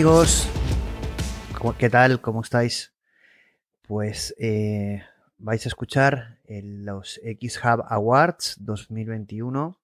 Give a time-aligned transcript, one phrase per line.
[0.00, 0.48] amigos,
[1.76, 2.22] ¿qué tal?
[2.22, 2.94] ¿Cómo estáis?
[3.86, 5.02] Pues eh,
[5.36, 9.78] vais a escuchar los X-Hub Awards 2021,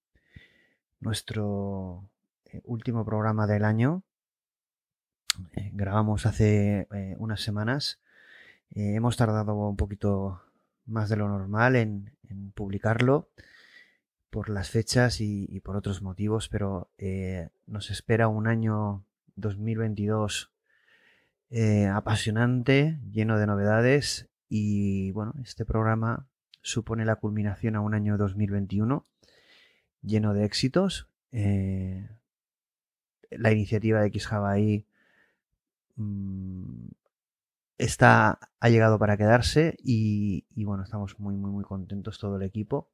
[1.01, 2.09] nuestro
[2.47, 4.05] eh, último programa del año.
[5.53, 8.01] Eh, grabamos hace unas semanas.
[8.71, 10.41] hemos tardado un poquito
[10.87, 12.11] más de lo normal en,
[12.55, 13.29] publicarlo
[14.31, 16.89] por las fechas y, por otros motivos, pero
[17.67, 19.05] nos espera un año
[19.37, 20.51] 2022
[21.51, 26.27] eh, apasionante, lleno de novedades y bueno, este programa
[26.61, 29.05] supone la culminación a un año 2021
[30.03, 31.09] lleno de éxitos.
[31.33, 32.09] Eh,
[33.31, 34.87] la iniciativa de XJavaI
[35.97, 36.89] mm,
[37.79, 42.43] está, ha llegado para quedarse y, y, bueno, estamos muy, muy, muy contentos todo el
[42.43, 42.89] equipo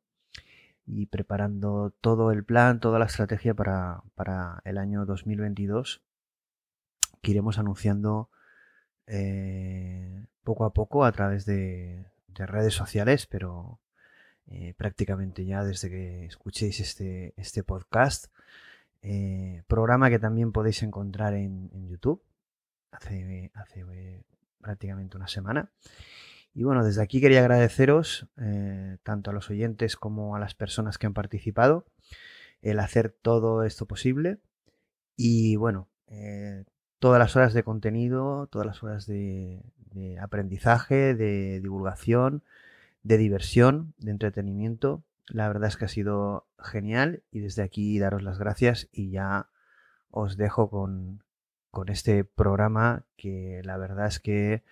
[0.87, 6.03] y preparando todo el plan, toda la estrategia para, para el año 2022
[7.23, 8.29] que iremos anunciando
[9.07, 13.79] eh, poco a poco a través de, redes sociales, pero
[14.47, 18.27] eh, prácticamente ya desde que escuchéis este, este podcast.
[19.03, 22.23] Eh, programa que también podéis encontrar en, YouTube
[22.91, 24.25] hace, hace
[24.61, 25.71] prácticamente una semana.
[26.55, 28.27] Y bueno, desde aquí quería agradeceros
[29.03, 31.87] tanto a los oyentes como a las personas que han participado
[32.61, 34.39] el hacer todo esto posible.
[35.17, 35.89] Y bueno,
[37.03, 39.61] todas las horas de contenido, todas las horas de,
[40.21, 42.45] aprendizaje, de divulgación,
[43.03, 45.03] de diversión, de entretenimiento.
[45.27, 49.49] La verdad es que ha sido genial y desde aquí daros las gracias y ya
[50.13, 51.25] os dejo con,
[51.73, 54.63] con este programa que la verdad es que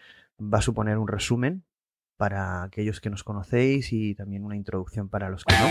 [0.41, 1.65] va a suponer un resumen
[2.17, 5.67] para aquellos que nos conocéis y también una introducción para los que no.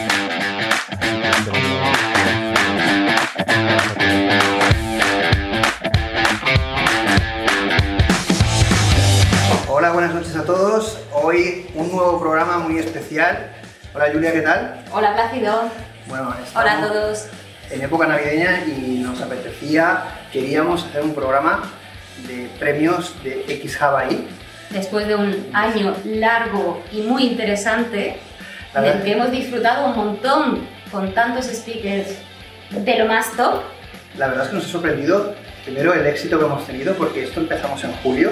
[9.72, 10.98] Hola, buenas noches a todos.
[11.14, 13.52] Hoy un nuevo programa muy especial.
[13.94, 14.84] Hola Julia, ¿qué tal?
[14.92, 15.70] Hola Plácido.
[16.08, 17.28] Bueno, Hola a todos.
[17.70, 21.72] En época navideña y nos apetecía, queríamos hacer un programa
[22.28, 24.28] de premios de X Hawaii.
[24.72, 28.18] Después de un año largo y muy interesante,
[28.74, 32.18] del que hemos disfrutado un montón con tantos speakers
[32.72, 33.62] de lo más top.
[34.18, 37.40] La verdad es que nos ha sorprendido primero el éxito que hemos tenido, porque esto
[37.40, 38.32] empezamos en julio,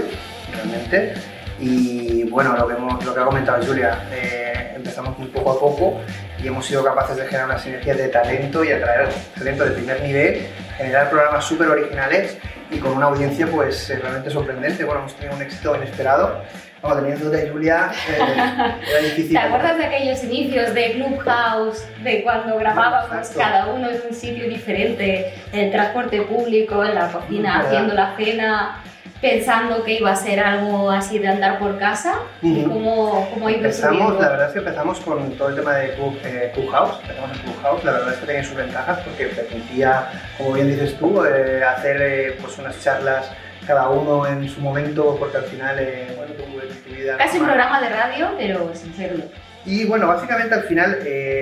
[0.53, 1.13] realmente,
[1.59, 5.59] y bueno, lo que, hemos, lo que ha comentado Julia, eh, empezamos muy poco a
[5.59, 6.01] poco
[6.41, 10.01] y hemos sido capaces de generar una sinergia de talento y atraer talento de primer
[10.01, 10.47] nivel,
[10.77, 12.37] generar programas súper originales
[12.69, 14.83] y con una audiencia pues eh, realmente sorprendente.
[14.83, 16.43] Bueno, hemos tenido un éxito inesperado.
[16.79, 19.31] Vamos, teniendo de Julia, eh, era difícil.
[19.31, 24.47] ¿Te acuerdas de aquellos inicios de Clubhouse, de cuando grabábamos cada uno en un sitio
[24.47, 28.83] diferente, en el transporte público, en la cocina, haciendo la cena?
[29.21, 32.19] Pensando que iba a ser algo así de andar por casa?
[32.41, 36.51] ¿Cómo, cómo empezamos, La verdad es que empezamos con todo el tema de Club, eh,
[36.53, 36.99] Clubhouse.
[37.01, 37.83] Empezamos en Clubhouse.
[37.83, 42.01] La verdad es que tenía sus ventajas porque permitía, como bien dices tú, eh, hacer
[42.01, 43.31] eh, pues unas charlas
[43.65, 47.17] cada uno en su momento, porque al final, eh, bueno, tu, vida...
[47.17, 49.25] Casi un programa de radio, pero sin serlo.
[49.65, 50.99] Y bueno, básicamente al final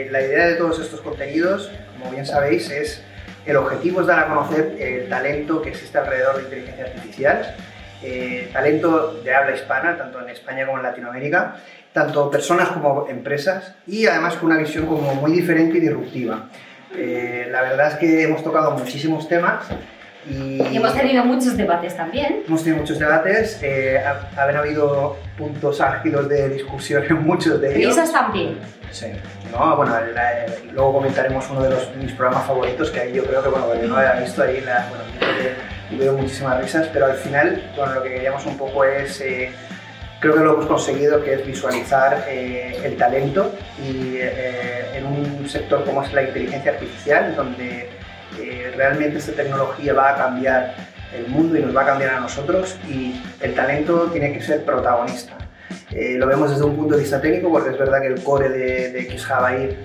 [0.10, 1.70] la idea de todos estos contenidos,
[2.00, 3.04] como bien sabéis, es
[3.46, 7.56] el objetivo es dar a conocer el talento que existe alrededor de inteligencia artificial,
[8.02, 11.56] eh, talento de habla hispana, tanto en España como en Latinoamérica,
[11.94, 16.50] tanto personas como empresas y además con una visión como muy diferente y disruptiva.
[16.96, 19.66] Eh, la verdad es que hemos tocado muchísimos temas
[20.30, 22.44] y, hemos tenido muchos debates también.
[22.48, 24.02] Hemos tenido muchos debates, eh,
[24.36, 27.96] haber habido puntos álgidos de discusión en muchos de ellos.
[27.96, 28.58] Risas también.
[28.92, 29.08] Sí.
[29.52, 29.94] No, bueno,
[30.74, 33.88] luego comentaremos uno de los, mis programas favoritos, que ahí yo creo que, bueno, yo
[33.88, 35.04] no había visto ahí, la, bueno,
[35.92, 39.52] veo muchísimas risas, pero al final, bueno, lo que queríamos un poco es, eh,
[40.20, 45.48] creo que lo hemos conseguido, que es visualizar eh, el talento y eh, en un
[45.48, 47.90] sector como es la inteligencia artificial, donde
[48.76, 50.76] realmente esta tecnología va a cambiar
[51.16, 54.66] el mundo y nos va a cambiar a nosotros y el talento tiene que ser
[54.66, 55.38] protagonista.
[55.92, 58.92] lo vemos desde un punto de vista técnico porque es verdad que el core de,
[58.92, 59.78] de XJavaI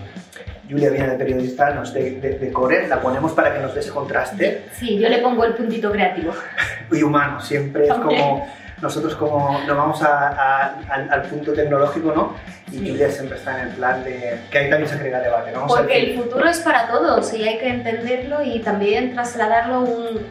[0.71, 3.91] Julia viene de periodista, nos de, de, core, la ponemos para que nos dé ese
[3.91, 4.67] contraste.
[4.73, 6.33] Sí, yo le pongo el puntito creativo.
[6.93, 8.47] y humano, siempre es como
[8.83, 12.35] nosotros como nos vamos al, punto tecnológico, ¿no?
[12.73, 15.67] Y Julia siempre está en el plan de que ahí también se crea debate, ¿no?
[15.67, 19.87] Porque el futuro es para todos y hay que entenderlo y también trasladarlo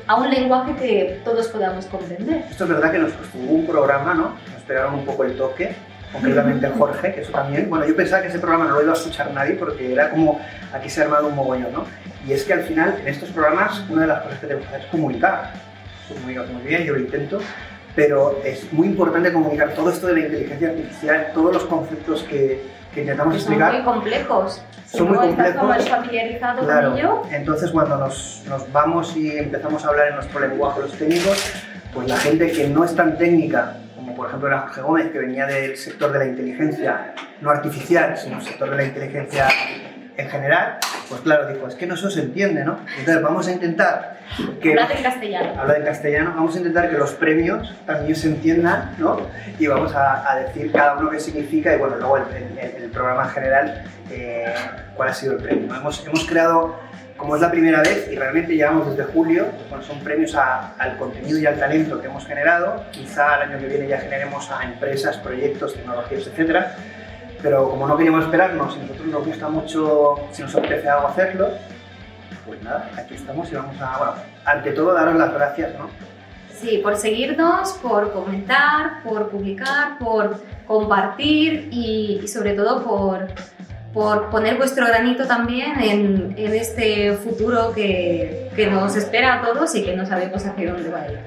[0.08, 2.44] a un lenguaje que todos podamos comprender.
[2.50, 4.36] Esto es verdad que nos costó un programa, ¿no?
[4.54, 5.76] Nos pegaron un poco el toque,
[6.12, 8.96] concretamente Jorge, que eso también, bueno, yo pensaba que ese programa no lo iba a
[8.96, 10.40] escuchar nadie porque era como,
[10.74, 11.86] aquí se ha armado un mogollón, ¿no?
[12.26, 14.76] Y es que al final, en estos programas, una de las cosas que tenemos que
[14.76, 15.52] hacer es comunicar
[16.10, 17.40] comunicas muy bien, yo lo intento,
[18.00, 22.64] pero es muy importante comunicar todo esto de la inteligencia artificial, todos los conceptos que,
[22.94, 23.74] que intentamos explicar.
[23.74, 24.62] Son muy complejos.
[24.86, 25.60] Son muy complejos.
[25.60, 27.22] Como familiarizado Claro, con ello.
[27.30, 31.54] entonces cuando nos, nos vamos y empezamos a hablar en nuestro lenguaje los técnicos,
[31.94, 35.20] pues la gente que no es tan técnica, como por ejemplo era Jorge Gómez, que
[35.20, 39.50] venía del sector de la inteligencia, no artificial, sino el sector de la inteligencia
[40.16, 40.78] en general,
[41.10, 42.80] pues claro, dijo, es que no se os entiende, ¿no?
[43.00, 44.20] Entonces vamos a intentar
[44.62, 44.70] que...
[44.72, 45.62] Hablad en castellano.
[45.62, 49.22] habla en castellano, vamos a intentar que los premios también se entiendan, ¿no?
[49.58, 52.24] Y vamos a, a decir cada uno qué significa y bueno, luego el,
[52.58, 54.54] el- el programa en general, eh,
[54.96, 55.76] cuál ha sido el premio.
[55.76, 56.80] Hemos, hemos creado,
[57.18, 60.98] como es la primera vez y realmente llevamos desde julio, bueno, son premios a- al
[60.98, 62.86] contenido y al talento que hemos generado.
[62.92, 66.76] Quizá el año que viene ya generemos a empresas, proyectos, tecnologías, etcétera.
[67.42, 71.08] Pero como no queríamos esperarnos y a nosotros nos gusta mucho, si nos apetece algo
[71.08, 71.50] hacerlo,
[72.46, 74.14] pues nada, aquí estamos y vamos a, bueno,
[74.46, 75.90] ante todo daros las gracias, ¿no?
[76.54, 83.28] Sí, por seguirnos, por comentar, por publicar, por compartir y, y sobre todo por,
[83.94, 89.74] por poner vuestro granito también en, en este futuro que, que nos espera a todos
[89.76, 91.20] y que no sabemos hacia dónde va a ir.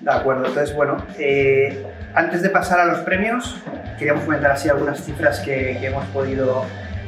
[0.00, 3.56] De acuerdo, entonces bueno, eh, antes de pasar a los premios,
[3.98, 6.64] queríamos comentar así algunas cifras que, que hemos podido,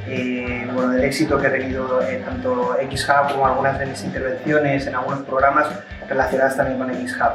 [0.09, 4.87] eh, bueno, del éxito que ha tenido eh, tanto XHub como algunas de mis intervenciones
[4.87, 5.67] en algunos programas
[6.09, 7.33] relacionadas también con XHub.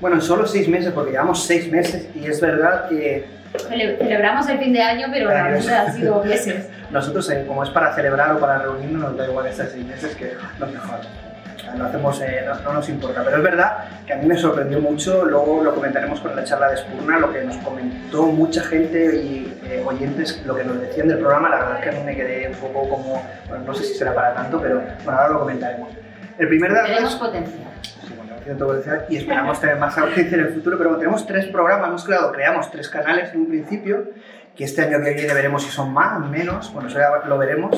[0.00, 3.24] Bueno, en solo seis meses, porque llevamos seis meses y es verdad que
[3.70, 6.66] Cele- Celebramos el fin de año, pero la verdad ha sido meses.
[6.90, 10.14] nosotros, eh, como es para celebrar o para reunirnos, nos da igual estar seis meses
[10.14, 10.98] que lo mejor.
[11.72, 14.36] O Lo hacemos, eh, no, no nos importa, pero es verdad que a mí me
[14.36, 18.62] sorprendió mucho, luego lo comentaremos con la charla de Spurna, lo que nos comentó mucha
[18.62, 21.92] gente y eh, oyentes, lo que nos decían del programa, la verdad es que a
[21.92, 25.20] mí me quedé un poco como, bueno, no sé si será para tanto, pero bueno,
[25.20, 25.88] ahora lo comentaremos.
[26.38, 27.64] El primer de Tenemos potencial.
[27.82, 31.88] Sí, bueno, potencial y esperamos tener más audiencia en el futuro, pero tenemos tres programas,
[31.88, 34.04] hemos creado, creamos tres canales en un principio,
[34.54, 37.76] que este año que viene veremos si son más, menos, bueno, eso ya lo veremos.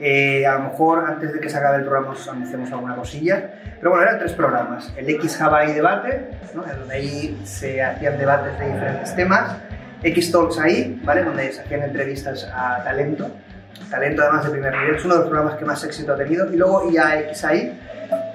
[0.00, 3.50] Eh, a lo mejor antes de que se acabe el programa os anunciamos alguna cosilla,
[3.78, 6.62] pero bueno, eran tres programas, el X Java y Debate, ¿no?
[6.62, 9.56] donde ahí se hacían debates de diferentes temas,
[10.04, 11.24] X Talks ahí, ¿vale?
[11.24, 13.28] donde se hacían entrevistas a talento,
[13.90, 16.52] talento además de primer nivel, es uno de los programas que más éxito ha tenido,
[16.52, 17.76] y luego IAX ahí,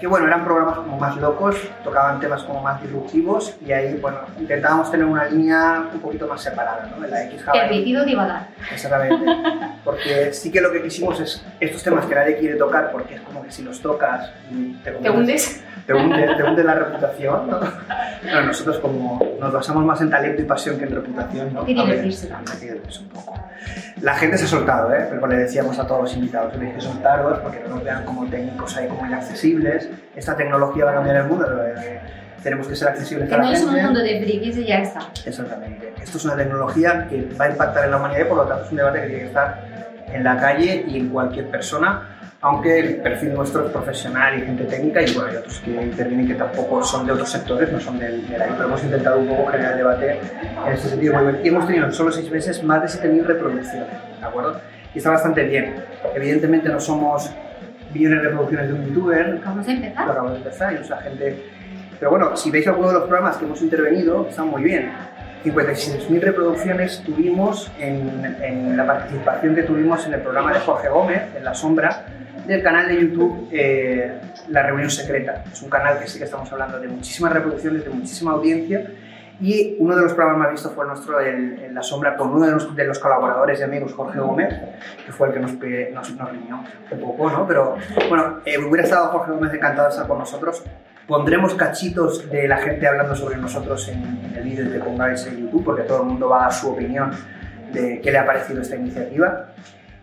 [0.03, 4.17] que bueno, eran programas como más locos, tocaban temas como más disruptivos y ahí, bueno,
[4.38, 7.05] intentábamos tener una línea un poquito más separada, ¿no?
[7.05, 7.41] En la X.
[7.50, 8.47] Permitido divagar.
[8.69, 9.25] Exactamente.
[9.85, 13.21] Porque sí que lo que quisimos es estos temas que nadie quiere tocar porque es
[13.21, 14.29] como que si los tocas
[14.83, 15.63] te, ¿Te hundes?
[15.85, 17.50] te hunde, te hunde la reputación.
[17.50, 17.59] ¿no?
[18.23, 21.65] Bueno, nosotros como nos basamos más en talento y pasión que en reputación, ¿no?
[21.65, 22.27] Que divertirse
[23.00, 23.39] un poco.
[24.01, 25.07] La gente se ha soltado, ¿eh?
[25.09, 28.25] Pero le decíamos a todos los invitados, tenéis que soltaros porque no nos vean como
[28.25, 29.89] técnicos ahí como inaccesibles.
[30.15, 31.99] Esta tecnología va a cambiar el mundo, eh,
[32.43, 33.75] tenemos que ser accesibles Que a la no es gente.
[33.75, 34.99] un mundo de frikis y ya está.
[35.25, 35.93] Exactamente.
[36.01, 38.65] Esto es una tecnología que va a impactar en la humanidad y por lo tanto
[38.65, 39.63] es un debate que tiene que estar
[40.12, 42.09] en la calle y en cualquier persona,
[42.41, 46.27] aunque el perfil nuestro es profesional y gente técnica y bueno, hay otros que intervienen
[46.27, 49.47] que tampoco son de otros sectores, no son del, área, pero hemos intentado un poco
[49.47, 50.19] generar debate
[50.67, 51.13] en este sentido.
[51.41, 53.88] Y hemos tenido en solo seis meses más de 7.000 reproducciones,
[54.19, 54.59] ¿de acuerdo?
[54.93, 55.75] Y está bastante bien.
[56.13, 57.31] Evidentemente no somos
[57.93, 60.05] millones de reproducciones de un youtuber, Vamos a empezar.
[60.05, 61.43] lo acabamos de empezar y mucha gente...
[62.00, 64.91] Pero bueno, si veis alguno de los programas que hemos intervenido, están muy bien.
[65.45, 71.21] 56.000 reproducciones tuvimos en, en la participación que tuvimos en el programa de Jorge Gómez,
[71.35, 72.05] en La Sombra,
[72.47, 74.12] del canal de YouTube eh,
[74.50, 75.43] La Reunión Secreta.
[75.51, 78.85] Es un canal que sí que estamos hablando de muchísimas reproducciones, de muchísima audiencia.
[79.41, 82.45] Y uno de los programas más vistos fue nuestro el- en La Sombra con uno
[82.45, 84.53] de los, colaboradores y amigos, Jorge Gómez,
[85.05, 85.53] que fue el que nos,
[85.93, 87.45] nos, nos riñó un poco, ¿no?
[87.47, 87.75] Pero
[88.09, 90.63] bueno, eh, hubiera estado Jorge Gómez encantado de estar con nosotros.
[91.07, 95.37] Pondremos cachitos de la gente hablando sobre nosotros en, en el vídeo que pongáis en
[95.37, 97.11] YouTube, porque todo el mundo va a su opinión
[97.73, 99.47] de qué le ha parecido esta iniciativa.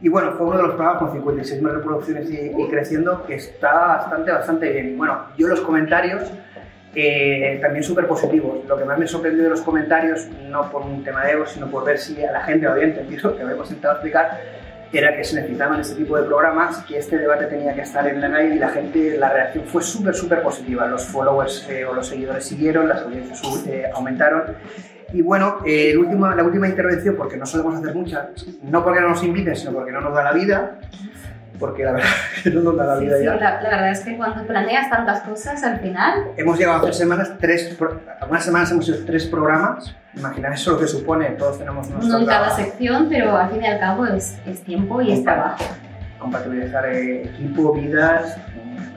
[0.03, 3.73] Y bueno, fue uno de los programas con 56.000 reproducciones y, y creciendo, que está
[3.73, 4.89] bastante, bastante bien.
[4.91, 6.23] Y bueno, yo los comentarios
[6.95, 8.65] eh, también súper positivos.
[8.67, 11.71] Lo que más me sorprendió de los comentarios, no por un tema de ego, sino
[11.71, 14.41] por ver si a la gente había entendido, lo que habíamos intentado explicar,
[14.93, 18.21] era que se necesitaban este tipo de programas, que este debate tenía que estar en
[18.21, 20.87] la calle y la gente, la reacción fue súper, súper positiva.
[20.87, 24.43] Los followers eh, o los seguidores siguieron, las audiencias eh, aumentaron.
[25.13, 28.29] Y bueno, eh, el último, la última intervención, porque no solemos hacer muchas,
[28.63, 30.81] no porque no nos inviten, sino porque no nos da la vida,
[31.61, 33.35] porque la verdad es que no nos da la Sí, vida sí, ya.
[33.37, 36.95] la, la verdad es que cuando planeas tantas cosas, al final Hemos llegado a hacer
[36.95, 37.79] semanas, tres,
[38.21, 39.95] algunas semanas hemos hecho tres programas.
[40.17, 43.63] Imaginad eso lo que supone, todos tenemos nuestro no en cada sección, pero al fin
[43.63, 45.63] y al cabo es, es tiempo y es trabajo.
[46.19, 48.37] compatibilizar eh, equipo, vidas,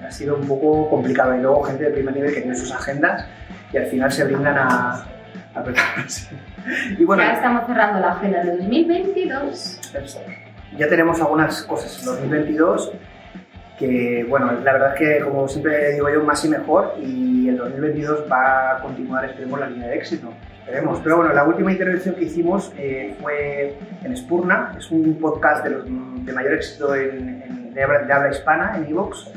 [0.06, 1.36] ha sido un poco complicado.
[1.36, 3.26] Y luego gente de primer nivel que tiene sus agendas
[3.72, 5.06] y al final se brindan a,
[5.56, 5.64] a
[6.98, 9.80] y bueno, ya estamos cerrando la agenda de 2022.
[10.78, 12.92] Ya tenemos algunas cosas en 2022
[13.78, 16.94] que, bueno, la verdad es que, como siempre digo yo, más y mejor.
[17.00, 20.30] Y el 2022 va a continuar, esperemos, la línea de éxito.
[20.60, 21.00] Esperemos.
[21.04, 25.70] Pero bueno, la última intervención que hicimos eh, fue en Spurna, es un podcast de,
[25.72, 29.32] los, de mayor éxito en, de, habla, hispana en Evox.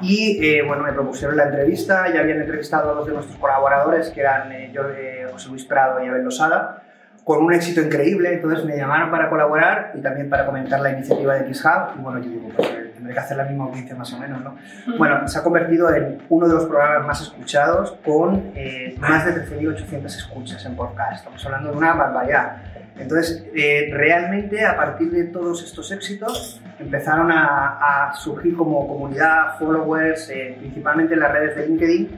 [0.00, 4.10] Y eh, bueno, me propusieron la entrevista, ya habían entrevistado a dos de nuestros colaboradores,
[4.10, 6.82] que eran eh, José Luis Prado y Abel Losada,
[7.24, 11.34] con un éxito increíble, entonces me llamaron para colaborar y también para comentar la iniciativa
[11.34, 14.18] de XHub, y bueno, yo digo, pues tendré que hacer la misma audiencia más o
[14.18, 14.56] menos, ¿no?
[14.98, 19.32] Bueno, se ha convertido en uno de los programas más escuchados con eh, más de
[19.46, 22.58] 13.800 escuchas en podcast, estamos hablando de una barbaridad.
[22.98, 30.28] Entonces, eh, realmente a partir de todos estos éxitos empezaron a, surgir como comunidad, followers,
[30.28, 32.10] eh, principalmente en las redes de LinkedIn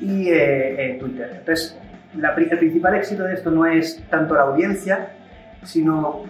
[0.00, 1.30] y Twitter.
[1.38, 1.76] Entonces,
[2.14, 5.10] el principal éxito de esto no es tanto la audiencia,
[5.62, 6.24] sino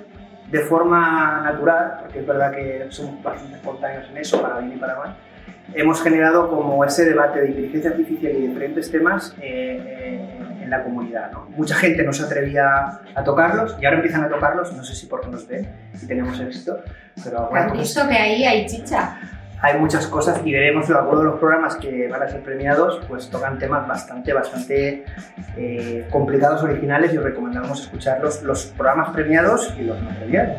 [0.50, 4.76] de forma natural, porque es verdad que somos bastante espontáneos en eso, para bien y
[4.76, 5.16] para mal,
[5.74, 10.82] hemos generado como ese debate de inteligencia artificial y diferentes temas eh, eh, en la
[10.84, 11.32] comunidad.
[11.56, 15.06] Mucha gente no se atrevía a tocarlos y ahora empiezan a tocarlos, no sé si
[15.06, 15.68] porque nos ven
[16.00, 16.80] y tenemos éxito,
[17.24, 17.66] pero bueno.
[17.66, 19.18] ¿Has visto que ahí hay chicha?
[19.62, 23.00] Hay muchas cosas y veremos de acuerdo a los programas que van a ser premiados,
[23.08, 25.04] pues tocan temas bastante, bastante
[25.56, 30.56] eh, complicados, originales y os recomendamos escuchar los, programas premiados y los no premiados.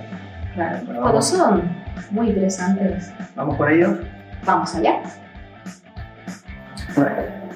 [0.55, 1.63] Claro, todos son
[2.11, 3.11] muy interesantes.
[3.35, 3.91] ¿Vamos con ellos?
[4.45, 5.01] Vamos allá.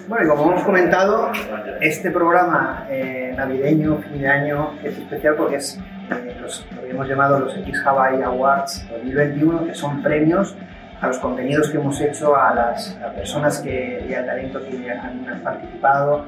[0.09, 1.31] Bueno, y como hemos comentado,
[1.79, 5.79] este programa eh, navideño, fin de año, es especial porque es,
[6.11, 10.57] eh, los, lo habíamos llamado los X Hawaii Awards 2021, que son premios
[11.01, 15.41] a los contenidos que hemos hecho, a las personas que, y al talento que han,
[15.43, 16.25] participado.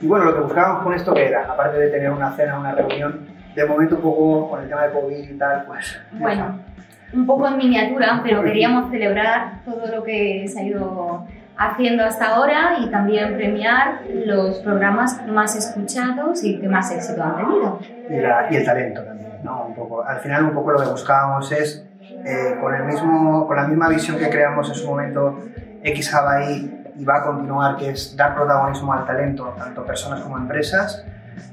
[0.00, 2.72] Y bueno, lo que buscábamos con esto que era, aparte de tener una cena, una
[2.72, 6.00] reunión, de momento un poco con el tema de COVID y tal, pues...
[6.12, 6.60] Bueno,
[7.12, 11.26] un poco en miniatura, pero queríamos celebrar todo lo que se ha ido
[11.58, 17.36] haciendo hasta ahora y también premiar los programas más escuchados y que más éxito han
[17.36, 17.78] tenido.
[18.08, 19.66] Y, y el talento también, ¿no?
[19.66, 21.89] Un poco, al final un poco lo que buscábamos es
[22.24, 25.40] eh, con, el mismo, con la misma visión que creamos en su momento
[25.82, 30.36] X Hawaii y va a continuar, que es dar protagonismo al talento, tanto personas como
[30.36, 31.04] empresas,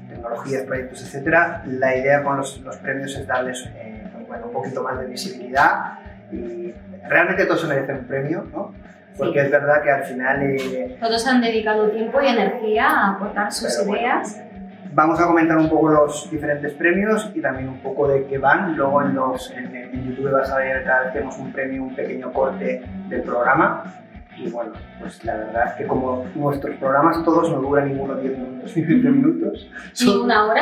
[0.08, 1.64] tecnologías, proyectos, etc.
[1.66, 4.04] La idea con los, los premios es darles eh,
[4.44, 5.98] un poquito más de visibilidad
[6.30, 6.74] y
[7.08, 8.74] realmente todos se merecen un premio, ¿no?
[9.16, 10.42] Porque es verdad que al final...
[10.42, 14.40] Eh, todos han dedicado tiempo y energía a aportar sus ideas.
[14.92, 18.76] Vamos a comentar un poco los diferentes premios y también un poco de qué van.
[18.76, 22.82] Luego en, los, en, YouTube vas a ver vez tenemos un premio, un pequeño corte
[23.08, 23.84] del programa.
[24.36, 28.38] Y bueno, pues la verdad es que como nuestros programas todos no duran ninguno 10
[28.38, 29.70] minutos ni 20 minutos.
[30.00, 30.60] Ni una hora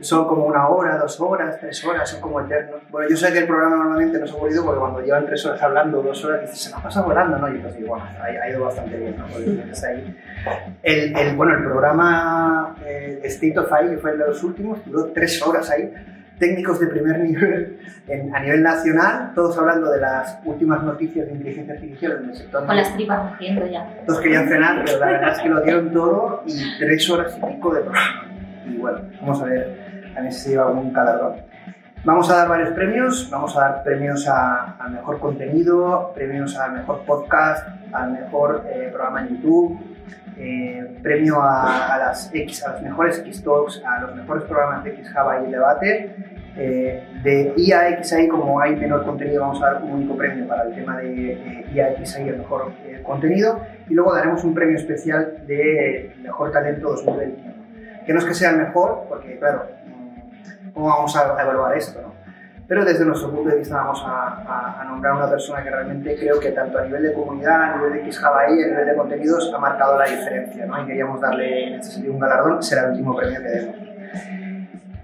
[0.00, 2.80] son como una hora, dos horas, tres horas, son como eternos.
[2.90, 5.62] Bueno, yo sé que el programa normalmente no es aburrido porque cuando llevan tres horas
[5.62, 7.54] hablando, dos horas, dices, se me pasa volando, ¿no?
[7.54, 9.26] Y pues digo, bueno, ha, ido bastante bien, ¿no?
[9.88, 10.16] ahí.
[10.82, 14.78] El, el, bueno, el programa eh, State of AI, que fue el de los últimos,
[14.86, 15.92] duró tres horas ahí.
[16.38, 17.78] Técnicos de primer nivel
[18.08, 22.36] en, a nivel nacional, todos hablando de las últimas noticias de inteligencia artificial en el
[22.36, 22.66] sector.
[22.66, 23.86] Con las tripas cogiendo ya.
[24.06, 27.46] Todos querían cenar, pero la verdad es que lo dieron todo y tres horas y
[27.46, 28.26] pico de programa.
[28.66, 29.79] Y bueno, vamos a ver
[30.14, 31.36] también se lleva un galardón.
[32.02, 37.00] Vamos a dar varios premios, vamos a dar premios al mejor contenido, premios al mejor
[37.04, 39.78] podcast, al mejor eh, programa en YouTube,
[40.38, 45.42] eh, premio a, las X, a los mejores X-Talks, a los mejores programas de X-Java
[45.42, 46.16] y el debate.
[46.56, 50.74] Eh, de IAXI, como hay menor contenido, vamos a dar un único premio para el
[50.74, 56.50] tema de eh, IAXI, el mejor contenido, y luego daremos un premio especial de Mejor
[56.50, 57.54] Talento 2021.
[58.06, 59.66] Que no es que sea el mejor, porque claro,
[60.74, 62.14] cómo vamos a, evaluar esto, ¿no?
[62.66, 66.38] Pero desde nuestro punto de vista vamos a, nombrar a una persona que realmente creo
[66.38, 69.58] que tanto a nivel de comunidad, a nivel de XHawaii, a nivel de contenidos, ha
[69.58, 70.80] marcado la diferencia, ¿no?
[70.80, 73.90] Y queríamos darle en este sentido un galardón, será el último premio que demos.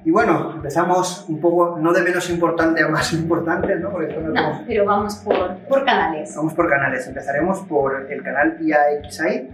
[0.06, 3.90] Y bueno, empezamos un poco, no de menos importante a más importante, ¿no?
[3.90, 6.32] no, pero vamos por, por, canales.
[6.37, 7.08] Vamos por canales.
[7.08, 9.50] Empezaremos por el canal IAXI.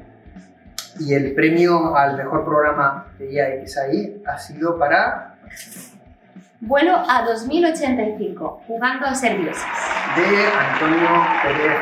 [1.00, 5.37] Y el premio al mejor programa de IAXI ha sido para
[6.64, 9.64] Vuelo a 2085, jugando a ser dioses.
[10.14, 11.09] De Antonio
[11.42, 11.76] Pérez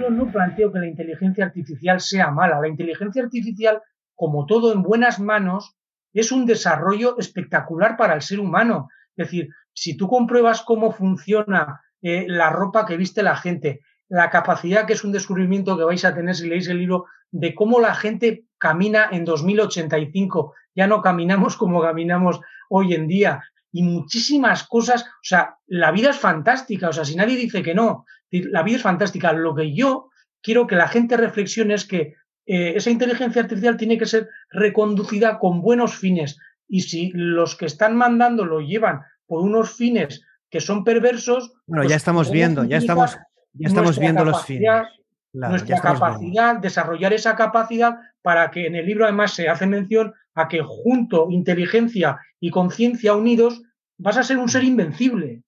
[0.00, 2.60] Yo no planteo que la inteligencia artificial sea mala.
[2.60, 3.82] La inteligencia artificial,
[4.14, 5.74] como todo en buenas manos,
[6.12, 8.86] es un desarrollo espectacular para el ser humano.
[9.16, 14.30] Es decir, si tú compruebas cómo funciona eh, la ropa que viste la gente, la
[14.30, 17.80] capacidad, que es un descubrimiento que vais a tener si leéis el libro, de cómo
[17.80, 20.54] la gente camina en 2085.
[20.74, 23.42] Ya no caminamos como caminamos hoy en día.
[23.72, 27.74] Y muchísimas cosas, o sea, la vida es fantástica, o sea, si nadie dice que
[27.74, 29.32] no, la vida es fantástica.
[29.32, 30.10] Lo que yo
[30.42, 32.14] quiero que la gente reflexione es que
[32.46, 36.38] eh, esa inteligencia artificial tiene que ser reconducida con buenos fines.
[36.68, 41.52] Y si los que están mandando lo llevan por unos fines que son perversos.
[41.66, 43.16] Bueno, ya pues estamos viendo, ya estamos,
[43.54, 44.86] ya estamos viendo los fines.
[45.34, 50.48] Nuestra capacidad, desarrollar esa capacidad para que en el libro además se hace mención a
[50.48, 53.62] que junto inteligencia y conciencia unidos
[53.98, 54.66] vas a ser un ser mm.
[54.66, 55.42] invencible.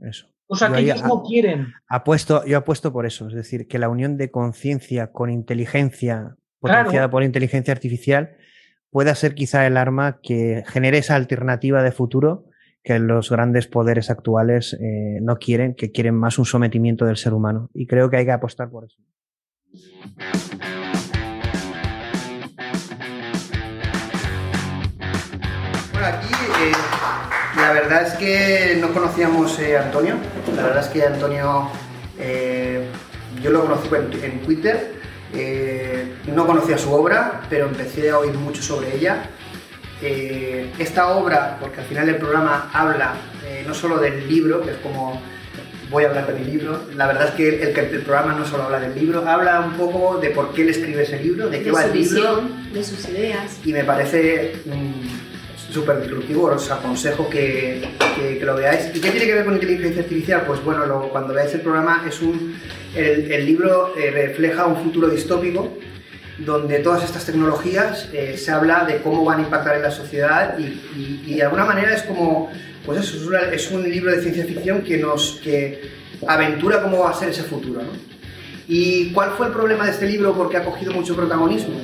[0.00, 0.28] Eso.
[0.48, 1.72] O sea, que ellos no quieren.
[1.88, 7.10] Apuesto, yo apuesto por eso, es decir, que la unión de conciencia con inteligencia potenciada
[7.10, 8.36] por inteligencia artificial
[8.90, 12.46] pueda ser quizá el arma que genere esa alternativa de futuro
[12.82, 17.34] que los grandes poderes actuales eh, no quieren, que quieren más un sometimiento del ser
[17.34, 17.68] humano.
[17.74, 19.02] Y creo que hay que apostar por eso.
[25.92, 26.72] Bueno, aquí eh,
[27.56, 30.16] la verdad es que no conocíamos a eh, Antonio.
[30.54, 31.70] La verdad es que Antonio,
[33.42, 33.88] yo lo conocí
[34.22, 34.94] en, Twitter.
[36.26, 39.30] no conocía su obra, pero empecé a oír mucho sobre ella
[40.02, 43.14] eh, esta obra, porque al final el programa habla
[43.44, 45.20] eh, no solo del libro, que es como
[45.90, 48.64] voy a hablar de mi libro, la verdad es que el, el, programa no solo
[48.64, 51.70] habla del libro, habla un poco de por qué él escribe ese libro, de qué
[51.70, 52.42] va el libro.
[52.72, 53.60] de sus ideas.
[53.64, 58.90] Y me parece mm, súper disruptivo, os aconsejo que, que, lo veáis.
[58.94, 60.42] ¿Y qué tiene que ver con inteligencia artificial?
[60.46, 62.58] Pues bueno, cuando veáis el programa, es un,
[62.94, 65.76] el, el libro eh, refleja un futuro distópico
[66.38, 70.56] donde todas estas tecnologías eh, se habla de cómo van a impactar en la sociedad
[70.58, 72.50] y, de alguna manera es como,
[72.86, 75.90] pues eso, es, un libro de ciencia ficción que nos que
[76.26, 77.82] aventura cómo va a ser ese futuro.
[77.82, 77.88] ¿no?
[78.68, 80.32] ¿Y cuál fue el problema de este libro?
[80.34, 81.74] Porque ha cogido mucho protagonismo.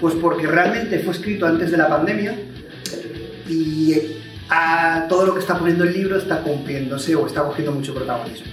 [0.00, 2.34] Pues porque realmente fue escrito antes de la pandemia
[3.48, 3.94] y
[4.48, 8.46] a todo lo que está poniendo el libro está cumpliéndose o está cogiendo mucho protagonismo.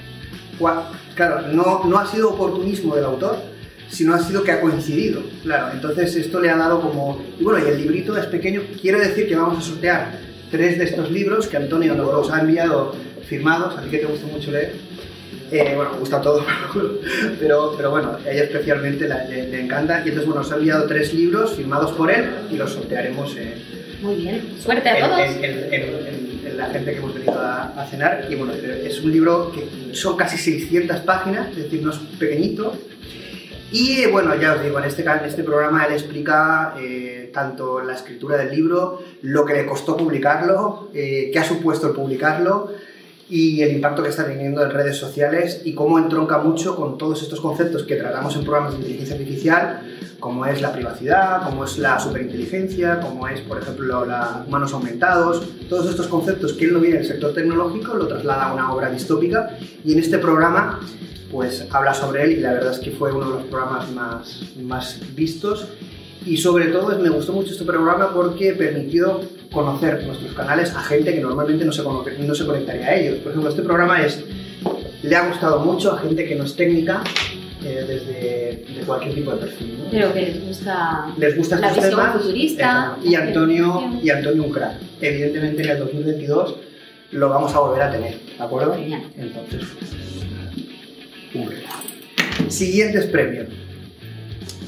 [1.15, 3.37] Claro, no, no ha sido oportunismo del autor,
[3.89, 5.21] sino ha sido que ha coincidido.
[5.43, 7.21] Claro, entonces esto le ha dado como...
[7.39, 8.61] Y bueno, y el librito es pequeño.
[8.81, 12.93] Quiero decir que vamos a sortear tres de estos libros que Antonio nos ha enviado
[13.27, 14.73] firmados, a ti que te gusta mucho leer.
[15.51, 16.43] Eh, bueno, me gusta todo,
[17.39, 19.99] pero, pero bueno, a ella especialmente le, encanta.
[19.99, 23.35] Y entonces, bueno, nos ha enviado tres libros firmados por él y los sortearemos.
[24.01, 25.19] Muy bien, suerte a todos.
[25.41, 26.25] En,
[26.57, 28.27] la gente que hemos venido a, cenar.
[28.29, 32.77] Y bueno, es un libro que son casi 600 páginas, es decir, no es pequeñito,
[33.71, 38.37] y bueno, ya os digo, en este, este programa él explica eh, tanto la escritura
[38.37, 42.71] del libro, lo que le costó publicarlo, eh, qué ha supuesto el publicarlo
[43.29, 47.23] y el impacto que está teniendo en redes sociales y cómo entronca mucho con todos
[47.23, 49.81] estos conceptos que tratamos en programas de inteligencia artificial,
[50.19, 55.47] como es la privacidad, como es la superinteligencia, como es, por ejemplo, los humanos aumentados,
[55.67, 58.89] todos estos conceptos que él no viene del sector tecnológico lo traslada a una obra
[58.89, 60.79] distópica y en este programa
[61.31, 64.43] pues habla sobre él y la verdad es que fue uno de los programas más,
[64.61, 65.67] más vistos
[66.25, 71.13] y sobre todo me gustó mucho este programa porque permitió conocer nuestros canales a gente
[71.13, 73.19] que normalmente no se, no se conectaría a ellos.
[73.19, 74.23] Por ejemplo, este programa es,
[75.03, 77.03] le ha gustado mucho a gente que no es técnica,
[77.63, 79.83] eh, desde de cualquier tipo de perfil.
[79.89, 82.97] Pero que les gusta, les gusta la visión temas, futurista.
[83.03, 84.75] y Antonio, y Antonio un crack.
[85.01, 86.55] Evidentemente en el 2022
[87.11, 88.75] lo vamos a volver a tener, ¿de acuerdo?
[88.75, 89.61] Entonces,
[92.49, 93.47] Siguientes premios.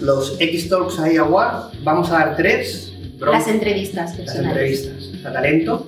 [0.02, 1.84] Los X-Talks AI Awards.
[1.84, 2.94] Vamos a dar tres.
[3.20, 5.88] Las entrevistas Las entrevistas a talento.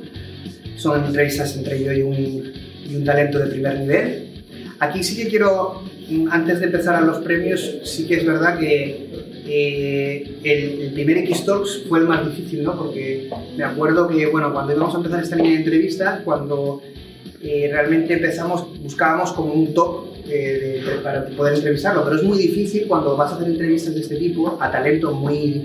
[0.77, 2.53] Son entrevistas entre yo y un,
[2.89, 4.29] y un talento de primer nivel.
[4.79, 5.83] Aquí sí que quiero,
[6.31, 9.09] antes de empezar a los premios, sí que es verdad que
[9.45, 12.77] eh, el, primer X-Talks fue el más difícil, ¿no?
[12.77, 16.81] Porque me acuerdo que, bueno, cuando íbamos a empezar esta línea de entrevistas, cuando
[17.41, 20.08] eh, realmente empezamos, buscábamos como un top
[21.03, 24.57] para poder entrevistarlo, pero es muy difícil cuando vas a hacer entrevistas de este tipo
[24.61, 25.63] a talento muy,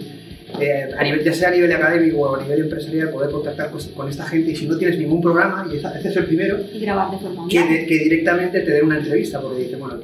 [0.60, 4.08] eh, a nivel, ya sea a nivel académico o a nivel empresarial, poder contactar con,
[4.08, 7.10] esta gente y si no tienes ningún programa, y este es el primero, y grabar
[7.10, 9.96] de forma que, que, directamente te den una entrevista, porque dice, bueno,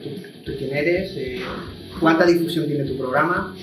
[0.44, 1.40] tú, quién eres, eh,
[1.98, 3.54] cuánta difusión tiene tu programa.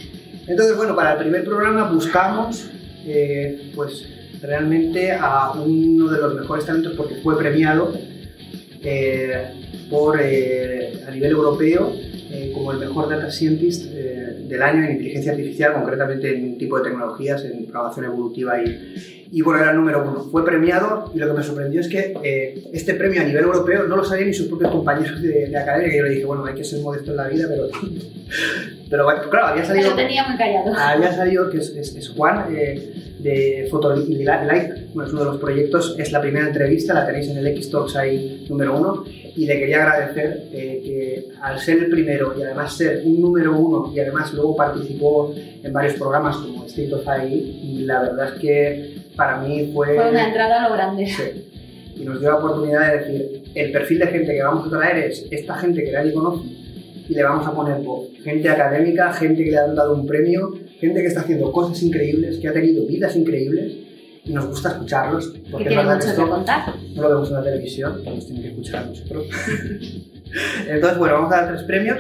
[0.47, 2.69] Entonces, bueno, para el primer programa buscamos,
[3.05, 4.07] eh, pues,
[4.41, 7.93] realmente a uno de los mejores talentos porque fue premiado
[9.89, 11.93] por, eh, a nivel europeo
[12.30, 16.58] eh, como el mejor data scientist eh, del año en inteligencia artificial, concretamente en un
[16.58, 20.25] tipo de tecnologías, en programación evolutiva y, y bueno, era el número uno.
[20.30, 23.84] Fue premiado y lo que me sorprendió es que eh, este premio a nivel europeo
[23.88, 26.45] no lo sabían ni sus propios compañeros de, de, academia, que yo le dije, bueno,
[26.45, 27.67] hay que ser modesto en la vida, pero...
[28.89, 29.91] pero claro, había salido...
[29.95, 30.73] Pero tenía muy callado.
[30.75, 34.25] Había salido, que es, es, Juan, eh, de Photolite,
[34.93, 37.95] bueno, es uno de los proyectos, es la primera entrevista, la tenéis en el X-Talks
[37.95, 39.06] ahí número uno,
[39.38, 43.56] y le quería agradecer eh, que al ser el primero y además ser un número
[43.56, 48.34] uno y además luego participó en varios programas como State of AI, y la verdad
[48.34, 49.95] es que para mí fue...
[49.95, 51.06] Fue una entrada a lo grande.
[51.06, 51.52] Sí.
[51.95, 54.97] Y nos dio la oportunidad de decir, el perfil de gente que vamos a traer
[55.06, 56.47] es esta gente que nadie conoce
[57.08, 58.08] y le vamos a poner voz.
[58.23, 62.38] Gente académica, gente que le han dado un premio, gente que está haciendo cosas increíbles,
[62.39, 63.87] que ha tenido vidas increíbles
[64.28, 65.34] y nos gusta escucharlos.
[65.50, 66.76] Porque que tiene mucho que contar.
[66.94, 69.26] No lo vemos en la televisión, nos tienen que escuchar a nosotros.
[70.68, 71.98] Entonces, bueno, vamos a dar tres premios.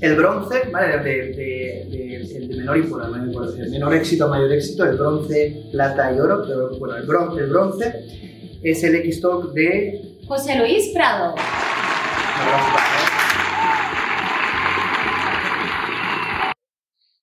[0.00, 0.98] El bronce, ¿vale?
[0.98, 6.12] De, de, de, el de menor, y, bueno, menor éxito, mayor éxito, el bronce, plata
[6.14, 6.44] y oro.
[6.46, 10.18] Pero bueno, el bronce, el bronce es el X-Talk de...
[10.26, 11.34] José Luis Prado.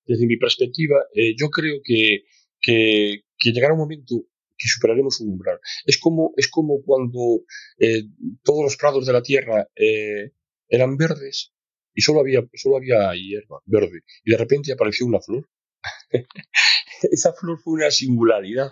[0.05, 2.25] Desde mi perspectiva, eh, yo creo que,
[2.61, 4.15] que, que llegará un momento
[4.61, 5.59] que superaremos un umbral.
[5.85, 7.43] Es como, es como cuando
[7.79, 8.03] eh,
[8.43, 10.31] todos los prados de la tierra eh,
[10.67, 11.53] eran verdes
[11.93, 15.49] y solo había, solo había hierba verde y de repente apareció una flor.
[17.11, 18.71] esa flor fue una singularidad.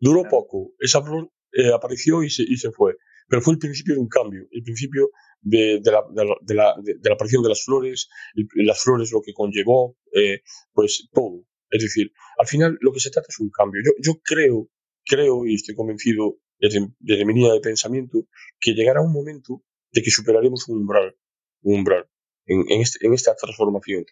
[0.00, 0.72] Duró poco.
[0.80, 2.96] Esa flor eh, apareció y se, y se fue.
[3.28, 5.10] Pero fue el principio de un cambio, el principio
[5.40, 8.08] de, de, la, de, la, de la, aparición de las flores,
[8.54, 11.44] las flores lo que conllevó, eh, pues todo.
[11.74, 13.82] Es decir, al final lo que se trata es un cambio.
[14.00, 14.70] Yo, creo,
[15.04, 18.28] creo y estoy convencido desde, mi línea de pensamiento
[18.60, 21.16] que llegará un momento de que superaremos un umbral,
[21.62, 22.06] un umbral
[22.46, 24.06] en, este, esta transformación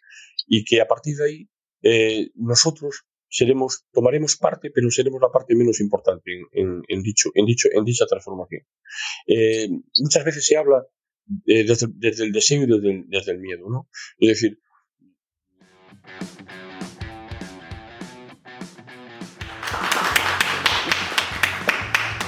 [0.49, 1.51] y que a partir de ahí
[1.83, 8.63] eh, nosotros seremos, tomaremos parte, pero seremos la parte menos importante en, dicha transformación.
[9.29, 9.69] Eh,
[10.01, 10.85] muchas veces se habla
[11.47, 13.89] eh, desde, el deseo y desde desde el miedo, ¿no?
[14.19, 14.59] Es decir,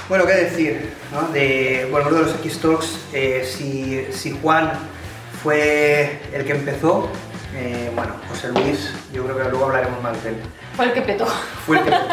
[0.07, 1.29] Bueno, qué decir, ¿no?
[1.29, 4.71] De, bueno, de los X-Talks, eh, si, si, Juan
[5.41, 7.09] fue el que empezó,
[7.55, 10.35] eh, bueno, José Luis, yo creo que luego hablaremos más de él.
[10.75, 11.25] Fue el que petó.
[11.65, 12.05] Fue el que petó.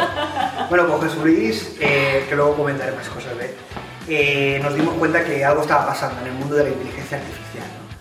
[0.71, 3.51] bueno, con José Luis, eh, que luego comentaré más cosas de él,
[4.09, 7.67] eh, nos dimos cuenta que algo estaba pasando en el mundo de la inteligencia artificial,
[7.67, 7.93] ¿no?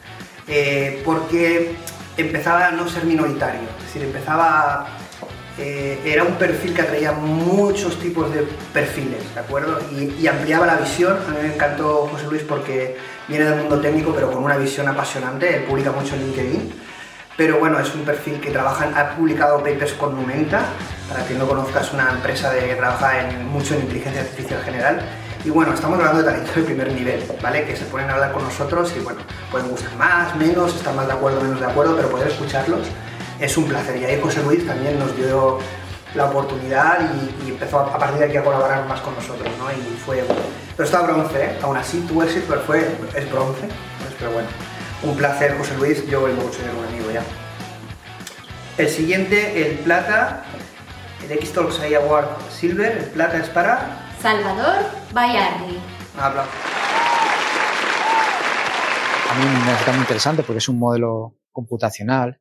[0.47, 1.75] Eh, porque
[2.15, 4.87] empezaba a no ser minoritario, es decir, empezaba
[5.57, 9.79] eh, era un perfil que atraía muchos tipos de perfiles, ¿de acuerdo?
[9.91, 11.17] Y, ampliaba la visión.
[11.27, 14.87] A mí me encantó José Luis porque viene del mundo técnico, pero con una visión
[14.87, 15.57] apasionante.
[15.57, 16.73] Él publica mucho en LinkedIn.
[17.37, 20.63] Pero bueno, es un perfil que trabaja, ha publicado papers con Numenta,
[21.09, 24.61] para quien no conozca, es una empresa de, que trabaja en, mucho en inteligencia artificial
[24.63, 25.01] general.
[25.43, 27.65] Y bueno, estamos hablando de talento de primer nivel, ¿vale?
[27.65, 31.07] Que se ponen a hablar con nosotros y bueno, pueden gustar más, menos, estar más
[31.07, 32.87] de acuerdo, menos de acuerdo, pero poder escucharlos
[33.41, 33.97] es un placer.
[33.97, 35.57] Y ahí José Luis también nos dio
[36.13, 39.71] la oportunidad y, y, empezó a partir de aquí a colaborar más con nosotros, ¿no?
[39.71, 40.23] Y fue...
[40.75, 41.57] Pero está bronce, ¿eh?
[41.61, 42.79] Aún así tu éxito fue,
[43.15, 43.67] es bronce,
[44.19, 44.47] pero bueno.
[45.03, 47.23] Un placer, José Luis, yo vuelvo mucho de un amigo ya.
[48.77, 50.43] El siguiente, el plata,
[51.23, 54.07] el X-Talks Award Silver, el plata es para...
[54.21, 55.79] Salvador Bayarri.
[56.19, 56.45] Habla.
[59.31, 62.40] A mí me resulta muy interesante porque es un modelo computacional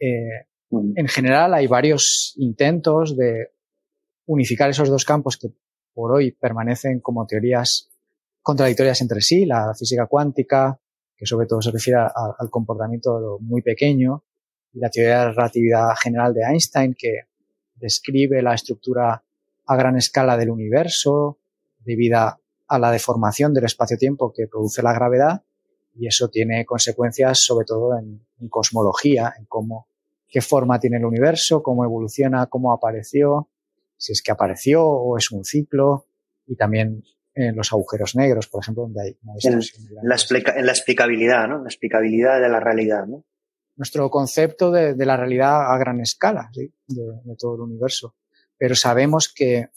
[0.00, 3.50] eh, en general hay varios intentos de
[4.26, 5.48] unificar esos dos campos que
[5.92, 7.90] por hoy permanecen como teorías
[8.42, 10.80] contradictorias entre sí, la física cuántica,
[11.16, 14.24] que sobre todo se refiere a, al comportamiento muy pequeño,
[14.72, 17.22] y la teoría de la relatividad general de Einstein, que
[17.74, 19.24] describe la estructura
[19.66, 21.38] a gran escala del universo
[21.80, 25.42] debido a la deformación del espacio-tiempo que produce la gravedad,
[25.94, 29.89] y eso tiene consecuencias sobre todo en, en cosmología, en cómo
[30.30, 33.48] qué forma tiene el universo, cómo evoluciona, cómo apareció,
[33.96, 36.06] si es que apareció o es un ciclo,
[36.46, 37.02] y también
[37.34, 39.98] en los agujeros negros, por ejemplo, donde hay una distorsión.
[40.02, 41.58] En la, explica, en la explicabilidad, ¿no?
[41.58, 43.24] La explicabilidad de la realidad, ¿no?
[43.76, 46.72] Nuestro concepto de, de la realidad a gran escala, ¿sí?
[46.88, 48.14] de, de, todo el universo.
[48.58, 49.68] Pero sabemos que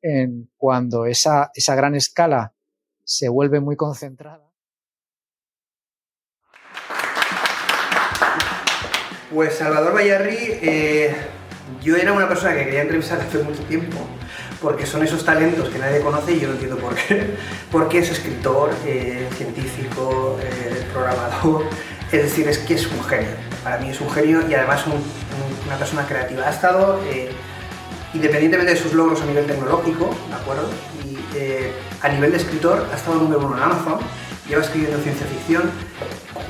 [0.00, 2.54] en, cuando esa, esa gran escala
[3.04, 4.51] se vuelve muy concentrada,
[9.32, 11.14] Pues Salvador Bayarri, eh,
[11.82, 13.96] yo era una persona que quería entrevistar hace mucho tiempo,
[14.60, 17.30] porque son esos talentos que nadie conoce y yo no entiendo por qué.
[17.72, 21.64] Porque es escritor, eh, científico, eh, programador,
[22.12, 23.30] es decir, es que es un genio.
[23.64, 26.46] Para mí es un genio y además un, un, una persona creativa.
[26.46, 27.00] Ha estado,
[28.12, 30.68] independientemente de sus logros a nivel tecnológico, ¿de acuerdo?
[31.06, 31.16] Y
[32.02, 33.98] a nivel de escritor ha estado número uno en Amazon,
[34.46, 35.70] lleva escribiendo ciencia ficción,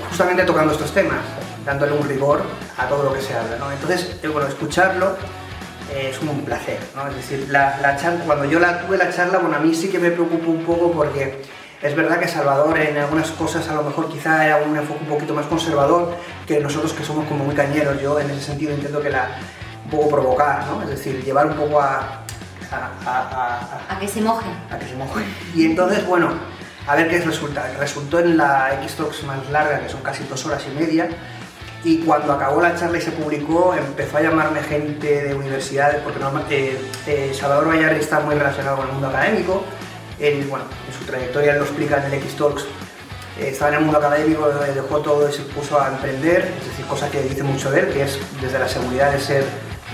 [0.09, 1.21] justamente tocando estos temas,
[1.65, 2.43] dándole un rigor
[2.77, 3.71] a todo lo que se habla, ¿no?
[3.71, 5.17] Entonces, bueno, escucharlo
[5.93, 7.09] eh, es un placer, ¿no?
[7.09, 9.89] Es decir, la, la charla, cuando yo la tuve la charla, bueno, a mí sí
[9.89, 11.43] que me preocupó un poco porque
[11.83, 15.09] es verdad que Salvador en algunas cosas a lo mejor quizá era un enfoque un
[15.09, 16.15] poquito más conservador
[16.47, 18.01] que nosotros que somos como muy cañeros.
[18.01, 19.39] Yo en ese sentido intento que la
[19.85, 20.83] un poco provocar, ¿no?
[20.83, 22.23] Es decir, llevar un poco a
[22.75, 24.53] a, que se mojen.
[24.71, 25.25] A que se mojen.
[25.55, 26.31] Y entonces, bueno,
[26.87, 27.71] a ver qué resulta.
[27.79, 31.09] Resultó en la X-Talks más larga, que son casi dos horas y media,
[31.85, 36.21] y cuando acabó la charla y se publicó, empezó a llamarme gente de universidades, porque
[36.51, 39.65] eh, eh, Salvador Vallarri está muy relacionado con el mundo académico.
[40.21, 42.63] Él, bueno, en su trayectoria lo explica en el X-Talks.
[43.41, 46.87] Eh, estaba en el mundo académico, dejó todo y se puso a emprender, es decir,
[46.87, 49.45] cosa que dice mucho de él, que es desde la seguridad de ser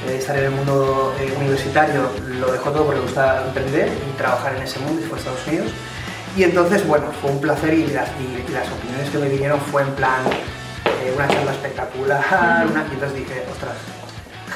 [0.08, 4.62] estar en el mundo universitario, lo dejó todo porque le gusta emprender y trabajar en
[4.62, 5.72] ese mundo y fue a Estados Unidos.
[6.36, 9.82] Y entonces, bueno, fue un placer y las, y las opiniones que me vinieron fue
[9.82, 10.22] en plan,
[11.02, 13.76] eh, una charla espectacular, una, y entonces dije, ostras,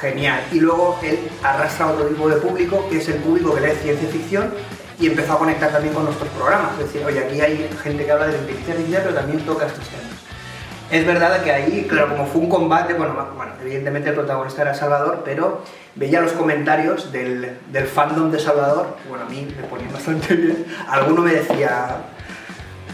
[0.00, 0.40] genial.
[0.52, 4.08] Y luego él arrastra otro tipo de público, que es el público que lee ciencia
[4.08, 4.52] ficción,
[4.98, 6.72] y empezó a conectar también con nuestros programas.
[6.72, 9.88] Es decir, oye, aquí hay gente que habla de inteligencia artificial, pero también toca estos
[9.88, 10.12] temas.
[10.90, 14.74] Es verdad que ahí, claro, como fue un combate, bueno, bueno evidentemente el protagonista era
[14.74, 15.62] Salvador, pero
[15.94, 20.66] veía los comentarios del, del fandom de Salvador, bueno, a mí me ponía bastante bien.
[20.88, 21.96] Alguno me decía,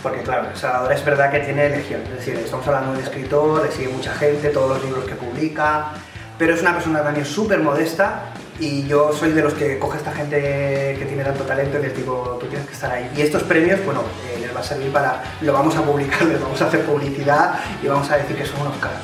[0.02, 3.64] porque claro, Salvador es verdad que tiene legión, es decir, estamos hablando de un escritor,
[3.64, 5.92] le sigue mucha gente, todos los libros que publica,
[6.38, 10.12] pero es una persona también súper modesta y yo soy de los que coge esta
[10.12, 13.10] gente que tiene tanto talento y les digo, tú tienes que estar ahí.
[13.16, 16.40] Y estos premios, bueno, eh, les va a servir para, lo vamos a publicar, les
[16.40, 18.96] vamos a hacer publicidad y vamos a decir que son unos cracks.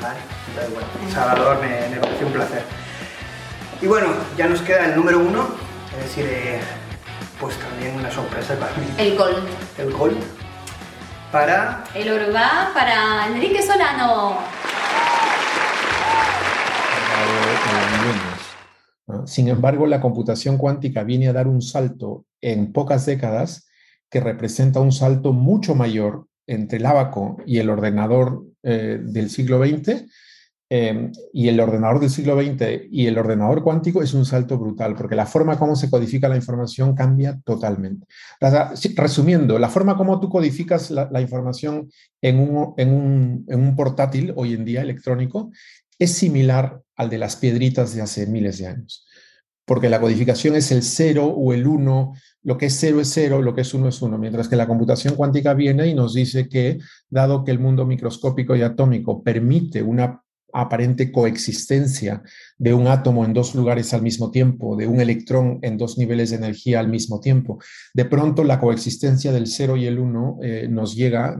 [0.00, 0.18] ¿vale?
[0.48, 2.62] Entonces, bueno, Salvador me, me pareció un placer.
[3.80, 5.48] Y bueno, ya nos queda el número uno,
[5.98, 6.60] es decir, eh,
[7.44, 8.86] pues también una sorpresa para mí.
[8.96, 9.46] El Gold.
[9.76, 10.16] El Gold.
[11.30, 11.84] Para...
[11.94, 14.38] El oro va para Enrique Solano.
[19.26, 23.68] Sin embargo, la computación cuántica viene a dar un salto en pocas décadas
[24.08, 29.62] que representa un salto mucho mayor entre el abaco y el ordenador eh, del siglo
[29.62, 30.06] XX
[30.76, 34.96] Em, y el ordenador del siglo XX y el ordenador cuántico es un salto brutal,
[34.96, 38.08] porque la forma como se codifica la información cambia totalmente.
[38.96, 41.88] Resumiendo, la forma como tú codificas la, información
[42.20, 45.52] en un, en, un, en un portátil hoy en día electrónico
[45.96, 49.06] es similar al de las piedritas de hace miles de años,
[49.64, 53.42] porque la codificación es el cero o el uno, lo que es cero es cero,
[53.42, 56.48] lo que es uno es uno, mientras que la computación cuántica viene y nos dice
[56.48, 60.23] que, dado que el mundo microscópico y atómico permite una
[60.54, 62.22] aparente coexistencia
[62.56, 66.30] de un átomo en dos lugares al mismo tiempo, de un electrón en dos niveles
[66.30, 67.58] de energía al mismo tiempo.
[67.92, 71.36] De pronto la coexistencia del cero y el uno eh, nos llega,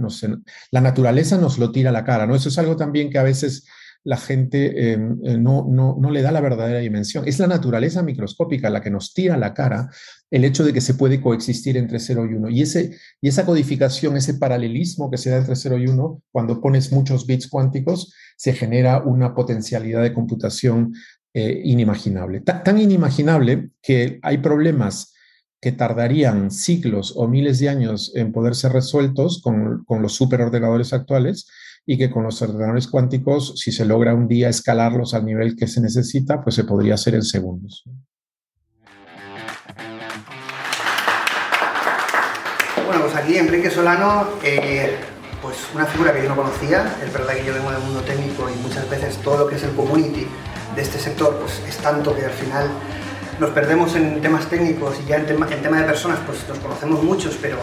[0.71, 2.35] la naturaleza nos lo tira a la cara, ¿no?
[2.35, 3.67] Eso es algo también que a veces
[4.05, 7.27] la gente eh, eh, no, no, no, le da la verdadera dimensión.
[7.27, 9.91] Es la naturaleza microscópica la que nos tira a la cara
[10.31, 12.51] el hecho de que se puede coexistir entre 0 y 1.
[12.51, 16.61] Y, ese, y esa codificación, ese paralelismo que se da entre 0 y 1, cuando
[16.61, 20.93] pones muchos bits cuánticos, se genera una potencialidad de computación
[21.33, 22.41] eh, inimaginable.
[22.41, 25.15] tan inimaginable que hay problemas
[25.61, 30.93] que tardarían siglos o miles de años en poder ser resueltos con, con los superordenadores
[30.93, 31.47] actuales
[31.87, 35.67] y que con los ordenadores cuánticos, si se logra un día escalarlos al nivel que
[35.67, 37.85] se necesita, pues se podría hacer en segundos.
[42.87, 44.97] Bueno, pues aquí Enrique Solano, eh,
[45.43, 48.49] pues una figura que yo no conocía, es verdad que yo vengo del mundo técnico
[48.49, 50.27] y muchas veces todo lo que es el community
[50.75, 52.69] de este sector pues es tanto que al final
[53.39, 56.59] nos perdemos en temas técnicos y ya en tema, en tema de personas pues nos
[56.59, 57.59] conocemos muchos, pero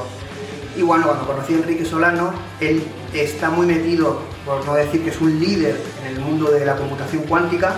[0.76, 5.10] y bueno, cuando conocí a Enrique Solano, él está muy metido, por no decir que
[5.10, 7.74] es un líder en el mundo de la computación cuántica,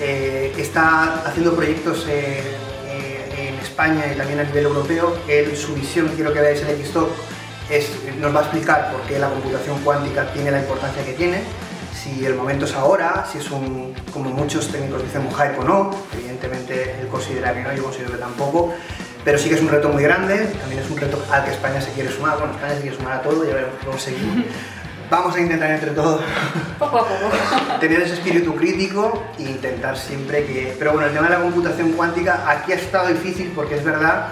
[0.00, 2.40] eh, está haciendo proyectos eh,
[2.88, 5.16] eh, en España y también a nivel europeo.
[5.54, 7.08] Su visión, quiero que veáis en Xtalk,
[7.70, 11.42] es, nos va a explicar por qué la computación cuántica tiene la importancia que tiene,
[12.02, 15.64] si el momento es ahora, si es un, como muchos técnicos dicen, un hype o
[15.64, 18.74] no, evidentemente él considera que no, yo considero que tampoco,
[19.24, 21.80] pero sí que es un reto muy grande, también es un reto al que España
[21.80, 24.44] se quiere sumar, bueno, España se quiere sumar a todo, ya veremos cómo seguimos.
[25.10, 26.22] Vamos a intentar entre todos
[26.78, 27.30] poco a poco.
[27.80, 30.74] tener ese espíritu crítico e intentar siempre que...
[30.78, 34.28] Pero bueno, el tema de la computación cuántica aquí ha estado difícil porque es verdad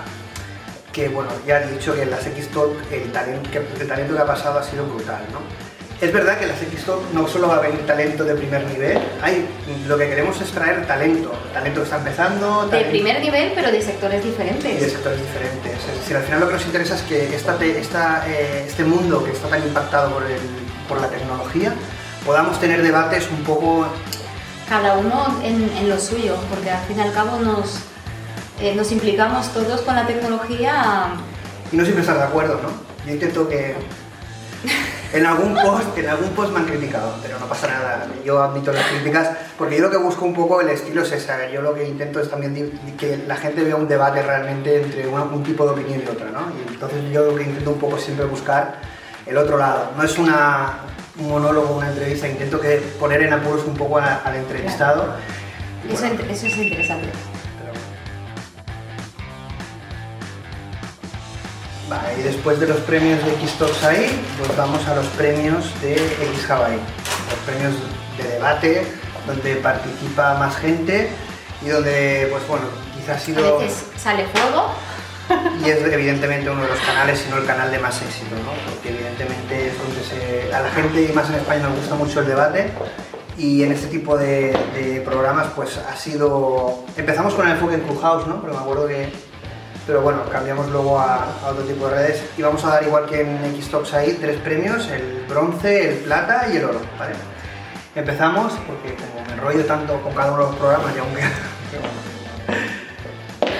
[0.90, 4.26] que, bueno, ya he dicho que en las X-Talk el talento, el talento que ha
[4.26, 5.69] pasado ha sido brutal, ¿no?
[6.00, 9.46] Es verdad que las Xtalk no solo va a venir talento de primer nivel, hay,
[9.86, 12.66] lo que queremos es traer talento, talento que está empezando.
[12.68, 14.80] De primer nivel, pero de sectores diferentes.
[14.80, 15.72] de sectores diferentes.
[15.74, 19.22] Es decir, al final lo que nos interesa es que esta, esta, eh, este mundo
[19.22, 20.40] que está tan impactado por, el,
[20.88, 21.74] por la tecnología,
[22.24, 23.86] podamos tener debates un poco...
[24.70, 27.80] Cada uno en, en lo suyo, porque al fin y al cabo nos,
[28.58, 31.10] eh, nos implicamos todos con la tecnología.
[31.70, 32.70] Y no siempre estar de acuerdo, ¿no?
[33.04, 33.74] Yo intento que
[35.12, 38.06] en algún post, en algún post me han criticado, pero no pasa nada.
[38.24, 41.32] Yo admito las críticas porque yo lo que busco un poco el estilo es ese.
[41.52, 45.42] Yo lo que intento es también que la gente vea un debate realmente entre un
[45.42, 46.52] tipo de opinión y otra, ¿no?
[46.56, 48.78] Y entonces yo lo que intento un poco es siempre buscar
[49.26, 49.90] el otro lado.
[49.96, 50.78] No es una,
[51.18, 52.28] un monólogo, una entrevista.
[52.28, 55.14] Intento que poner en apuros un poco al entrevistado.
[55.90, 57.08] Eso, eso es interesante.
[61.90, 65.94] Vale, y después de los premios de Xtalks ahí, pues vamos a los premios de
[65.94, 66.76] X Hawaii.
[66.76, 67.74] Los premios
[68.16, 68.86] de debate,
[69.26, 71.10] donde participa más gente
[71.60, 73.56] y donde, pues bueno, quizás ha sido...
[73.56, 74.70] A veces sale fuego.
[75.64, 78.52] Y es evidentemente uno de los canales, si no el canal de más éxito, ¿no?
[78.72, 82.20] Porque evidentemente es donde se, a la gente, y más en España, nos gusta mucho
[82.20, 82.70] el debate
[83.36, 86.84] y en este tipo de, de, programas pues ha sido...
[86.96, 88.40] Empezamos con el enfoque en Clubhouse, ¿no?
[88.40, 89.12] Pero me acuerdo que
[89.90, 93.22] pero bueno, cambiamos luego a, otro tipo de redes y vamos a dar igual que
[93.22, 97.14] en Xtalks ahí tres premios, el bronce, el plata y el oro, ¿vale?
[97.96, 101.22] Empezamos, porque como me enrollo tanto con cada uno de los programas y aunque...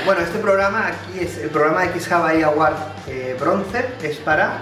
[0.06, 2.76] bueno, este programa aquí es el programa de X Hawaii Award
[3.08, 4.60] eh, bronce, es para...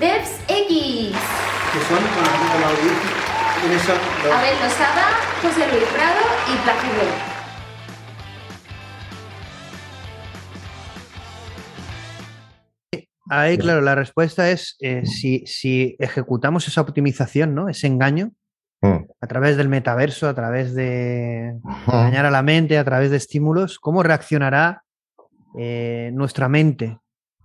[0.00, 0.50] Devs X.
[0.50, 2.66] Que son, bueno,
[3.60, 3.98] ¿quiénes son?
[4.24, 4.34] Los...
[4.34, 7.33] Abel Losada, José Luis Prado y Placido.
[13.28, 17.68] Ahí, claro, la respuesta es eh, si, si, ejecutamos esa optimización, ¿no?
[17.68, 18.32] Ese engaño
[18.82, 18.96] mm.
[19.20, 23.78] a través del metaverso, a través de engañar a la mente, a través de estímulos,
[23.78, 24.84] ¿cómo reaccionará
[25.58, 26.98] eh, nuestra mente?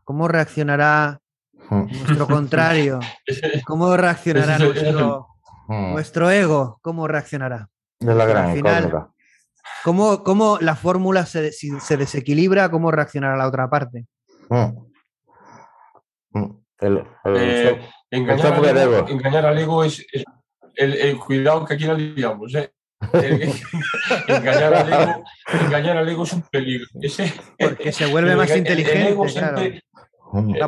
[0.04, 1.22] ¿Cómo reaccionará
[1.70, 3.00] nuestro contrario?
[3.66, 5.28] ¿Cómo reaccionará nuestro,
[5.68, 6.80] nuestro ego?
[6.82, 7.70] ¿Cómo reaccionará?
[8.00, 9.08] Es la gran Al final,
[9.84, 12.70] ¿cómo, ¿cómo, la fórmula se, si se desequilibra?
[12.70, 14.08] ¿Cómo reaccionará la otra parte?
[16.82, 20.06] Eh, engañar, al ego, engañar, al ego, es,
[20.76, 22.56] el, cuidado que aquí la liamos.
[22.56, 22.72] ¿eh?
[24.28, 25.24] engañar, al ego,
[25.66, 26.88] engañar al ego es un peligro.
[27.60, 29.10] Porque se vuelve más inteligente.
[29.10, 29.16] El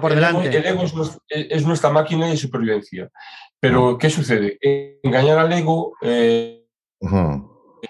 [0.01, 0.57] por delante.
[0.57, 0.83] El ego,
[1.29, 3.09] es, nuestra máquina de supervivencia.
[3.59, 4.57] Pero, ¿qué sucede?
[5.03, 5.93] Engañar al ego.
[6.01, 6.65] Eh,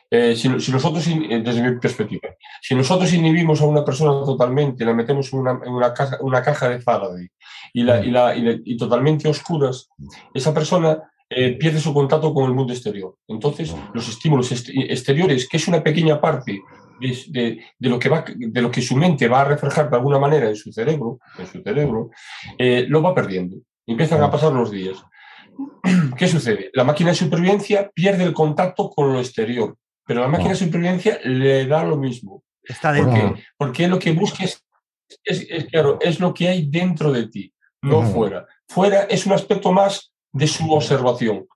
[0.10, 2.30] eh, si, nosotros, eh, desde mi perspectiva,
[2.62, 6.82] si nosotros inhibimos a una persona totalmente, la metemos en una, caja, una caja de
[6.82, 7.28] Faraday
[7.74, 9.90] y, la, y, la, y, totalmente oscuras,
[10.34, 13.16] esa persona eh, pierde su contacto con el mundo exterior.
[13.28, 16.62] Entonces, los estímulos exteriores, que es una pequeña parte
[17.00, 20.20] de, de, lo que va, de lo que su mente va a reflejar de alguna
[20.20, 22.10] manera en su cerebro, en su cerebro
[22.60, 23.58] lo va perdiendo.
[23.88, 24.98] Empiezan a pasar los días.
[26.18, 26.70] ¿Qué sucede?
[26.74, 29.78] La máquina de supervivencia pierde el contacto con lo exterior.
[30.06, 32.44] Pero la máquina de supervivencia le da lo mismo.
[32.64, 33.36] Está dentro.
[33.58, 34.64] Porque lo que busques
[35.24, 38.46] es, claro, es lo que hay dentro de ti, no fuera.
[38.68, 41.48] Fuera es un aspecto más de su observación.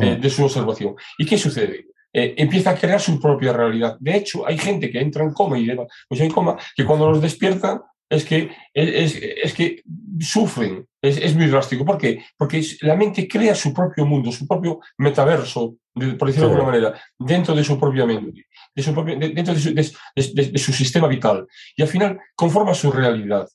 [0.00, 0.94] Eh, de su observación.
[1.18, 1.88] ¿Y qué sucede?
[2.12, 3.96] Eh, empieza a crear su propia realidad.
[4.00, 7.10] De hecho, hay gente que entra en coma y lleva, pues en coma, que cuando
[7.10, 9.82] los despiertan es que, es, es que
[10.20, 11.84] sufren, es, es, muy drástico.
[11.84, 12.24] ¿Por qué?
[12.36, 17.00] Porque la mente crea su propio mundo, su propio metaverso, por decirlo de alguna manera,
[17.18, 21.46] dentro de su propia mente, de su propio, dentro de su, de, su, sistema vital.
[21.76, 23.46] Y al final conforma su realidad.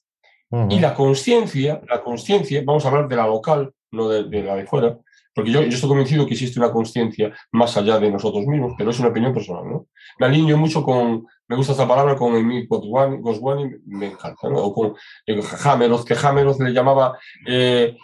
[0.70, 4.66] Y la conciencia, la conciencia, vamos a hablar de la local, no de, la de
[4.66, 4.98] fuera,
[5.34, 8.90] porque yo, yo, estoy convencido que existe una conciencia más allá de nosotros mismos, pero
[8.90, 9.88] es una opinión personal, ¿no?
[10.18, 14.58] Me alineo mucho con, me gusta esta palabra, con Emil Goswami, me encanta, ¿no?
[14.58, 14.96] O con
[15.26, 17.98] eh, Hameroth, que Hameroth le llamaba, eh,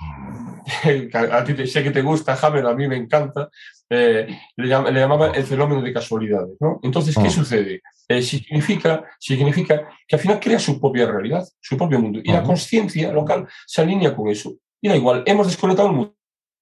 [1.31, 3.49] a ti sé que te gusta Hameroth, a mí me encanta,
[3.89, 4.27] eh,
[4.57, 6.79] le, llamaba el fenómeno de casualidades, ¿no?
[6.83, 7.31] Entonces, ¿qué ah.
[7.31, 7.81] sucede?
[8.21, 13.11] significa, significa que al final crea su propia realidad, su propio mundo, y la conciencia
[13.11, 14.55] local se alinea con eso.
[14.81, 16.15] Y da igual, hemos desconectado el mundo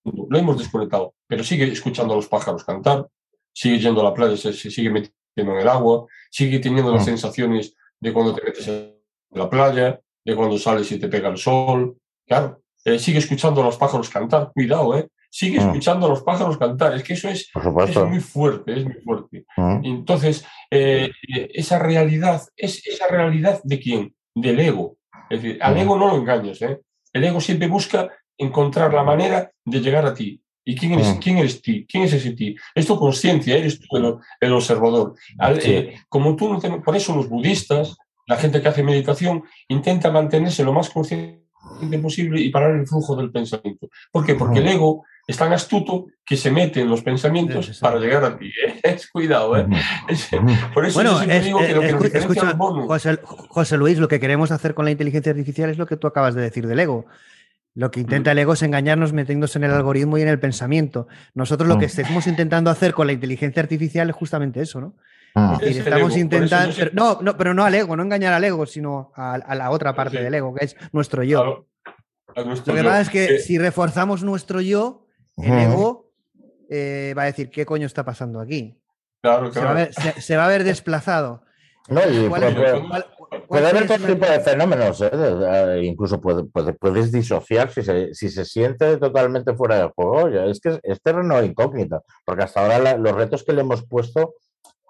[0.03, 3.07] lo hemos desconectado, pero sigue escuchando a los pájaros cantar,
[3.53, 7.05] sigue yendo a la playa, se, sigue metiendo en el agua, sigue teniendo las mm.
[7.05, 8.95] sensaciones de cuando te metes en
[9.31, 13.65] la playa, de cuando sales y te pega el sol, claro, eh, sigue escuchando a
[13.65, 15.07] los pájaros cantar, cuidado, ¿eh?
[15.29, 15.69] Sigue mm.
[15.69, 17.49] escuchando a los pájaros cantar, es que eso es,
[18.05, 19.45] muy fuerte, es muy fuerte.
[19.57, 19.79] Mm.
[19.83, 21.11] Entonces, eh,
[21.53, 24.15] esa realidad, es esa realidad de quién?
[24.35, 24.97] Del ego.
[25.29, 26.81] Es decir, al ego no lo engañes, ¿eh?
[27.11, 30.42] El ego siempre busca encontrar la manera de llegar a ti.
[30.65, 31.19] ¿Y quién eres, mm.
[31.19, 31.85] quién eres ti?
[31.89, 32.55] ¿Quién es ese ti?
[32.73, 33.97] Es tu conciencia, eres tú
[34.39, 35.15] el, observador.
[35.61, 37.97] Eh, como tú no por eso los budistas,
[38.27, 41.43] la gente que hace meditación, intenta mantenerse lo más consciente
[42.01, 43.89] posible y parar el flujo del pensamiento.
[44.11, 44.35] ¿Por qué?
[44.35, 48.37] Porque el ego es tan astuto que se mete en los pensamientos para llegar a
[48.37, 48.51] ti.
[48.83, 48.97] ¿eh?
[49.13, 49.65] Cuidado, ¿eh?
[50.73, 52.57] por eso bueno, yo digo que lo que escucha,
[53.49, 56.35] José, Luis, lo que queremos hacer con la inteligencia artificial es lo que tú acabas
[56.35, 57.05] de decir del ego.
[57.75, 61.07] Lo que intenta el ego es engañarnos metiéndose en el algoritmo y en el pensamiento.
[61.33, 64.95] Nosotros lo que estamos intentando hacer con la inteligencia artificial es justamente eso, ¿no?
[65.35, 66.75] Es decir, estamos intentando.
[66.93, 70.21] no, no, pero no al ego, no engañar al ego, sino a, la otra parte
[70.21, 71.65] del ego, que es nuestro yo.
[72.35, 75.07] lo que pasa es que eh, si reforzamos nuestro yo,
[75.37, 76.11] el ego
[76.69, 78.79] eh, va a decir, ¿qué coño está pasando aquí?
[79.21, 81.43] Claro, Se, va a ver, desplazado.
[81.87, 82.29] No, y
[83.53, 85.81] puede, haber todo tipo de fenómenos, ¿eh?
[85.83, 90.27] incluso puedes disociar si se, si se siente totalmente fuera del juego.
[90.27, 94.35] Es que es terreno incógnito, porque hasta ahora los retos que le hemos puesto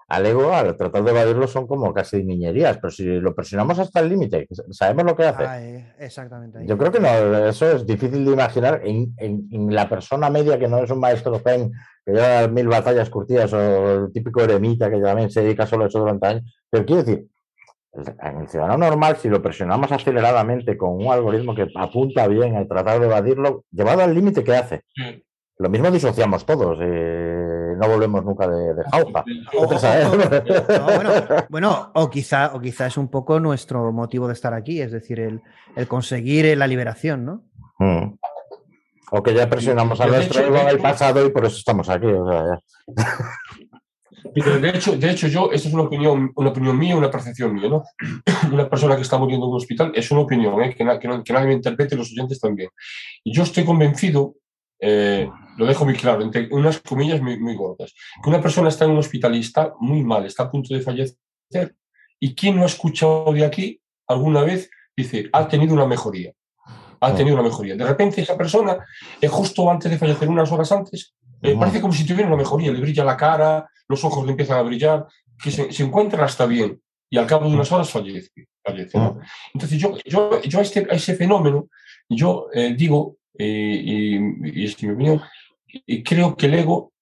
[0.08, 4.00] al ego, al tratar de evadirlo, son como casi niñerías, pero si lo presionamos hasta
[4.00, 5.44] el límite, sabemos lo que hace.
[5.44, 6.60] Ah, eh, exactamente.
[6.66, 7.08] Yo creo que no,
[7.48, 9.14] eso es difícil de imaginar en,
[9.74, 11.72] la persona media que no es un maestro zen,
[12.04, 15.88] que lleva mil batallas curtidas, o el típico eremita que también se dedica solo a
[15.88, 16.60] eso durante años.
[16.68, 17.26] Pero quiero decir,
[17.94, 22.66] en el ciudadano normal, si lo presionamos aceleradamente con un algoritmo que apunta bien a
[22.66, 24.82] tratar de evadirlo, llevado al límite, ¿qué hace?
[25.58, 26.78] Lo mismo disociamos todos.
[26.82, 29.24] Eh, no volvemos nunca de, de jauja.
[31.48, 35.20] bueno, o quizá, o quizá es un poco nuestro motivo de estar aquí, es decir,
[35.20, 35.40] el,
[35.86, 37.44] conseguir la liberación, ¿no?
[37.78, 38.14] Mm.
[39.12, 42.08] O que ya presionamos a nuestro ego en el pasado y por eso estamos aquí.
[44.34, 47.68] De hecho, de hecho, yo, esta es una opinión, una opinión mía, una percepción mía,
[47.68, 47.82] ¿no?
[48.52, 50.74] Una persona que está muriendo en un hospital es una opinión, ¿eh?
[50.74, 50.84] que,
[51.24, 52.68] que, nadie me interprete, los oyentes también.
[53.22, 54.34] Y yo estoy convencido
[54.80, 58.84] eh, lo dejo muy claro, entre unas comillas muy, muy gordas, que una persona está
[58.84, 61.74] en un hospital y está muy mal, está a punto de fallecer,
[62.20, 66.32] y quien no ha escuchado de aquí alguna vez dice, ha tenido una mejoría,
[67.00, 67.76] ha tenido una mejoría.
[67.76, 68.76] De repente esa persona,
[69.20, 71.14] eh, justo antes de fallecer, unas horas antes,
[71.44, 74.58] eh, parece como si tuviera una mejoría, le brilla la cara, los ojos le empiezan
[74.58, 75.06] a brillar,
[75.42, 76.80] que se, encuentra hasta bien,
[77.10, 78.48] y al cabo de unas horas fallece.
[78.64, 81.68] Entonces yo, yo, yo a, este, a ese fenómeno,
[82.08, 85.20] yo eh, digo, y, y, es mi opinión,
[85.66, 86.92] y creo que el ego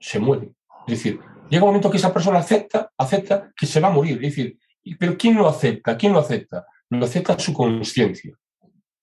[0.00, 0.52] se muere.
[0.88, 4.14] Es decir, llega un momento que esa persona acepta, acepta que se va a morir.
[4.16, 4.58] Es decir,
[4.98, 5.96] pero ¿quién lo acepta?
[5.96, 6.66] ¿Quién lo acepta?
[6.88, 8.34] Lo acepta su conciencia.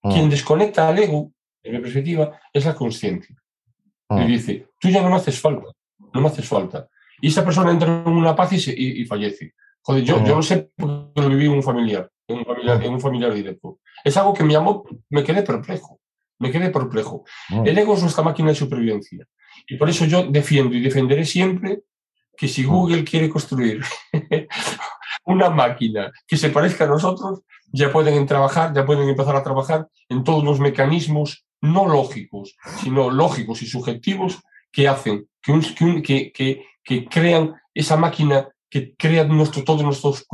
[0.04, 0.10] Ah.
[0.12, 1.32] Quien desconecta al ego,
[1.64, 3.36] en mi perspectiva, es la conciencia.
[4.10, 4.26] Y ah.
[4.26, 5.68] dice, tú ya no me haces falta,
[6.14, 6.88] no me haces falta.
[7.20, 9.53] Y esa persona entra en una paz y, y, fallece.
[9.82, 10.43] Joder, yo, yo no ah.
[10.43, 13.80] sé porque lo viví en un familiar, en un familiar, en un familiar directo.
[14.03, 15.99] Es algo que me llamó, me quedé perplejo
[16.39, 17.24] me quedé perplejo.
[17.66, 19.26] El ego es nuestra máquina de supervivencia.
[19.68, 21.82] Y por eso yo defiendo y defenderé siempre
[22.36, 23.84] que si Google quiere construir
[25.26, 27.41] una máquina que se parezca a nosotros,
[27.72, 33.10] ya pueden trabajar, ya pueden empezar a trabajar en todos los mecanismos no lógicos, sino
[33.10, 34.39] lógicos y subjetivos
[34.72, 40.26] que hacen, que, que, que, crean esa máquina que crea nuestro, todos nuestros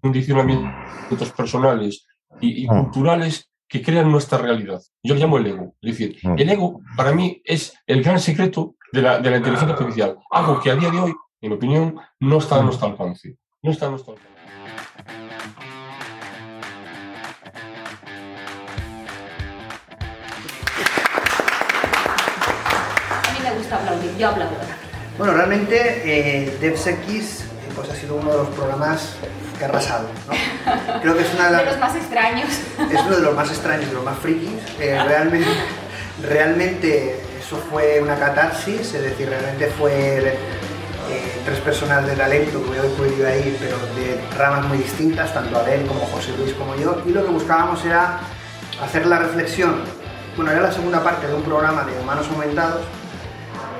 [0.00, 2.06] condicionamientos personales
[2.40, 4.80] y, y culturales que crean nuestra realidad.
[5.02, 5.74] Yo lo llamo el ego.
[5.80, 6.38] Es decir, mm.
[6.38, 10.18] el ego para mí es el gran secreto de la, de la inteligencia artificial.
[10.30, 12.66] Algo que a día de hoy, en mi opinión, no está a mm.
[12.66, 13.36] nuestro alcance.
[13.62, 15.25] No está a nuestro alcance.
[23.66, 24.54] Gusta aplaudir, yo aplaudo.
[25.18, 27.44] Bueno, realmente eh, DevSecX
[27.74, 29.14] pues, ha sido uno de los programas
[29.58, 30.08] que ha arrasado.
[30.28, 31.00] ¿no?
[31.02, 32.48] Creo que es una de, los más extraños.
[32.92, 34.50] Es uno de los más extraños, de los más frikis.
[34.78, 35.48] Eh, realmente,
[36.22, 42.80] realmente eso fue una catarsis, es decir, realmente fue eh, tres personas de talento que
[42.80, 47.02] hoy podido ir, pero de ramas muy distintas, tanto Abel como José Luis como yo,
[47.04, 48.20] y lo que buscábamos era
[48.80, 49.82] hacer la reflexión,
[50.36, 52.82] bueno, era la segunda parte de un programa de humanos aumentados,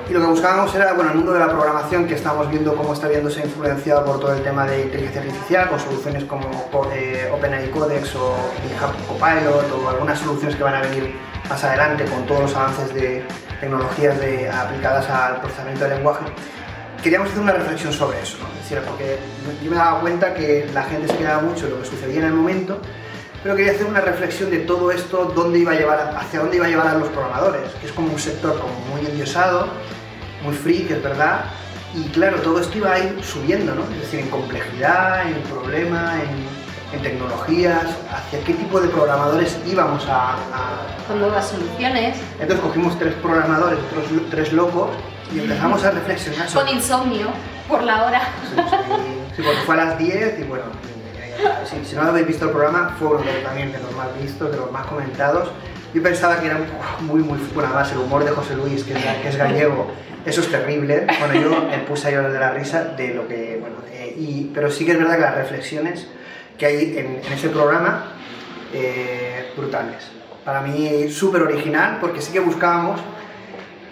[0.09, 2.93] y lo que buscábamos era, bueno, el mundo de la programación que estamos viendo cómo
[2.93, 6.49] está viéndose influenciado por todo el tema de inteligencia artificial, con soluciones como
[6.93, 11.13] eh, OpenAI Codex o GitHub Copilot o algunas soluciones que van a venir
[11.49, 13.25] más adelante con todos los avances de
[13.59, 14.15] tecnologías
[14.53, 16.25] aplicadas al procesamiento del lenguaje.
[17.03, 18.47] Queríamos hacer una reflexión sobre eso, ¿no?
[18.47, 19.17] Es porque
[19.63, 22.25] yo me daba cuenta que la gente se quedaba mucho en lo que sucedía en
[22.27, 22.79] el momento,
[23.43, 26.65] pero quería hacer una reflexión de todo esto, dónde iba a llevar, hacia dónde iba
[26.65, 29.67] a llevar a los programadores, que es como un sector como muy endiosado,
[30.43, 31.45] muy freak, es verdad.
[31.95, 33.83] Y claro, todo esto iba a ir subiendo, ¿no?
[33.83, 36.57] Es decir, en complejidad, en problema, en
[36.93, 40.35] en tecnologías, hacia qué tipo de programadores íbamos a...
[41.07, 42.17] Con nuevas soluciones.
[42.39, 43.79] Entonces cogimos tres programadores,
[44.29, 44.89] tres locos,
[45.33, 47.27] y empezamos a reflexionar Con insomnio,
[47.67, 48.21] por la hora.
[49.35, 50.63] Sí, porque fue a las 10 y bueno,
[51.85, 54.71] si no habéis visto el programa, fue uno también de los más vistos, de los
[54.71, 55.49] más comentados.
[55.93, 56.59] Yo pensaba que era
[57.01, 59.91] muy, muy, bueno, además el humor de José Luis, que es, que es gallego,
[60.27, 61.07] eso es terrible.
[61.19, 64.51] Bueno, yo me puse a llorar de la risa de lo que, bueno, eh, y,
[64.53, 66.07] pero sí que es verdad que las reflexiones
[66.57, 68.11] que hay en, ese programa,
[68.73, 70.11] eh, brutales.
[70.43, 72.99] Para mí súper original, porque sí que buscábamos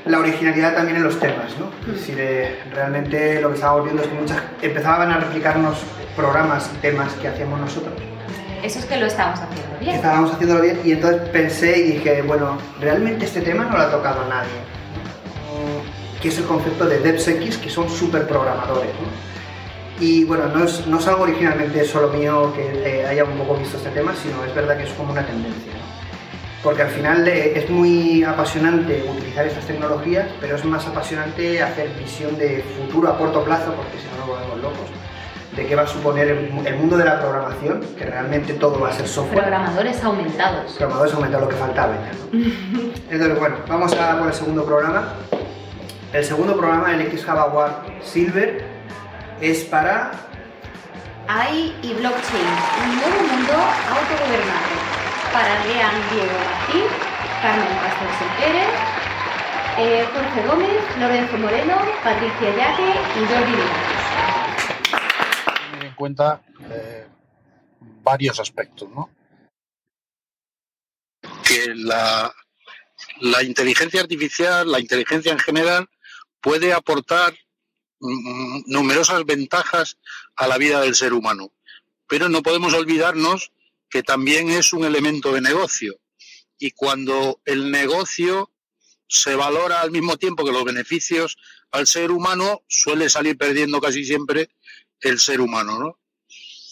[0.05, 1.69] la originalidad también en los temas, ¿no?
[1.91, 5.77] Es decir, eh, realmente lo que estábamos viendo es que muchas empezaban a replicarnos
[6.15, 7.93] programas y temas que hacíamos nosotros.
[8.61, 9.95] Eso es que lo estábamos haciendo bien.
[9.95, 13.91] estábamos haciéndolo bien y entonces pensé y dije, bueno, realmente este tema no lo ha
[13.91, 14.74] tocado nadie.
[16.25, 18.89] Que es el concepto de DevSex, que son super programadores.
[19.99, 23.55] Y bueno, no es, no es algo originalmente solo mío que eh, haya un poco
[23.55, 25.73] visto este tema, sino es verdad que es como una tendencia
[26.63, 31.89] porque al final eh, es muy apasionante utilizar estas tecnologías, pero es más apasionante hacer
[31.89, 34.89] visión de futuro a corto plazo, porque si no nos volvemos locos,
[35.55, 38.93] de qué va a suponer el, mundo de la programación, que realmente todo va a
[38.93, 39.43] ser software.
[39.43, 40.71] Programadores aumentados.
[40.71, 42.39] Programadores aumentados, lo que faltaba ya.
[43.11, 45.13] Entonces, bueno, vamos a por el segundo programa.
[46.15, 48.63] El segundo programa, el X Java Silver,
[49.41, 50.11] es para...
[51.27, 52.47] AI y blockchain,
[52.85, 54.75] un nuevo mundo autogobernado
[55.33, 56.85] para Lean Diego Martín,
[57.41, 58.07] Carmen Pastor
[58.39, 58.69] Pérez,
[59.77, 63.57] eh, Jorge Gómez, Lorenzo Moreno, Patricia Yaque y Jordi.
[65.69, 66.41] Tener en cuenta
[66.71, 67.07] eh,
[68.01, 69.09] varios aspectos, ¿no?
[71.43, 72.33] Que la,
[73.19, 75.89] la inteligencia artificial, la inteligencia en general,
[76.45, 77.35] puede aportar
[77.99, 79.97] mm, numerosas ventajas
[80.35, 81.51] a la vida del ser humano.
[82.07, 83.51] Pero no podemos olvidarnos
[83.89, 85.99] que también es un elemento de negocio.
[86.59, 88.51] Y cuando el negocio
[89.07, 91.35] se valora al mismo tiempo que los beneficios
[91.71, 94.51] al ser humano, suele salir perdiendo casi siempre
[94.99, 95.79] el ser humano.
[95.79, 95.99] ¿no?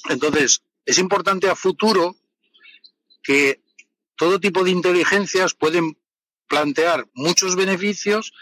[0.08, 2.16] Entonces, es importante a futuro
[3.24, 3.64] que
[4.16, 5.98] todo tipo de inteligencias pueden
[6.48, 8.34] plantear muchos beneficios,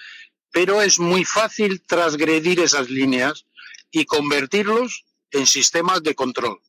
[0.51, 3.45] pero es muy fácil transgredir esas líneas
[3.89, 6.59] y convertirlos en sistemas de control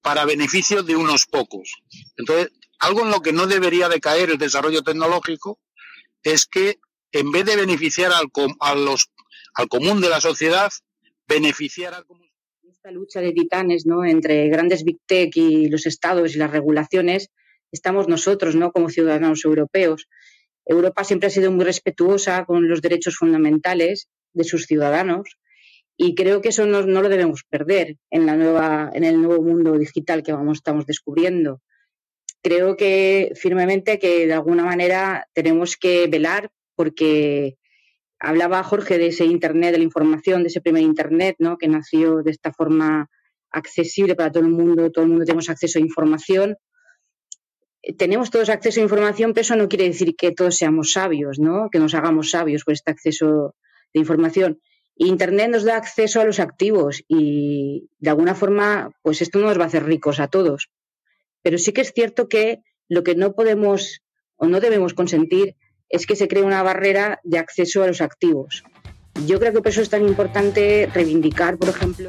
[0.00, 1.82] para beneficio de unos pocos.
[2.16, 5.60] Entonces, algo en lo que no debería de caer el desarrollo tecnológico
[6.24, 6.80] es que
[7.12, 8.30] en vez de beneficiar al,
[8.60, 9.10] a los,
[9.54, 10.72] al común de la sociedad,
[11.28, 12.28] beneficiar al común.
[12.68, 14.04] Esta lucha de titanes ¿no?
[14.04, 17.30] entre grandes big tech y los estados y las regulaciones,
[17.70, 18.72] estamos nosotros ¿no?
[18.72, 20.08] como ciudadanos europeos.
[20.64, 25.36] Europa siempre ha sido muy respetuosa con los derechos fundamentales de sus ciudadanos
[25.96, 29.78] y creo que eso no, lo debemos perder en, la nueva, en el nuevo mundo
[29.78, 31.60] digital que estamos descubriendo.
[32.42, 37.56] Creo que firmemente que de alguna manera tenemos que velar porque
[38.18, 41.58] hablaba Jorge de ese Internet de la información, de ese primer Internet, ¿no?
[41.58, 43.08] que nació de esta forma
[43.50, 46.56] accesible para todo el mundo, todo el mundo tenemos acceso a información.
[47.98, 51.68] Tenemos todos acceso a información, pero eso no quiere decir que todos seamos sabios, ¿no?
[51.70, 53.56] que nos hagamos sabios por este acceso
[53.92, 54.60] de información.
[54.96, 59.58] Internet nos da acceso a los activos y de alguna forma, pues esto no nos
[59.58, 60.70] va a hacer ricos a todos.
[61.42, 64.02] Pero sí que es cierto que lo que no podemos
[64.36, 65.56] o no debemos consentir
[65.88, 68.64] es que se cree una barrera de acceso a los activos.
[69.26, 72.08] Yo creo que por eso es tan importante reivindicar, por ejemplo.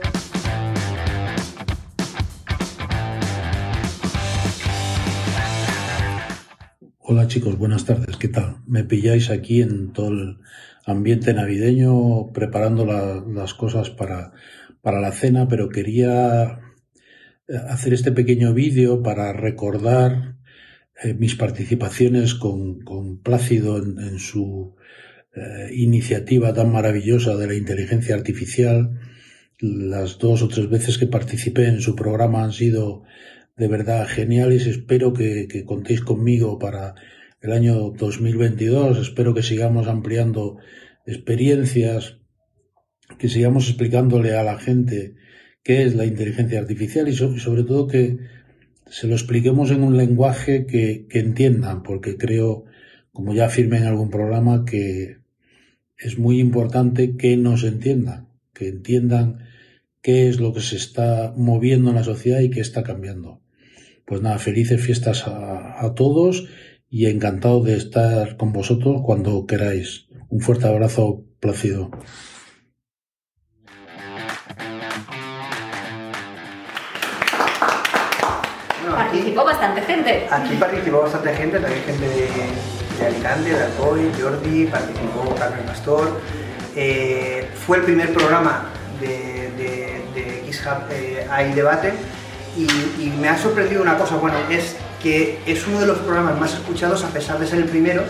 [7.13, 8.55] Hola chicos, buenas tardes, ¿qué tal?
[8.65, 10.39] Me pilláis aquí en todo el
[10.83, 14.31] ambiente navideño, preparando las cosas para,
[14.81, 16.59] para la cena, pero quería
[17.47, 20.37] eh, hacer este pequeño vídeo para recordar
[21.03, 22.79] eh, mis participaciones con,
[23.21, 24.75] Plácido en, su
[25.35, 28.99] eh, iniciativa tan maravillosa de la inteligencia artificial.
[29.59, 33.03] Las dos o tres veces que participé en su programa han sido
[33.55, 34.67] de verdad geniales.
[34.67, 36.95] Espero que, contéis conmigo para
[37.41, 38.97] el año 2022.
[38.97, 40.57] Espero que sigamos ampliando
[41.05, 42.17] experiencias,
[43.19, 45.15] que sigamos explicándole a la gente
[45.63, 48.17] qué es la inteligencia artificial y sobre todo que
[48.87, 52.65] se lo expliquemos en un lenguaje que, que entiendan, porque creo,
[53.11, 55.17] como ya afirmé en algún programa, que
[55.97, 59.39] es muy importante que nos entiendan, que entiendan
[60.01, 63.42] qué es lo que se está moviendo en la sociedad y qué está cambiando.
[64.05, 66.47] Pues nada, felices fiestas a, a todos
[66.89, 70.07] y encantado de estar con vosotros cuando queráis.
[70.29, 71.91] Un fuerte abrazo, Plácido.
[79.13, 80.27] participó bastante gente.
[80.29, 82.27] Aquí participó bastante gente, también gente de,
[82.99, 86.19] de Alicante, de Alcoy, Jordi, participó Carmen Pastor.
[86.75, 91.93] Eh, fue el primer programa de, de, de XHub eh, Hay Debate
[92.57, 92.63] y,
[93.01, 96.53] y me ha sorprendido una cosa, bueno, es que es uno de los programas más
[96.53, 98.03] escuchados a pesar de ser el primero.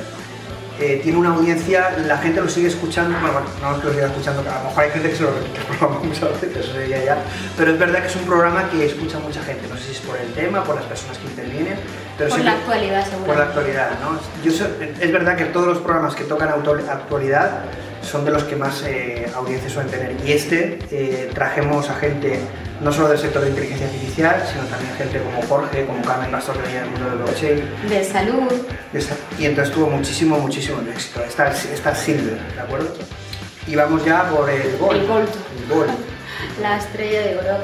[0.79, 3.93] Eh, tiene una audiencia, la gente lo sigue escuchando, bueno, bueno, no es que lo
[3.93, 6.57] siga escuchando, a lo mejor hay gente que se lo repite el programa muchas veces,
[6.65, 7.17] eso sería ya,
[7.55, 9.99] pero es verdad que es un programa que escucha mucha gente, no sé si es
[9.99, 11.75] por el tema, por las personas que intervienen,
[12.17, 13.25] pero por siempre- la actualidad, seguro.
[13.27, 14.19] por la actualidad, ¿no?
[14.43, 14.51] Yo
[14.99, 17.65] es verdad que todos los programas que tocan actualidad
[18.03, 20.15] son de los que más eh, audiencia suelen tener.
[20.25, 22.39] Y este eh, trajemos a gente
[22.81, 26.57] no solo del sector de inteligencia artificial, sino también gente como Jorge, como Carmen Pastor,
[26.57, 27.89] que del mundo del blockchain.
[27.89, 28.51] De salud.
[29.39, 31.21] Y entonces tuvo muchísimo, muchísimo éxito.
[31.23, 32.93] Está, está Silver, ¿de acuerdo?
[33.67, 35.01] Y vamos ya por el Gold.
[35.01, 35.29] El Gold.
[35.57, 35.91] El Gold.
[36.61, 37.57] La estrella de oro.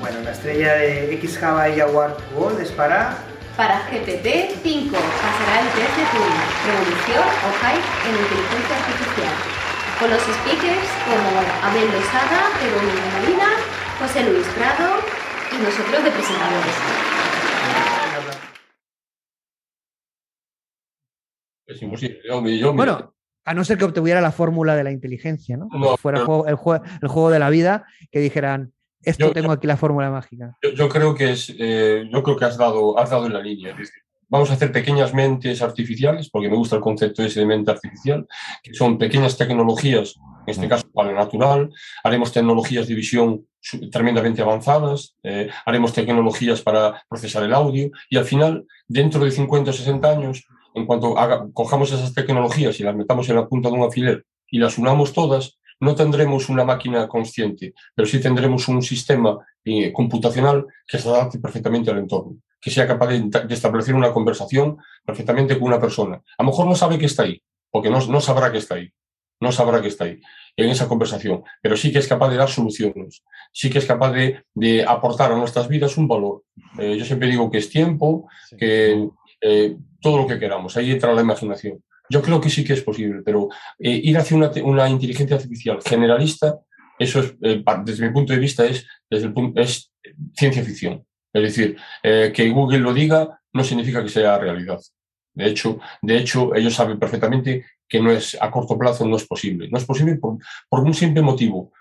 [0.00, 3.16] Bueno, la estrella de X Hawaii Award Gold es para
[3.56, 9.61] Para GPT-5 pasará el test de Turing, revolución o hype en inteligencia artificial.
[9.98, 11.28] Con los speakers como
[11.62, 13.48] Abel Lozada, Verónica Molina,
[14.00, 14.96] José Luis Prado
[15.52, 16.74] y nosotros de presentadores.
[21.66, 22.18] Es imposible.
[22.26, 23.14] Yo, me- yo me- Bueno,
[23.44, 25.68] a no ser que obtuviera la fórmula de la inteligencia, ¿no?
[25.72, 28.72] No, Que fuera el pero- juego, el, juego, el juego de la vida, que dijeran,
[29.02, 30.56] esto Yo- tengo aquí la fórmula mágica.
[30.62, 33.40] Yo, yo creo que es, eh, yo creo que has dado, has dado en la
[33.40, 33.70] línea.
[33.72, 34.01] Es decir,
[34.32, 38.26] vamos a hacer pequeñas mentes artificiales, porque me gusta el concepto ese de mente artificial,
[38.62, 40.14] que son pequeñas tecnologías,
[40.46, 41.70] en este caso para natural.
[42.02, 43.46] Haremos tecnologías de visión
[43.90, 49.70] tremendamente avanzadas, eh, haremos tecnologías para procesar el audio y al final, dentro de 50
[49.70, 53.68] o 60 años, en cuanto haga- cojamos esas tecnologías y las metamos en la punta
[53.68, 58.66] de un alfiler y las unamos todas, no tendremos una máquina consciente, pero sí tendremos
[58.68, 63.54] un sistema eh, computacional que se adapte perfectamente al entorno, que sea capaz de, de
[63.54, 66.22] establecer una conversación perfectamente con una persona.
[66.38, 68.88] A lo mejor no sabe que está ahí, porque no, no sabrá que está ahí,
[69.40, 70.20] no sabrá que está ahí
[70.56, 74.12] en esa conversación, pero sí que es capaz de dar soluciones, sí que es capaz
[74.12, 76.44] de, de aportar a nuestras vidas un valor.
[76.78, 79.08] Eh, yo siempre digo que es tiempo, que
[79.40, 81.82] eh, todo lo que queramos, ahí entra la imaginación.
[82.08, 83.48] Yo creo que sí que es posible, pero
[83.78, 86.60] eh, ir hacia una, una inteligencia artificial generalista,
[86.98, 89.90] eso es, desde mi punto de vista, es, desde el punto, es
[90.36, 91.04] ciencia ficción.
[91.32, 94.80] Es decir, eh, que Google lo diga no significa que sea realidad.
[95.34, 99.26] De hecho, de hecho, ellos saben perfectamente que no es a corto plazo no es
[99.26, 99.68] posible.
[99.70, 101.72] No es posible por, por un simple motivo.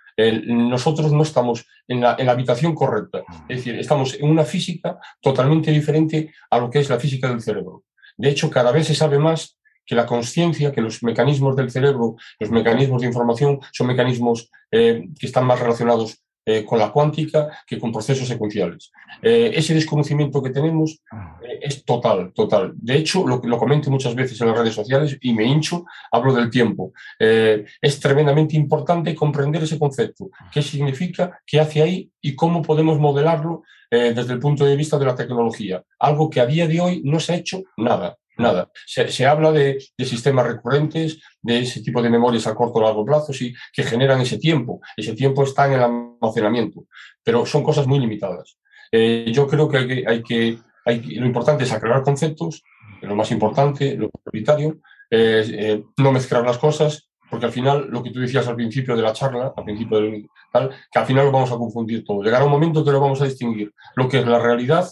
[0.45, 3.23] Nosotros no estamos en la, en la habitación correcta.
[3.47, 7.41] Es decir, estamos en una física totalmente diferente a lo que es la física del
[7.41, 7.83] cerebro.
[8.17, 12.15] De hecho, cada vez se sabe más que la conciencia, que los mecanismos del cerebro,
[12.39, 17.49] los mecanismos de información, son mecanismos eh, que están más relacionados eh, con la cuántica
[17.67, 18.91] que con procesos secuenciales.
[19.21, 20.99] Eh, ese desconocimiento que tenemos
[21.43, 22.73] eh, es total, total.
[22.75, 26.33] De hecho, lo, lo comento muchas veces en las redes sociales y me hincho, hablo
[26.33, 26.93] del tiempo.
[27.19, 33.61] Es tremendamente importante comprender ese concepto, qué significa, qué hace ahí y cómo podemos modelarlo
[33.89, 35.83] desde el punto de vista de la tecnología.
[35.99, 38.17] Algo que a día de hoy no se ha hecho nada.
[38.41, 38.69] Nada.
[38.85, 43.33] Se, habla de, sistemas recurrentes, de ese tipo de memorias a corto o largo plazo,
[43.33, 44.81] sí, que generan ese tiempo.
[44.97, 46.85] Ese tiempo está en el almacenamiento,
[47.23, 48.57] pero son cosas muy limitadas.
[48.91, 52.63] Eh, yo creo que hay que, hay que, lo importante es aclarar conceptos,
[53.01, 54.79] lo más importante, lo prioritario,
[55.09, 59.01] eh, no mezclar las cosas, porque al final, lo que tú decías al principio de
[59.01, 62.21] la charla, al principio del tal, que al final lo vamos a confundir todo.
[62.21, 64.85] Llegará un momento que lo vamos a distinguir lo que es la realidad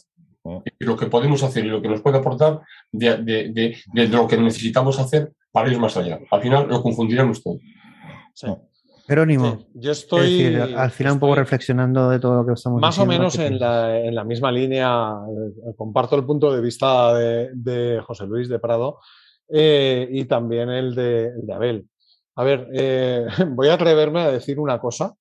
[0.79, 4.27] lo que podemos hacer y lo que nos puede aportar de, de- de- de lo
[4.27, 6.19] que necesitamos hacer para ir más allá.
[6.31, 7.57] Al final lo confundiremos todo.
[9.07, 9.65] Jerónimo.
[9.73, 12.99] Yo es estoy- decir, al final un poco reflexionando de todo lo que estamos Más
[12.99, 15.13] o menos ¿qué en la, en la misma línea,
[15.67, 18.99] eh, comparto el punto de vista de, de José Luis de Prado
[19.49, 21.87] eh, y también el de, el de Abel.
[22.35, 25.15] A ver, eh, voy a atreverme a decir una cosa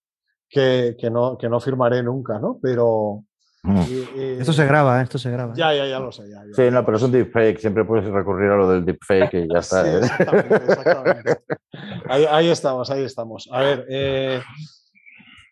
[0.51, 2.59] que, que no, que no firmaré nunca, ¿no?
[2.61, 3.25] Pero...
[3.65, 5.05] eh, eh, Esto se graba, ¿eh?
[5.05, 5.55] esto se graba.
[5.55, 6.29] Ya, ya, ya lo sé.
[6.29, 6.55] Ya, ya.
[6.55, 7.59] Sí, no, pero es un deepfake.
[7.59, 9.85] Siempre puedes recurrir a lo del deepfake y ya está.
[9.85, 9.99] Sí, ¿eh?
[9.99, 11.37] exactamente, exactamente.
[12.09, 13.49] Ahí, ahí estamos, ahí estamos.
[13.53, 14.41] A ver, eh,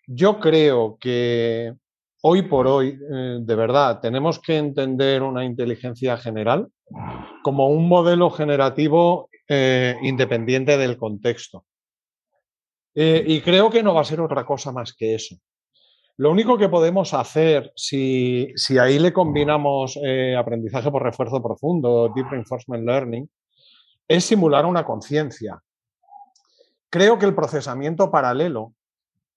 [0.06, 1.74] yo creo que
[2.22, 6.68] hoy por hoy, eh, de verdad, tenemos que entender una inteligencia general
[7.42, 11.64] como un modelo generativo eh, independiente del contexto.
[12.94, 15.36] Eh, y creo que no va a ser otra cosa más que eso.
[16.18, 22.10] Lo único que podemos hacer, si, si ahí le combinamos eh, aprendizaje por refuerzo profundo,
[22.14, 23.28] Deep Reinforcement Learning,
[24.08, 25.60] es simular una conciencia.
[26.88, 28.72] Creo que el procesamiento paralelo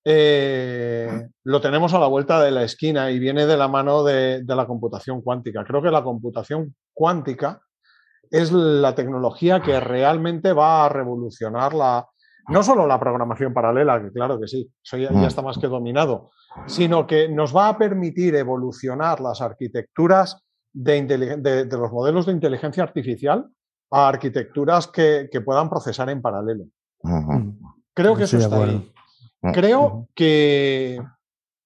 [0.06, 4.44] eh, lo tenemos a la vuelta de la esquina y viene de la mano de,
[4.46, 5.66] la computación cuántica.
[5.66, 7.62] Creo que la computación cuántica
[8.32, 12.08] es la tecnología que realmente va a revolucionar la,
[12.50, 15.24] no solo la programación paralela, que claro que sí, eso ya, mm.
[15.24, 16.32] está más que dominado,
[16.66, 20.44] sino que nos va a permitir evolucionar las arquitecturas
[20.74, 23.48] de, los modelos de inteligencia artificial
[23.92, 26.66] a arquitecturas que, puedan procesar en paralelo.
[27.94, 28.92] Creo que eso está ahí.
[29.42, 31.02] Mm, Creo que,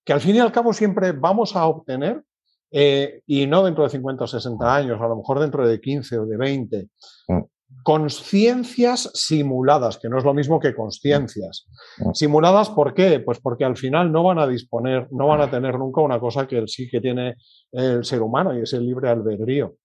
[0.05, 2.23] que al fin y al cabo siempre vamos a obtener,
[2.71, 6.19] eh, y no dentro de 50 o 60 años, a lo mejor dentro de 15
[6.19, 6.89] o de 20,
[7.27, 7.41] mm.
[7.84, 11.67] Conciencias simuladas, que no es lo mismo que conciencias.
[11.97, 12.13] Mm.
[12.13, 13.19] Simuladas, ¿por qué?
[13.19, 16.47] Pues porque al final no van a disponer, no van a tener nunca una cosa
[16.47, 17.36] que sí que tiene
[17.71, 19.76] el ser humano y es el libre albedrío.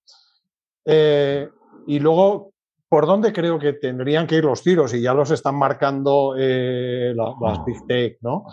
[0.85, 1.49] Eh,
[1.87, 2.53] y luego
[2.87, 7.13] por dónde creo que tendrían que ir los tiros y ya los están marcando eh,
[7.15, 8.45] las Big Tech, ¿no?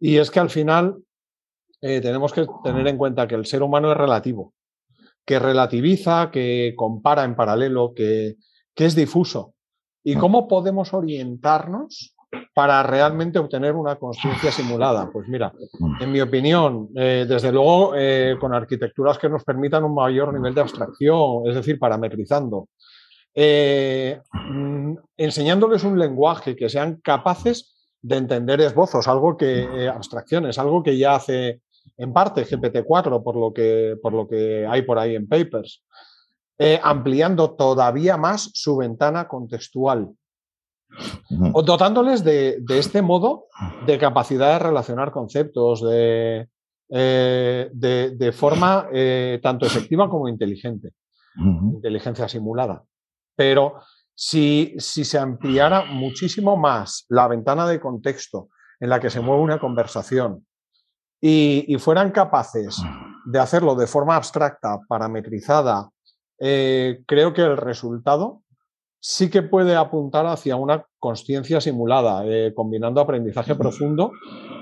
[0.00, 0.96] Y es que al final
[1.80, 4.54] eh, tenemos que tener en cuenta que el ser humano es relativo,
[5.24, 8.36] que relativiza, que compara en paralelo, que,
[8.76, 9.54] es difuso.
[10.02, 12.14] ¿Y cómo podemos orientarnos
[12.54, 15.10] para realmente obtener una conciencia simulada?
[15.10, 15.52] Pues mira,
[16.00, 17.94] en mi opinión, eh, desde luego
[18.38, 22.68] con arquitecturas que nos permitan un mayor nivel de abstracción, es decir, parametrizando,
[23.36, 30.58] eh, mm, enseñándoles un lenguaje que sean capaces de entender esbozos, algo que, eh, abstracciones,
[30.58, 31.62] algo que ya hace
[31.96, 35.82] en parte GPT-4 por lo, que, por lo que hay por ahí en papers,
[36.58, 40.10] eh, ampliando todavía más su ventana contextual,
[41.52, 43.46] o dotándoles de, este modo
[43.84, 46.48] de capacidad de relacionar conceptos, de,
[46.88, 48.88] de, forma
[49.42, 50.92] tanto efectiva como inteligente,
[51.36, 52.84] inteligencia simulada.
[53.34, 53.80] Pero
[54.14, 58.48] si, se ampliara muchísimo más la ventana de contexto
[58.78, 60.46] en la que se mueve una conversación
[61.20, 62.76] y, fueran capaces
[63.24, 65.88] de hacerlo de forma abstracta, parametrizada,
[66.38, 68.42] eh, creo que el resultado
[69.00, 74.12] sí que puede apuntar hacia una conciencia simulada, eh, combinando aprendizaje profundo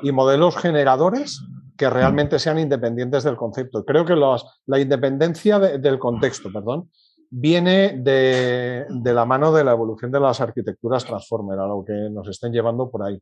[0.03, 1.41] y modelos generadores
[1.77, 3.85] que realmente sean independientes del concepto.
[3.85, 6.91] Creo que la independencia del contexto, perdón,
[7.35, 12.29] viene de, la mano de la evolución de las arquitecturas Transformer, a lo que nos
[12.29, 13.19] estén llevando por ahí.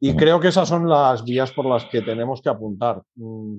[0.00, 3.02] Y creo que esas son las vías por las que tenemos que apuntar.
[3.14, 3.58] Mm,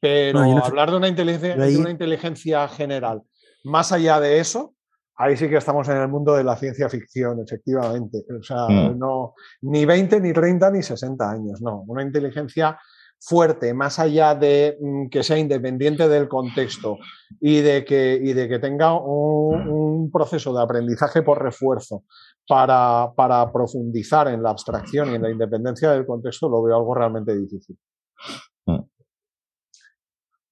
[0.00, 3.22] pero hablar de una, inteligencia, de una inteligencia general,
[3.64, 4.74] más allá de eso,
[5.16, 8.24] ahí sí que estamos en el mundo de la ciencia ficción, efectivamente.
[8.38, 8.98] O sea, mm.
[8.98, 11.84] no, ni 20, ni 30, ni 60 años, no.
[11.86, 12.78] Una inteligencia
[13.20, 16.96] fuerte, más allá de mm, que sea independiente del contexto
[17.38, 22.04] y de que, de que tenga un, proceso de aprendizaje por refuerzo
[22.48, 23.12] para,
[23.52, 27.78] profundizar en la abstracción y en la independencia del contexto, lo veo algo realmente difícil.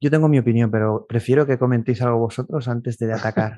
[0.00, 0.04] Mm.
[0.04, 3.54] Yo tengo mi opinión, pero prefiero que comentéis algo vosotros antes de atacar.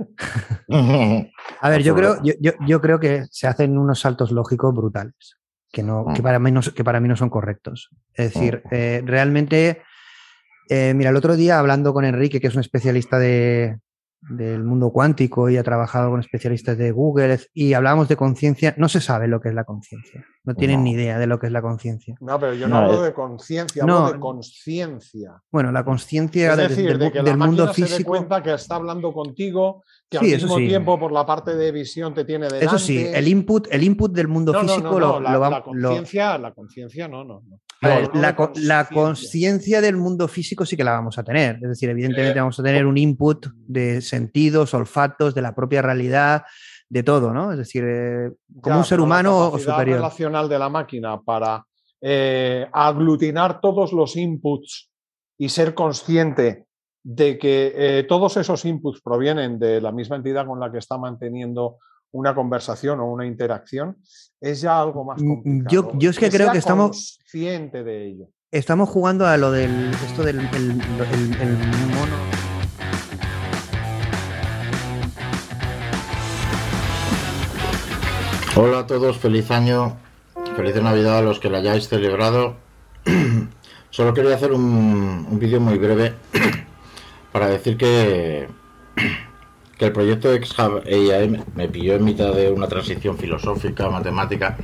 [1.60, 5.40] A ver, yo creo, yo creo que se hacen unos saltos lógicos brutales
[5.72, 6.24] que, no, que, mm.
[6.24, 7.90] para mí no, que para mí no son correctos.
[8.14, 9.82] Es decir, eh, realmente,
[10.68, 13.78] eh, mira, el otro día hablando con Enrique, que es un especialista de,
[14.22, 18.88] del mundo cuántico y ha trabajado con especialistas de Google y hablábamos de conciencia, no
[18.88, 20.24] se sabe lo que es la conciencia.
[20.44, 22.16] No tienen ni idea de lo que es la conciencia.
[22.20, 25.42] No, pero yo no, hablo de conciencia, hablo de conciencia.
[25.50, 27.88] Bueno, la conciencia del, de que del la mundo físico.
[27.88, 31.70] Se dé cuenta que está hablando contigo, que al mismo tiempo por la parte de
[31.70, 32.66] visión te tiene delante.
[32.66, 36.52] Eso sí, el input, el input del mundo físico lo, la, va, la conciencia, la
[36.52, 37.42] conciencia no, no.
[37.80, 41.60] la conciencia del mundo físico sí que la vamos a tener.
[41.62, 45.80] Es decir, evidentemente eh, vamos a tener un input de sentidos, olfatos, de la propia
[45.80, 46.42] realidad,
[46.88, 47.52] de todo, ¿no?
[47.52, 49.98] Es decir, eh, como un ser humano o superior.
[49.98, 51.64] relacional de la máquina para
[52.00, 54.90] eh, aglutinar todos los inputs
[55.38, 56.66] y ser consciente
[57.02, 60.98] de que eh, todos esos inputs provienen de la misma entidad con la que está
[60.98, 61.78] manteniendo
[62.12, 63.96] una conversación o una interacción,
[64.40, 65.92] es ya algo más mm, complicado.
[65.98, 68.28] Yo, es que, creo que estamos consciente de ello.
[68.50, 72.40] Estamos jugando a lo del esto del el mono
[78.56, 79.96] Hola a todos, feliz año,
[80.56, 82.56] feliz Navidad a los que lo hayáis celebrado.
[83.90, 86.14] Solo quería hacer un, vídeo muy breve
[87.32, 88.48] para decir que,
[89.78, 94.56] que el proyecto XHub AI me pilló en mitad de una transición filosófica, matemática,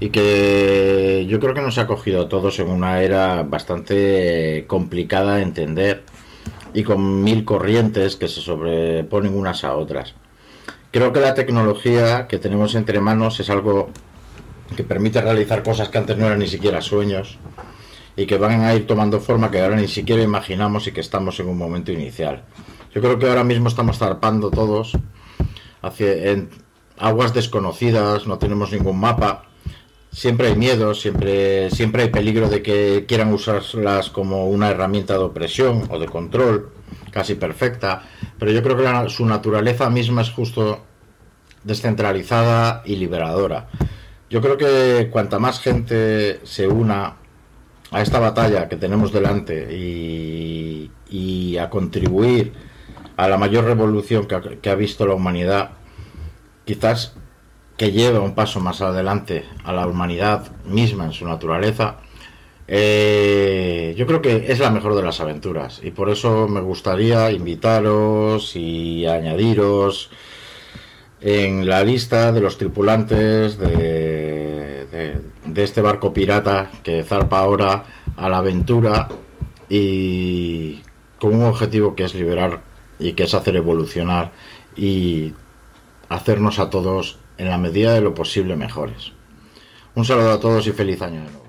[0.00, 5.36] y que yo creo que nos ha cogido a todos en una era bastante complicada
[5.36, 6.04] de entender
[6.72, 10.14] y con mil corrientes que se sobreponen unas a otras.
[10.90, 13.90] Creo que la tecnología que tenemos entre manos es algo
[14.74, 17.38] que permite realizar cosas que antes no eran ni siquiera sueños
[18.20, 21.40] y que van a ir tomando forma que ahora ni siquiera imaginamos y que estamos
[21.40, 22.44] en un momento inicial.
[22.94, 24.92] Yo creo que ahora mismo estamos zarpando todos
[25.80, 26.50] hacia, en
[26.98, 29.46] aguas desconocidas, no tenemos ningún mapa,
[30.12, 35.20] siempre hay miedo, siempre, siempre hay peligro de que quieran usarlas como una herramienta de
[35.20, 36.72] opresión o de control
[37.10, 38.02] casi perfecta,
[38.38, 40.84] pero yo creo que su naturaleza misma es justo
[41.64, 43.70] descentralizada y liberadora.
[44.28, 47.19] Yo creo que cuanta más gente se una
[47.90, 50.90] a esta batalla que tenemos delante y,
[51.58, 52.54] a contribuir
[53.16, 55.72] a la mayor revolución que ha, que ha, visto la humanidad,
[56.64, 57.14] quizás
[57.76, 61.98] que lleva un paso más adelante a la humanidad misma en su naturaleza,
[62.72, 65.80] eh, yo creo que es la mejor de las aventuras.
[65.82, 70.10] Y por eso me gustaría invitaros y añadiros
[71.20, 74.86] en la lista de los tripulantes de,
[75.54, 77.84] este barco pirata que zarpa ahora
[78.16, 79.08] a la aventura
[79.68, 80.80] y
[81.18, 82.62] con un objetivo que es liberar
[82.98, 84.32] y que es hacer evolucionar
[84.74, 85.34] y
[86.08, 89.12] hacernos a todos en la medida de lo posible mejores.
[89.94, 91.39] Un saludo a todos y feliz año nuevo.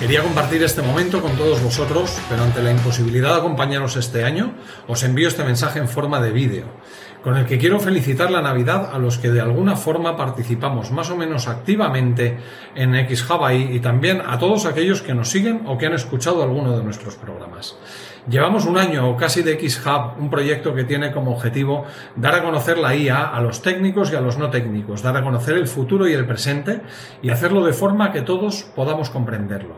[0.00, 4.54] Quería compartir este momento con todos vosotros, pero ante la imposibilidad de acompañaros este año,
[4.88, 6.64] os envío este mensaje en forma de vídeo,
[7.22, 11.10] con el que quiero felicitar la Navidad a los que de alguna forma participamos más
[11.10, 12.38] o menos activamente
[12.74, 16.42] en X Hawaii y también a todos aquellos que nos siguen o que han escuchado
[16.42, 17.76] alguno de nuestros programas.
[18.28, 22.42] Llevamos un año o casi de X-Hub, un proyecto que tiene como objetivo dar a
[22.42, 25.66] conocer la IA a los técnicos y a los no técnicos, dar a conocer el
[25.66, 26.82] futuro y el presente
[27.22, 29.76] y hacerlo de forma que todos podamos comprenderlo.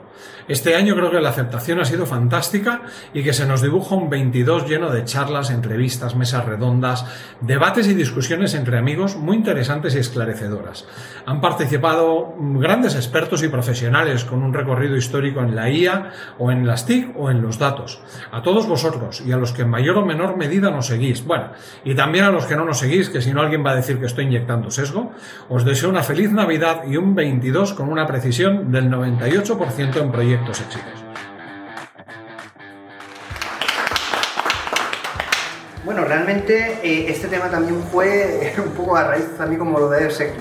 [0.49, 2.83] Este año creo que la aceptación ha sido fantástica
[3.15, 7.07] y que se nos dibuja un 22 lleno de charlas, entrevistas, mesas redondas,
[7.41, 10.87] debates y discusiones entre amigos muy interesantes y esclarecedoras.
[11.27, 16.67] Han participado grandes expertos y profesionales con un recorrido histórico en la IA o en
[16.67, 18.03] las TIC o en los datos.
[18.35, 21.51] A todos vosotros y a los que en mayor o menor medida nos seguís, bueno,
[21.85, 24.01] y también a los que no nos seguís, que si no alguien va a decir
[24.01, 25.13] que estoy inyectando sesgo,
[25.51, 30.63] os deseo una feliz Navidad y un 22 con una precisión del 98% en proyectos
[30.63, 31.05] exitosos.
[35.85, 40.07] Bueno, realmente eh, este tema también fue un poco a raíz también como lo de
[40.07, 40.33] X.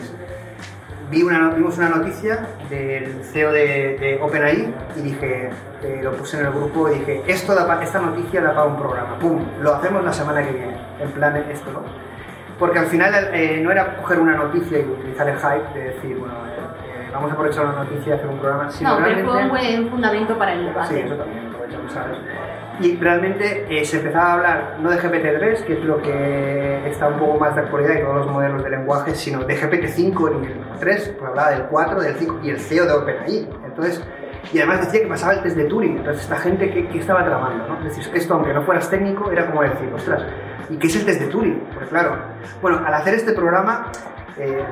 [1.12, 5.50] Vi una, vimos una noticia del CEO de, de OpenAI y dije,
[5.84, 8.78] eh, lo puse en el grupo y dije, esto da esta noticia da para un
[8.78, 9.44] programa, ¡pum!
[9.62, 11.82] Lo hacemos la semana que viene, en plan esto, ¿no?
[12.58, 16.18] Porque al final eh, no era coger una noticia y utilizar el hype de decir,
[16.18, 18.72] bueno, eh, vamos a aprovechar una noticia y hacer un programa.
[18.72, 20.94] Sino no, pero fue un buen fundamento para el debate.
[20.94, 22.18] Sí, eso también, aprovechamos, ¿sabes?
[22.80, 27.10] Y realmente eh, se empezaba a hablar no de GPT-3, que es lo que está
[27.10, 30.46] un poco más de actualidad y todos los modelos de lenguaje, sino de GPT-5 y
[30.48, 33.50] el 3, pues hablaba del 4, del 5 y el CEO de OpenAI.
[33.66, 34.04] Entonces,
[34.52, 35.98] y además decía que pasaba el test de Turing.
[35.98, 37.78] Entonces, esta gente que, que estaba tramando, ¿no?
[37.88, 40.24] Es decir, esto, aunque no fueras técnico, era como decir, ostras,
[40.70, 41.60] ¿y qué es el test de Turing?
[41.76, 42.18] Pues claro,
[42.62, 43.92] bueno, al hacer este programa,
[44.38, 44.64] eh,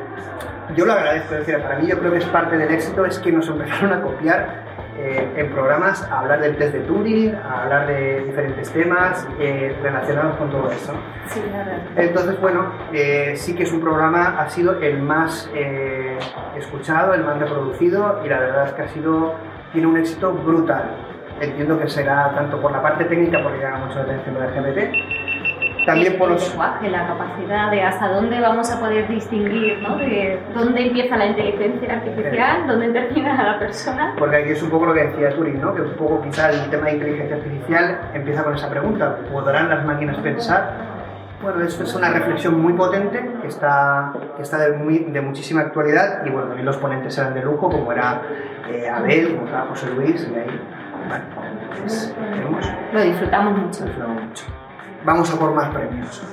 [0.75, 3.19] yo lo agradezco, es decir, para mí yo creo que es parte del éxito, es
[3.19, 4.68] que nos empezaron a copiar
[5.01, 9.73] eh, en programas a hablar del test de Turing, a hablar de diferentes temas eh,
[9.81, 10.91] relacionados con todo eso.
[11.27, 11.71] Sí, claro.
[11.95, 15.49] Entonces, bueno, eh, sí que es un programa, ha sido el más
[16.57, 19.35] escuchado, el más reproducido y la verdad es que ha sido,
[19.71, 20.83] tiene un éxito brutal.
[21.39, 24.47] Entiendo que será tanto por la parte técnica, porque llama mucho la atención lo de
[24.47, 25.38] GPT,
[25.89, 26.43] también por los...
[26.43, 29.97] El lenguaje, la capacidad de hasta dónde vamos a poder distinguir, ¿no?
[29.97, 34.15] De dónde empieza la inteligencia artificial, dónde termina la persona.
[34.17, 35.73] Porque aquí es un poco lo que decía Turing, ¿no?
[35.73, 39.85] Que un poco quizá el tema de inteligencia artificial empieza con esa pregunta, ¿podrán las
[39.85, 40.89] máquinas pensar?
[41.41, 45.61] Bueno, eso es una reflexión muy potente que está, que está de, muy, de muchísima
[45.61, 48.21] actualidad y bueno, también los ponentes eran de lujo, como era
[48.69, 50.61] eh, Abel, como era José Luis, y ahí,
[51.07, 51.23] bueno,
[51.79, 52.13] pues,
[52.91, 53.85] lo disfrutamos mucho.
[53.85, 54.58] Lo disfrutamos mucho
[55.05, 56.23] vamos a por más premios.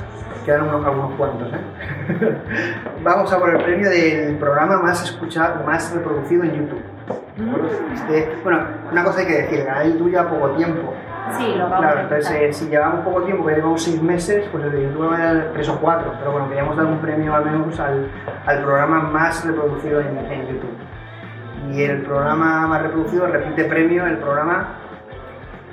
[0.45, 2.39] Quedan unos, algunos cuantos, ¿eh?
[3.03, 6.83] vamos a por el premio del programa más escuchado, más reproducido en YouTube.
[7.93, 8.61] Este, bueno,
[8.91, 10.95] una cosa hay que decir, el canal YouTube lleva poco tiempo.
[11.37, 14.63] Sí, lo vamos Claro, entonces eh, si llevamos poco tiempo, que llevamos seis meses, pues
[14.65, 16.13] el de YouTube va a dar tres o cuatro.
[16.19, 18.09] Pero bueno, queríamos dar un premio al menos al,
[18.47, 20.77] al programa más reproducido en, en YouTube.
[21.73, 24.86] Y el programa más reproducido repite premio el programa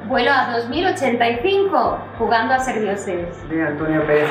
[0.08, 3.50] Vuelo a 2085, jugando a ser dioses.
[3.50, 4.30] De Antonio Pérez.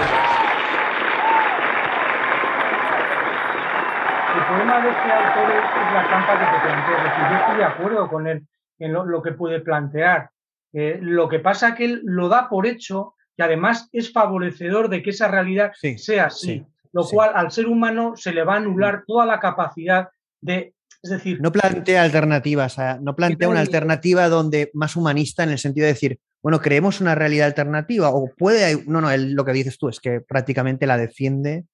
[4.35, 6.97] El problema de este autor es la trampa que te plantea.
[6.97, 8.47] Es decir, yo estoy de acuerdo con él
[8.79, 10.31] en lo, lo que puede plantear.
[10.75, 14.89] Eh, lo que pasa es que él lo da por hecho que además es favorecedor
[14.89, 18.59] de que esa realidad sea así, lo cual al ser humano se le va a
[18.59, 19.05] anular mm.
[19.07, 20.09] toda la capacidad
[20.41, 25.59] de es decir, no plantea alternativas, no plantea una alternativa donde más humanista en el
[25.59, 29.78] sentido de decir, bueno, creemos una realidad alternativa o puede, no, no, lo que dices
[29.78, 31.64] tú es que prácticamente la defiende.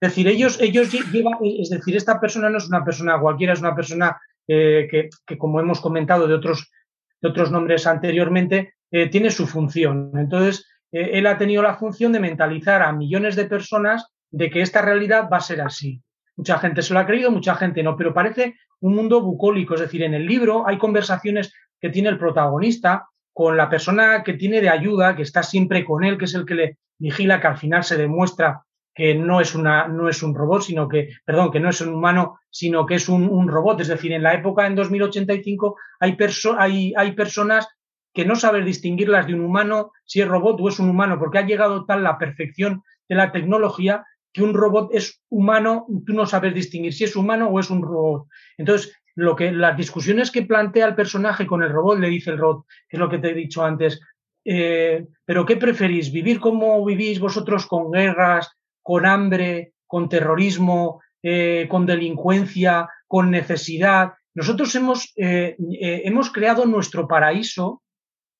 [0.00, 3.60] Es decir, ellos, ellos llevan, es decir, esta persona no es una persona cualquiera, es
[3.60, 4.16] una persona
[4.46, 6.70] eh, que, como hemos comentado de otros,
[7.20, 10.12] de otros nombres anteriormente, eh, tiene su función.
[10.16, 14.62] Entonces, eh, él ha tenido la función de mentalizar a millones de personas de que
[14.62, 16.02] esta realidad va a ser así.
[16.36, 19.74] Mucha gente se lo ha creído, mucha gente no, pero parece un mundo bucólico.
[19.74, 24.34] Es decir, en el libro hay conversaciones que tiene el protagonista con la persona que
[24.34, 27.46] tiene de ayuda, que está siempre con él, que es el que le vigila, que
[27.46, 28.62] al final se demuestra
[28.94, 31.92] que no es, una, no es un robot, sino que, perdón, que no es un
[31.92, 33.82] humano, sino que es un, robot.
[33.82, 36.16] Es decir, en la época, en 2085, hay,
[36.58, 37.68] hay, hay personas
[38.14, 41.36] que no saben distinguirlas de un humano, si es robot o es un humano, porque
[41.36, 44.06] ha llegado tal la perfección de la tecnología
[44.36, 47.80] que un robot es humano, tú no sabes distinguir si es humano o es un
[47.80, 48.26] robot.
[48.58, 52.38] Entonces, lo que, las discusiones que plantea el personaje con el robot, le dice el
[52.38, 53.98] robot, que es lo que te he dicho antes,
[54.44, 56.12] eh, pero ¿qué preferís?
[56.12, 64.12] ¿Vivir como vivís vosotros con guerras, con hambre, con terrorismo, eh, con delincuencia, con necesidad?
[64.34, 65.56] Nosotros hemos, eh,
[66.04, 67.82] hemos creado nuestro paraíso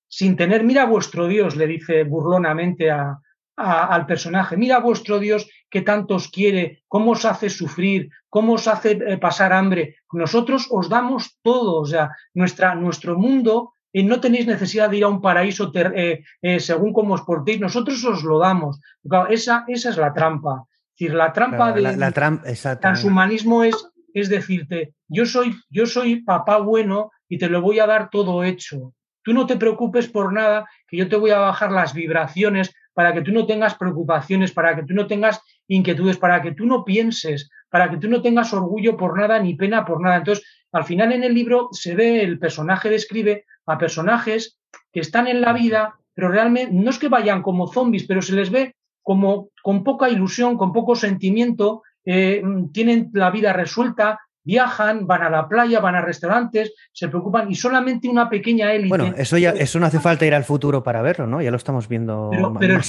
[0.08, 6.16] sin tener, mira vuestro Dios, le dice burlonamente al personaje, mira vuestro Dios que tanto
[6.16, 10.00] os quiere, cómo os hace sufrir, cómo os hace eh, pasar hambre.
[10.08, 15.04] Nosotros os damos todo, o sea, nuestra, nuestro mundo, y no tenéis necesidad de ir
[15.04, 18.80] a un paraíso eh, eh, según cómo os portéis, nosotros os lo damos.
[19.28, 20.64] esa, esa es la trampa.
[20.64, 23.76] Es decir, la trampa del la, transhumanismo es,
[24.14, 28.44] es decirte, yo soy, yo soy papá bueno y te lo voy a dar todo
[28.44, 28.94] hecho.
[29.22, 33.12] Tú no te preocupes por nada, que yo te voy a bajar las vibraciones para
[33.12, 36.84] que tú no tengas preocupaciones, para que tú no tengas inquietudes, para que tú no
[36.84, 40.16] pienses, para que tú no tengas orgullo por nada ni pena por nada.
[40.16, 44.58] Entonces, al final en el libro se ve, el personaje describe a personajes
[44.92, 48.34] que están en la vida, pero realmente no es que vayan como zombies, pero se
[48.34, 52.42] les ve como con poca ilusión, con poco sentimiento, eh,
[52.72, 57.56] tienen la vida resuelta, viajan, van a la playa, van a restaurantes, se preocupan y
[57.56, 58.88] solamente una pequeña élite.
[58.88, 61.42] Bueno, eso ya eso no hace falta ir al futuro para verlo, ¿no?
[61.42, 62.80] Ya lo estamos viendo pero,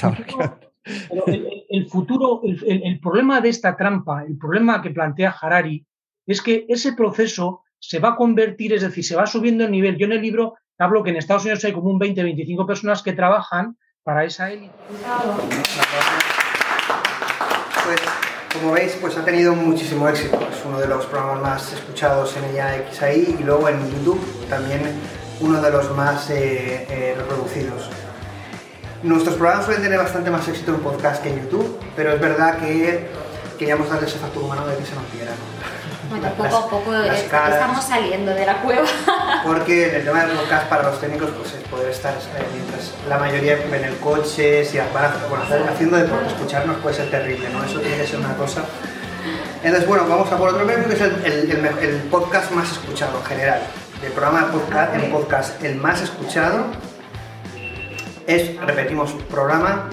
[1.70, 5.86] el, futuro, el, problema de esta trampa, el problema que plantea Harari,
[6.28, 9.98] es que ese proceso se va a convertir, es decir, se va subiendo el nivel.
[9.98, 13.14] Yo en el libro hablo que en Estados Unidos hay como un 20-25 personas que
[13.14, 14.74] trabajan para esa élite.
[17.84, 20.40] Pues como veis, pues ha tenido muchísimo éxito.
[20.52, 24.82] Es uno de los programas más escuchados en ella XAI y luego en YouTube también
[25.40, 27.90] uno de los más eh, eh, reproducidos.
[29.04, 32.58] Nuestros programas suelen tener bastante más éxito en podcast que en YouTube, pero es verdad
[32.58, 33.08] que
[33.60, 35.34] queríamos darle ese factor humano de que se nos viera.
[36.10, 38.88] Bueno, poco a poco estamos saliendo de la cueva.
[39.46, 43.18] Porque el tema del podcast para los técnicos pues, es poder estar eh, mientras la
[43.18, 44.88] mayoría en el coche, si van
[45.30, 47.64] bueno, haciendo deporte, escucharnos puede ser terrible, ¿no?
[47.64, 48.64] Eso tiene que ser una cosa.
[49.64, 53.62] Entonces, bueno, vamos a por otro premio que es el, podcast más escuchado en general.
[54.04, 56.66] El programa de podcast, el podcast el más escuchado
[58.28, 59.90] es, repetimos, programa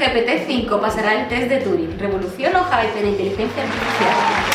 [0.00, 1.98] GPT-5 pasará el test de Turing.
[1.98, 4.49] ¿Revolución o hype de inteligencia artificial?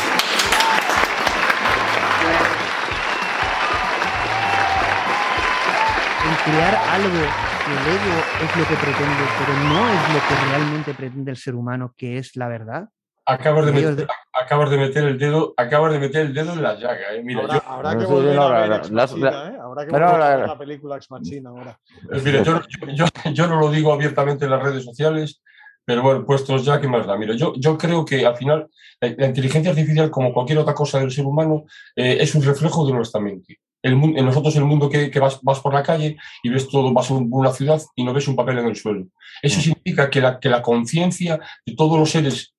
[6.46, 7.20] Crear algo
[7.66, 11.36] que el ego es lo que pretende, pero no es lo que realmente pretende el
[11.36, 12.88] ser humano, que es la verdad.
[13.28, 16.74] Acabas de, meter, acabas de meter el dedo, acabas de meter el dedo en la
[16.76, 17.22] llaga, ¿eh?
[17.24, 19.58] Mira, yo, habrá que volver a ver Ex Machina, ¿eh?
[19.60, 21.80] Habrá que volver a ver la película Ex Machina ahora.
[22.12, 22.60] Eh, mira, yo,
[22.94, 25.42] yo, yo, no lo digo abiertamente en las redes sociales,
[25.84, 27.16] pero bueno, puestos ya, ¿qué más da?
[27.16, 28.68] Mira, yo, yo creo que al final
[29.00, 31.64] la, inteligencia artificial, como cualquier otra cosa del ser humano,
[31.96, 33.58] eh, es un reflejo de nuestra mente
[33.92, 37.14] en nosotros el mundo que, vas, vas, por la calle y ves todo, vas a
[37.14, 39.06] una ciudad y no ves un papel en el suelo.
[39.42, 39.62] Eso mm.
[39.62, 42.54] significa que la, que la conciencia de todos los seres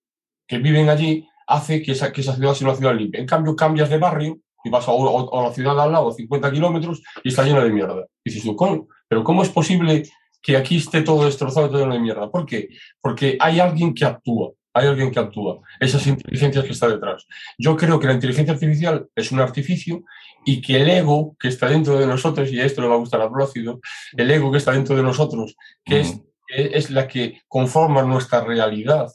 [0.47, 3.19] que viven allí hace que esa, que esa ciudad sea una ciudad limpia.
[3.19, 7.01] En cambio, cambias de barrio y vas a, a, la ciudad al lado, 50 kilómetros,
[7.23, 8.05] y está llena de mierda.
[8.23, 8.87] Y dices tú, ¿cómo?
[9.07, 10.03] ¿pero cómo es posible
[10.41, 12.29] que aquí esté todo destrozado y todo lleno de mierda?
[12.29, 12.69] ¿Por qué?
[13.01, 17.25] Porque hay alguien que actúa hay alguien que actúa, esas inteligencias que está detrás.
[17.57, 20.03] Yo creo que la inteligencia artificial es un artificio
[20.49, 23.19] y que el ego que está dentro de nosotros, y esto le va a gustar
[23.19, 23.81] a Plácido,
[24.15, 29.09] el ego que está dentro de nosotros, que es, es la que conforma nuestra realidad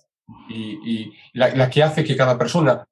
[0.51, 2.87] y, la, que hace que cada persona,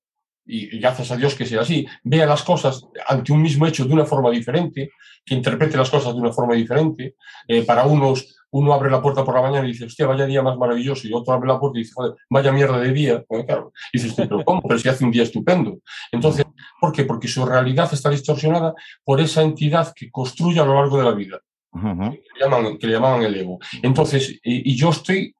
[0.46, 3.92] y, gracias a Dios que sea así, vea las cosas ante un mismo hecho de
[3.92, 4.90] una forma diferente,
[5.22, 7.16] que interprete las cosas de una forma diferente.
[7.46, 10.42] Eh, para unos uno abre la puerta por la mañana y dice, hostia, vaya día
[10.42, 13.24] más maravilloso, y otro abre la puerta y dice, joder, vaya mierda de día.
[13.28, 14.62] Bueno, claro, y dices, pero ¿cómo?
[14.62, 15.78] Pero si hace un día estupendo.
[16.12, 16.44] Entonces,
[16.80, 17.04] ¿por qué?
[17.04, 18.74] Porque su realidad está distorsionada
[19.04, 21.40] por esa entidad que construye a lo largo de la vida,
[21.72, 23.58] que, le llaman, que le llamaban el ego.
[23.82, 25.34] Entonces, y, y yo estoy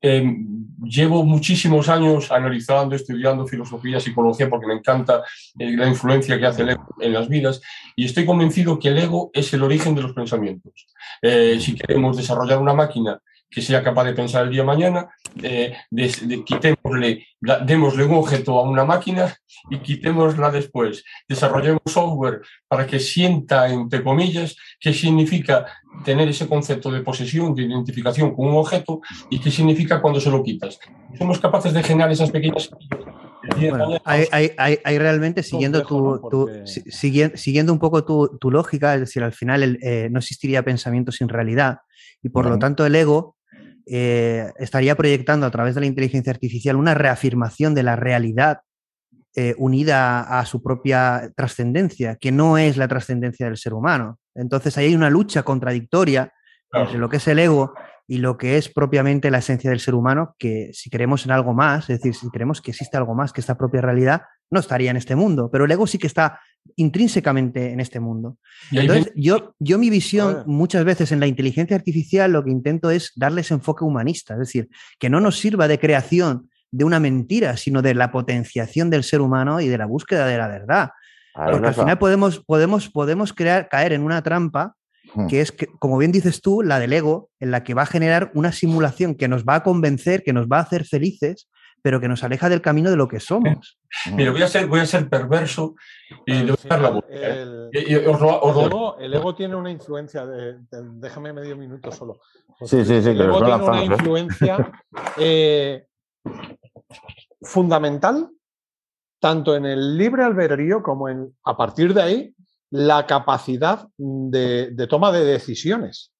[0.00, 0.36] eh,
[0.84, 5.22] llevo muchísimos años analizando, estudiando filosofía, psicología, porque me encanta
[5.58, 7.60] eh, la influencia que hace el ego en las vidas
[7.96, 10.86] y estoy convencido que el ego es el origen de los pensamientos.
[11.22, 13.20] Eh, si queremos desarrollar una máquina
[13.50, 15.08] que sea capaz de pensar el día de mañana,
[15.42, 17.26] eh, de, de, quitémosle,
[17.64, 19.34] démosle un objeto a una máquina
[19.70, 21.04] y quitémosla después.
[21.28, 25.66] Desarrollemos software para que sienta, entre comillas, qué significa
[26.04, 30.30] tener ese concepto de posesión, de identificación con un objeto y qué significa cuando se
[30.30, 30.78] lo quitas.
[31.16, 32.70] Somos capaces de generar esas pequeñas
[33.56, 38.50] bueno, hay, hay, hay, hay, realmente siguiendo tu, tu siguiendo, siguiendo, un poco tu, tu,
[38.50, 41.78] lógica, es decir, al final el, eh, no existiría pensamiento sin realidad
[42.22, 43.36] y por lo tanto el ego
[43.90, 48.60] eh, estaría proyectando a través de la inteligencia artificial una reafirmación de la realidad
[49.34, 54.18] eh, unida a su propia trascendencia, que no es la trascendencia del ser humano.
[54.34, 56.32] Entonces ahí hay una lucha contradictoria
[56.70, 56.86] claro.
[56.86, 57.72] entre lo que es el ego
[58.06, 61.52] y lo que es propiamente la esencia del ser humano, que si creemos en algo
[61.52, 64.90] más, es decir, si creemos que existe algo más que esta propia realidad, no estaría
[64.90, 66.40] en este mundo, pero el ego sí que está
[66.76, 68.36] intrínsecamente en este mundo.
[68.72, 73.12] Entonces, yo, yo mi visión muchas veces en la inteligencia artificial lo que intento es
[73.16, 77.82] darles enfoque humanista, es decir, que no nos sirva de creación de una mentira, sino
[77.82, 80.90] de la potenciación del ser humano y de la búsqueda de la verdad.
[81.34, 84.74] Porque al final podemos, podemos, podemos crear, caer en una trampa
[85.28, 87.86] que es, que, como bien dices tú, la del ego, en la que va a
[87.86, 91.48] generar una simulación que nos va a convencer, que nos va a hacer felices,
[91.82, 93.78] pero que nos aleja del camino de lo que somos.
[94.14, 95.74] Mira, voy a ser, voy a ser perverso
[96.26, 97.08] y le voy a dar la vuelta.
[97.10, 102.20] El, el, ego, tiene una influencia, de, de, déjame medio minuto solo.
[102.64, 103.10] Sí, sí, sí.
[103.10, 104.72] El ego tiene una influencia
[105.18, 105.86] eh,
[107.42, 108.30] fundamental
[109.20, 112.34] tanto en el libre albedrío como en, a partir de ahí,
[112.70, 116.12] la capacidad de, de toma de decisiones.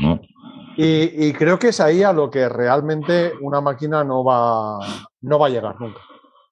[0.00, 0.20] No.
[0.76, 4.78] Y, y, creo que es ahí a lo que realmente una máquina no va,
[5.22, 6.00] no va a llegar nunca.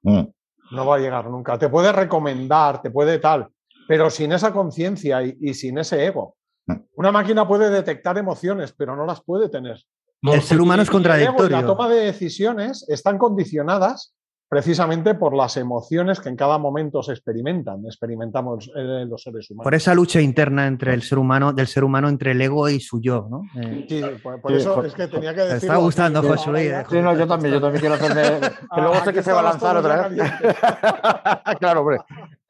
[0.02, 0.22] Mm.
[0.70, 1.58] No va a llegar nunca.
[1.58, 3.48] Te puede recomendar, te puede tal,
[3.86, 6.36] pero sin esa conciencia y, y, sin ese ego.
[6.66, 6.76] Mm.
[6.96, 9.78] Una máquina puede detectar emociones, pero no las puede tener.
[10.22, 11.60] El ser humano es contradictorio.
[11.60, 14.14] La toma de decisiones están condicionadas
[14.48, 19.64] precisamente por las emociones que en cada momento se experimentan, experimentamos eh, los seres humanos.
[19.64, 22.80] Por esa lucha interna entre el ser humano, del ser humano entre el ego y
[22.80, 23.42] su yo, ¿no?
[23.60, 25.60] Eh, sí, por, por sí, eso por, es que tenía que decir.
[25.60, 26.72] Te está gustando, José Luis.
[26.88, 28.48] Sí, no, yo también, yo también quiero hacerme.
[28.74, 30.22] que luego sé que se va a lanzar otra vez.
[31.58, 31.98] claro, hombre.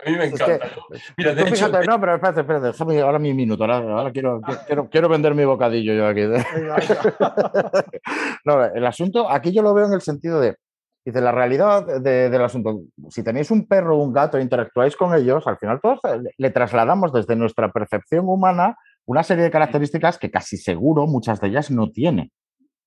[0.05, 0.67] A mí me encanta.
[0.91, 3.65] Es que, Mira, de hecho, fíjate, no, pero espérate, espérate, déjame ahora mi minuto.
[3.65, 6.23] Ahora, ahora quiero, quiero, quiero, vender mi bocadillo yo aquí.
[8.45, 10.57] no, el asunto, aquí yo lo veo en el sentido de
[11.05, 12.81] Dice, la realidad de, del asunto,
[13.11, 16.01] si tenéis un perro o un gato e interactuáis con ellos, al final todos
[16.39, 21.49] le trasladamos desde nuestra percepción humana una serie de características que casi seguro muchas de
[21.49, 22.31] ellas no tiene.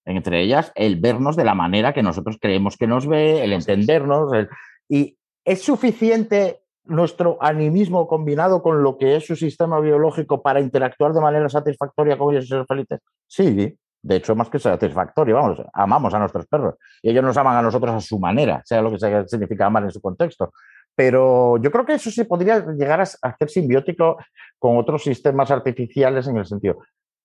[0.04, 4.34] Entre ellas, el vernos de la manera que nosotros creemos que nos ve, el entendernos.
[4.34, 4.50] El...
[4.90, 11.14] Y es suficiente nuestro animismo combinado con lo que es su sistema biológico para interactuar
[11.14, 13.00] de manera satisfactoria con ellos y ser felices.
[13.28, 13.78] Sí,
[14.08, 17.62] de hecho, más que satisfactorio, vamos, amamos a nuestros perros y ellos nos aman a
[17.62, 20.54] nosotros a su manera, sea lo que sea, significa amar en su contexto.
[20.96, 24.18] Pero yo creo que eso sí podría llegar a ser simbiótico
[24.58, 26.78] con otros sistemas artificiales en el sentido.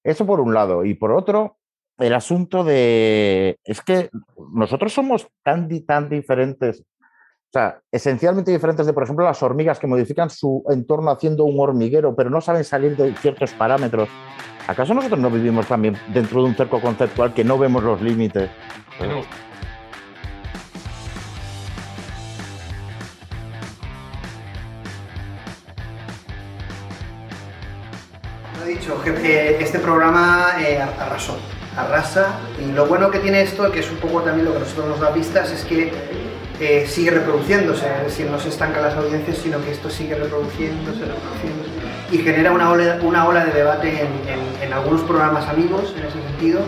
[0.02, 0.84] Eso por un lado.
[0.84, 1.58] Y por otro,
[1.98, 3.58] el asunto de.
[3.64, 4.10] Es que
[4.52, 6.84] nosotros somos tan, tan diferentes
[7.52, 11.60] o sea, esencialmente diferentes de, por ejemplo, las hormigas que modifican su entorno haciendo un
[11.60, 14.08] hormiguero, pero no saben salir de ciertos parámetros.
[14.66, 18.48] ¿Acaso nosotros no vivimos también dentro de un cerco conceptual que no vemos los límites?
[18.98, 19.20] Bueno.
[28.60, 31.36] Lo he dicho, este programa eh, arrasó,
[31.76, 32.40] arrasa.
[32.66, 35.00] Y lo bueno que tiene esto, que es un poco también lo que nosotros nos
[35.00, 35.92] da pistas, es que
[36.62, 41.00] eh, sigue reproduciéndose, es decir, no se estancan las audiencias, sino que esto sigue reproduciéndose,
[41.00, 41.70] reproduciéndose
[42.10, 46.04] y genera una ola, una ola de debate en, en, en, algunos programas amigos en
[46.04, 46.60] ese sentido,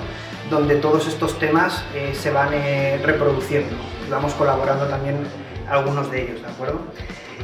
[0.51, 3.77] donde todos estos temas eh, se van eh, reproduciendo
[4.11, 5.16] vamos colaborando también
[5.69, 6.81] algunos de ellos, ¿de acuerdo?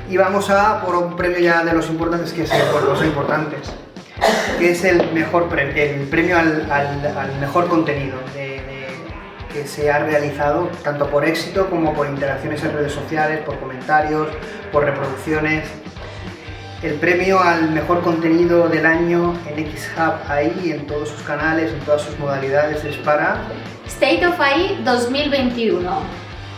[0.09, 3.61] Y vamos a por un premio ya de los importantes, que es por los importantes,
[4.59, 8.17] que es el mejor premio, el premio al, al, al mejor contenido.
[8.35, 8.50] De,
[9.61, 14.29] que se ha realizado tanto por éxito como por interacciones en redes sociales, por comentarios,
[14.73, 15.69] por reproducciones.
[16.83, 21.81] el premio al mejor contenido del año en X-Hub ahí, en todos sus canales, en
[21.81, 23.37] todas sus modalidades, es para...
[23.87, 25.91] State of AI 2021,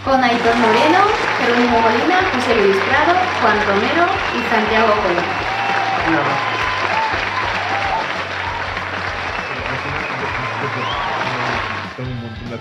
[0.04, 1.00] con Aitor Moreno,
[1.40, 4.06] Jerónimo Molina, José Luis Prado, Juan Romero
[4.38, 6.51] y Santiago Colón.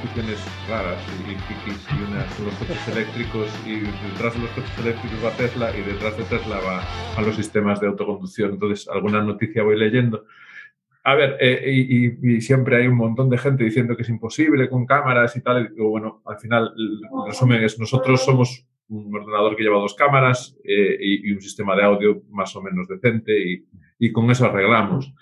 [0.02, 5.24] Aficiones raras y, y, unas son los coches eléctricos y detrás de los coches eléctricos
[5.24, 6.82] va Tesla y detrás de Tesla va
[7.16, 8.52] a los sistemas de autoconducción.
[8.54, 10.26] Entonces, alguna noticia voy leyendo.
[11.04, 14.86] A ver, eh, y, siempre hay un montón de gente diciendo que es imposible con
[14.86, 15.72] cámaras y tal.
[15.76, 20.58] Y bueno, al final, el resumen es, nosotros somos un ordenador que lleva dos cámaras
[20.64, 23.64] eh, y, un sistema de audio más o menos decente
[24.00, 25.14] y, con eso arreglamos.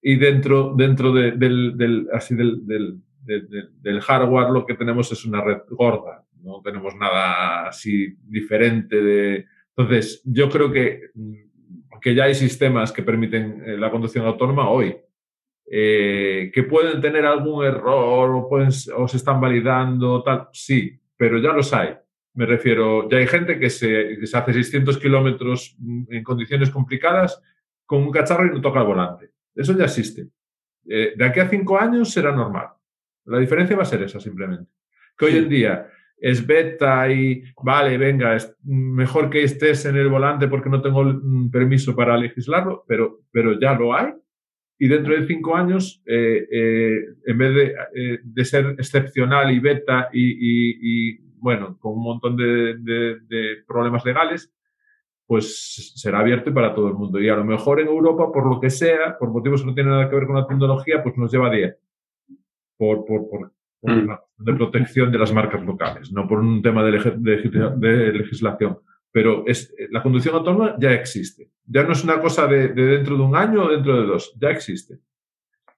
[0.00, 5.42] Y dentro, dentro del, del, así del, del del hardware lo que tenemos es una
[5.42, 9.46] red gorda, no tenemos nada así diferente de...
[9.76, 11.34] Entonces, yo creo que, mm,
[12.00, 14.94] que ya hay sistemas que permiten eh, la conducción autónoma hoy,
[15.70, 21.52] eh, que pueden tener algún error o, pueden, se están validando, tal, sí, pero ya
[21.52, 21.96] los hay.
[22.34, 26.70] Me refiero, ya hay gente que se, que se hace 600 kilómetros mm, en condiciones
[26.70, 27.40] complicadas
[27.86, 29.30] con un cacharro y no toca el volante.
[29.54, 30.28] Eso ya existe.
[30.86, 32.68] Eh, de aquí a cinco años será normal.
[33.26, 34.70] La diferencia va a ser esa simplemente.
[35.16, 35.88] Que hoy en día
[36.18, 41.04] es beta y vale, venga, es mejor que estés en el volante porque no tengo
[41.50, 44.12] permiso para legislarlo, pero, pero ya lo hay.
[44.78, 50.08] Y dentro de cinco años, eh, eh, en vez eh, de, ser excepcional y beta
[50.12, 54.52] y, bueno, con un montón de, de, problemas legales,
[55.26, 57.20] pues será abierto para todo el mundo.
[57.20, 59.92] Y a lo mejor en Europa, por lo que sea, por motivos que no tienen
[59.92, 61.78] nada que ver con la tecnología, pues nos lleva 10
[62.76, 63.52] por, por, por,
[63.82, 64.08] mm.
[64.38, 68.78] de protección de las marcas locales, no por un tema de, de, legislación.
[69.12, 71.50] Pero es, la conducción autónoma ya existe.
[71.66, 74.50] Ya no es una cosa de, dentro de un año o dentro de dos, ya
[74.50, 74.98] existe.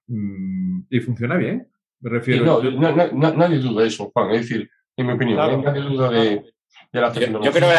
[0.07, 1.67] Mm, y funciona bien.
[1.99, 2.61] Me refiero.
[2.61, 4.31] no, nadie duda de eso, Juan.
[4.31, 6.43] Es decir, en mi opinión, nadie duda de,
[6.91, 7.51] la tecnología.
[7.51, 7.69] Yo, creo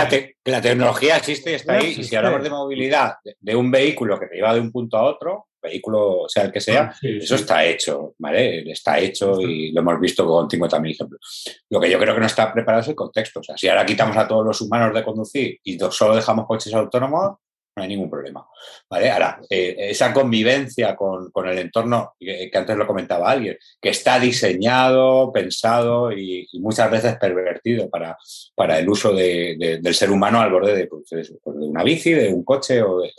[0.44, 1.94] que la, tecnología existe y está ahí.
[1.98, 5.02] Y si hablamos de movilidad, de, un vehículo que te lleva de un punto a
[5.02, 8.70] otro, vehículo, sea el que sea, ah, eso está hecho, ¿vale?
[8.70, 11.44] Está hecho y lo hemos visto con 50.000 ejemplos.
[11.70, 13.40] Lo que yo creo que no está preparado es el contexto.
[13.40, 16.72] O sea, si ahora quitamos a todos los humanos de conducir y solo dejamos coches
[16.74, 17.36] autónomos,
[17.78, 18.46] no hay ningún problema.
[18.90, 19.10] ¿vale?
[19.10, 25.32] Ahora, eh, esa convivencia con, el entorno, que, antes lo comentaba alguien, que está diseñado,
[25.32, 28.18] pensado y, muchas veces pervertido para,
[28.54, 32.32] para el uso del ser humano al borde de, pues, pues, de, una bici, de
[32.32, 33.12] un coche o, de,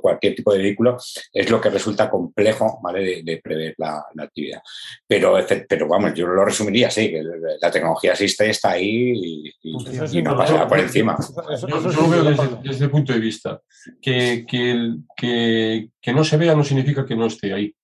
[0.00, 0.96] cualquier tipo de vehículo,
[1.32, 3.22] es lo que resulta complejo ¿vale?
[3.22, 4.60] de, prever la, actividad.
[5.06, 5.36] Pero,
[5.68, 7.22] pero vamos, yo lo resumiría así, que
[7.60, 11.16] la tecnología existe, está ahí y, no pasa por encima.
[11.60, 13.60] Yo, lo veo desde el punto de vista
[14.00, 17.74] que, que, que, no se vea no significa que no esté ahí.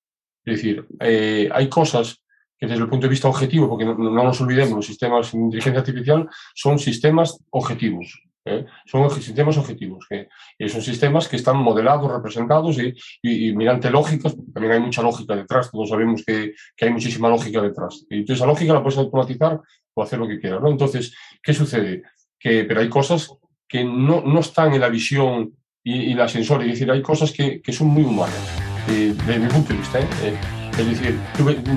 [0.45, 2.23] Es decir, eh, hay cosas
[2.59, 5.81] que desde el punto de vista objetivo, porque no, nos olvidemos, los sistemas de inteligencia
[5.81, 8.23] artificial son sistemas objetivos.
[8.47, 8.65] ¿eh?
[8.87, 10.29] Son sistemas objetivos, que
[10.69, 15.37] son sistemas que están modelados, representados y, y, mediante lógicas, porque también hay mucha lógica
[15.37, 18.07] detrás, todos sabemos que, que, hay muchísima lógica detrás.
[18.09, 19.61] Y entonces esa lógica la puedes automatizar
[19.95, 20.63] o hacer lo que quieras.
[20.63, 20.71] ¿no?
[20.71, 22.05] Entonces, ¿qué sucede?
[22.39, 23.31] Que, pero hay cosas
[23.69, 25.56] que no, no están en la visión
[25.87, 26.67] y, la sensores.
[26.67, 28.35] Es decir, hay cosas que, que son muy humanas,
[28.89, 30.01] eh, desde mi punto de vista.
[30.01, 30.09] ¿eh?
[30.23, 30.37] Eh,
[30.79, 31.19] es decir,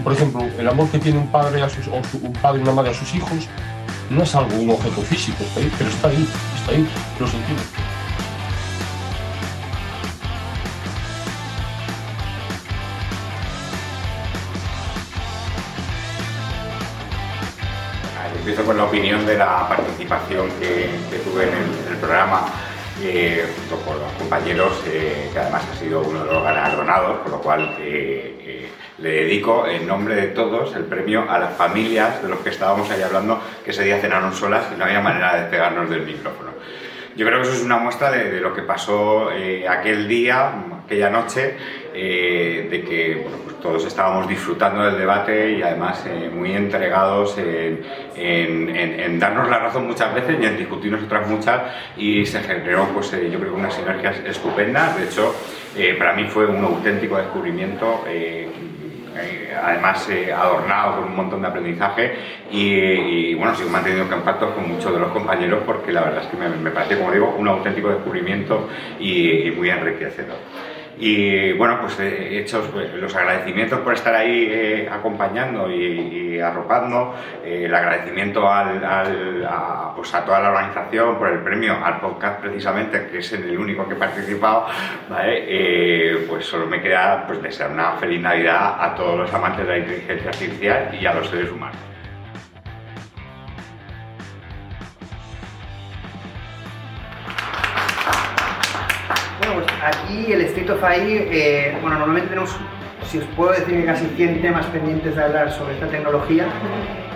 [0.03, 2.73] por ejemplo, el amor que tiene un padre, a sus, o un padre y una
[2.73, 3.47] madre a sus hijos
[4.09, 6.27] no es algo, un objeto físico, pero está ahí,
[6.57, 6.87] está ahí,
[7.19, 7.63] lo sentimos.
[18.39, 20.89] Empiezo con la opinión de la participación que,
[21.23, 22.68] tuve en el programa
[23.01, 27.31] eh, junto con los compañeros, eh, que además ha sido uno de los galardonados, por
[27.31, 32.29] lo cual eh, le dedico en nombre de todos el premio a las familias de
[32.29, 35.41] los que estábamos ahí hablando, que ese día cenaron solas y no había manera de
[35.41, 36.49] despegarnos del micrófono.
[37.15, 39.29] Yo creo que eso es una muestra de, lo que pasó
[39.69, 40.53] aquel día,
[40.85, 41.57] aquella noche,
[41.93, 49.59] de que pues todos estábamos disfrutando del debate y además muy entregados en, darnos la
[49.59, 51.61] razón muchas veces y en discutirnos otras muchas
[51.97, 54.17] y se generó pues yo creo que unas sinergias.
[54.23, 55.35] De hecho,
[55.97, 58.03] para mí fue un auténtico descubrimiento
[59.63, 62.13] además adornado con un montón de aprendizaje
[62.51, 66.37] y, bueno, sigo manteniendo contactos con muchos de los compañeros porque la verdad es que
[66.37, 68.67] me, parece, como digo, un auténtico descubrimiento
[68.99, 70.37] y, muy enriquecedor.
[71.01, 72.61] Y bueno, pues he hecho
[72.95, 80.13] los agradecimientos por estar ahí eh, acompañando y, arropando, eh, el agradecimiento al, a, pues
[80.13, 83.93] a toda la organización por el premio, al podcast precisamente, que es el único que
[83.93, 84.67] he participado,
[85.09, 86.25] ¿vale?
[86.27, 89.79] pues solo me queda pues, desear una feliz Navidad a todos los amantes de la
[89.79, 91.89] inteligencia artificial y a los seres humanos.
[99.83, 102.55] Aquí el State of AI, eh, bueno, normalmente tenemos,
[103.07, 106.45] si os puedo decir que casi 100 temas pendientes de hablar sobre esta tecnología,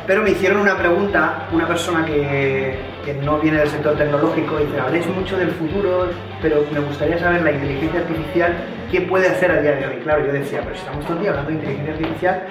[0.05, 4.79] pero me hicieron una pregunta, una persona que, no viene del sector tecnológico, y dice,
[4.79, 6.09] habléis mucho del futuro,
[6.41, 8.53] pero me gustaría saber la inteligencia artificial,
[8.91, 9.95] ¿qué puede hacer a día de hoy?
[10.03, 12.43] Claro, yo decía, pero si estamos todo el día hablando de inteligencia artificial,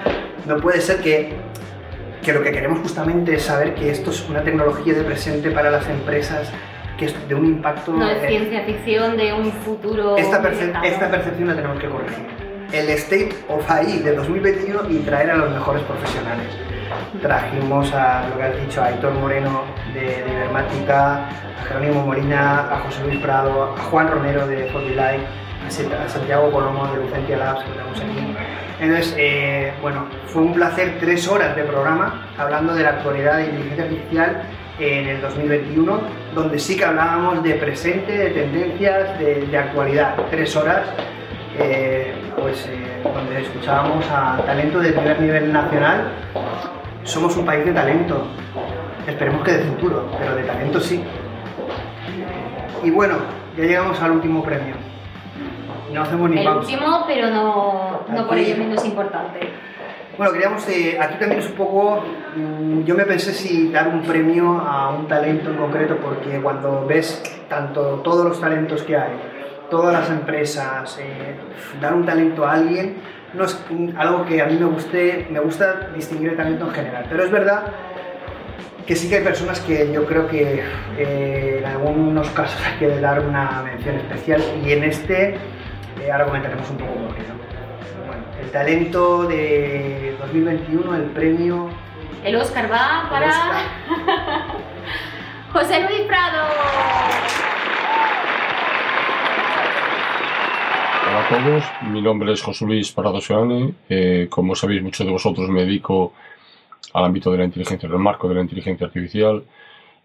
[0.47, 1.33] no puede ser que,
[2.23, 5.69] que lo que queremos justamente es saber que esto es una tecnología de presente para
[5.69, 6.51] las empresas,
[7.03, 7.93] que es de un impacto...
[7.93, 10.17] No es ciencia ficción de un futuro...
[10.17, 10.41] Esta,
[10.83, 12.25] esta percepción la tenemos que corregir.
[12.71, 16.47] El State of AI de 2021 y traer a los mejores profesionales.
[17.21, 19.63] Trajimos a, lo que has dicho, a Aitor Moreno
[19.93, 25.21] de, de Ibermática, a Jerónimo Molina, a José Luis Prado, a Juan Romero de Fortilight,
[25.65, 28.35] a Santiago Colomo de Lucentia Labs, que tenemos aquí.
[28.79, 33.45] Entonces, eh, bueno, fue un placer tres horas de programa hablando de la actualidad de
[33.45, 34.43] inteligencia artificial
[34.79, 35.99] en el 2021,
[36.33, 40.15] donde sí que hablábamos de presente, de tendencias, de, actualidad.
[40.31, 40.87] Tres horas,
[41.59, 46.11] eh, pues eh, donde escuchábamos a talento de primer nivel nacional.
[47.03, 48.27] Somos un país de talento,
[49.05, 51.03] esperemos que de futuro, pero de talento sí.
[52.83, 53.17] Y bueno,
[53.57, 54.75] ya llegamos al último premio.
[55.93, 59.51] No hacemos ni El último, pero no, no por ello menos importante.
[60.15, 62.03] Bueno, queríamos, eh, aquí también es un poco,
[62.35, 66.85] mm, yo me pensé si dar un premio a un talento en concreto, porque cuando
[66.85, 69.13] ves tanto todos los talentos que hay,
[69.71, 71.35] todas las empresas, eh,
[71.81, 72.97] dar un talento a alguien,
[73.33, 73.59] no es
[73.97, 77.31] algo que a mí me guste, me gusta distinguir el talento en general, pero es
[77.31, 77.63] verdad
[78.85, 80.61] que sí que hay personas que yo creo que
[80.95, 85.39] eh, en algunos casos hay que dar una mención especial y en este
[86.11, 87.23] ahora comentaremos un poco por qué.
[87.23, 87.42] ¿no?
[88.43, 91.69] El talento de 2021, el premio.
[92.23, 93.31] El Oscar va para
[95.53, 96.47] José Luis Prado.
[101.07, 103.73] Hola a todos, mi nombre es José Luis Prado Seane.
[103.87, 106.13] Eh, como sabéis, muchos de vosotros me dedico
[106.93, 109.43] al ámbito de la inteligencia, del marco de la inteligencia artificial.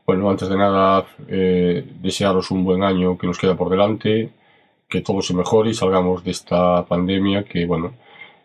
[0.07, 4.31] Bueno, antes de nada, eh, desearos un buen año que nos queda por delante,
[4.89, 7.95] que todo se mejore y salgamos de esta pandemia que, bueno,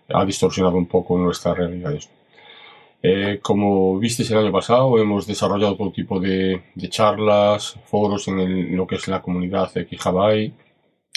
[0.10, 2.10] ha distorsionado un poco nuestras realidades.
[3.06, 8.88] Eh, como visteis el año pasado, hemos desarrollado todo tipo de, charlas, foros en, lo
[8.88, 10.54] que es la comunidad Kijabai.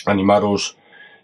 [0.06, 0.76] Animaros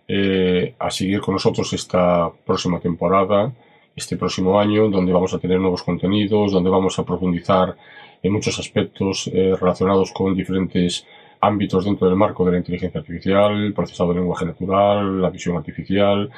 [0.06, 3.52] eh, a seguir con nosotros esta próxima temporada,
[3.96, 7.76] este próximo año, donde vamos a tener nuevos contenidos, donde vamos a profundizar
[8.22, 11.04] en muchos aspectos eh, relacionados con diferentes
[11.42, 16.30] ámbitos dentro del marco de la inteligencia artificial, procesado de lenguaje natural, la visión artificial.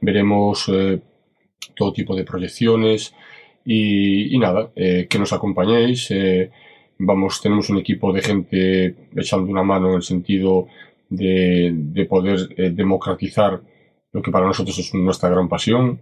[0.00, 1.00] Veremos eh,
[1.74, 3.14] todo tipo de proyecciones
[3.64, 6.10] y, nada, eh, que nos acompañéis.
[6.10, 6.50] Eh,
[6.98, 10.68] vamos, tenemos un equipo de gente echando una mano en el sentido
[11.08, 13.60] de, de poder democratizar
[14.12, 15.98] lo que para nosotros es nuestra gran pasión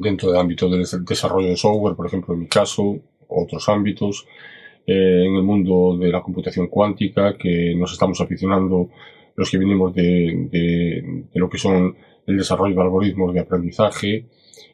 [0.00, 2.98] dentro del ámbito del desarrollo de software, por ejemplo, en mi caso,
[3.28, 4.26] otros ámbitos.
[4.86, 8.90] Eh, en el mundo de la computación cuántica, que nos estamos aficionando
[9.34, 11.96] los que venimos de, de, lo que son
[12.26, 14.26] el desarrollo de algoritmos de aprendizaje.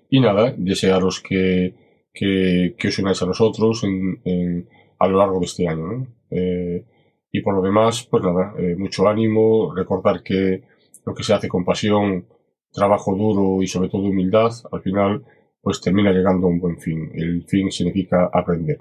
[0.09, 1.74] Y nada, desearos que,
[2.12, 4.69] que, que os unáis a nosotros en,
[4.99, 6.07] a lo largo de este año.
[6.31, 6.85] Eh,
[7.32, 10.65] y por lo demás, pues nada, eh, mucho ánimo, recordar que
[11.07, 12.27] lo que se hace con pasión,
[12.73, 15.24] trabajo duro y sobre todo humildad, al final,
[15.62, 17.11] pues termina llegando a un buen fin.
[17.15, 18.78] El fin significa aprender.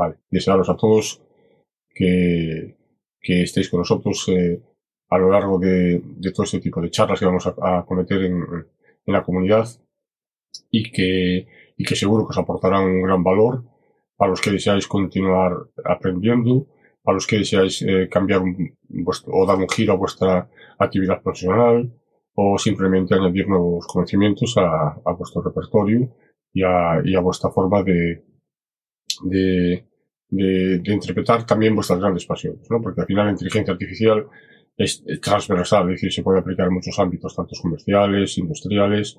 [0.00, 1.20] Vale, desearos a todos
[1.94, 2.74] que,
[3.20, 4.62] que estéis con nosotros eh,
[5.10, 8.22] a lo largo de, de, todo este tipo de charlas que vamos a, a cometer
[8.22, 8.36] en,
[9.06, 9.68] en, la comunidad
[10.70, 11.46] y que,
[11.76, 13.62] y que seguro que os aportarán un gran valor
[14.16, 15.52] para los que deseáis continuar
[15.84, 16.66] aprendiendo,
[17.02, 20.48] para los que deseáis eh, cambiar o dar un giro a vuestra
[20.78, 21.92] actividad profesional
[22.36, 26.08] o simplemente añadir nuevos conocimientos a, a vuestro repertorio
[26.54, 28.24] y a, y a vuestra forma de,
[29.24, 29.89] de,
[30.30, 32.80] de, de, interpretar también vuestras grandes pasiones, ¿no?
[32.80, 34.26] Porque al final la inteligencia artificial
[34.76, 39.18] es, transversal, es decir, se puede aplicar en muchos ámbitos, tanto comerciales, industriales,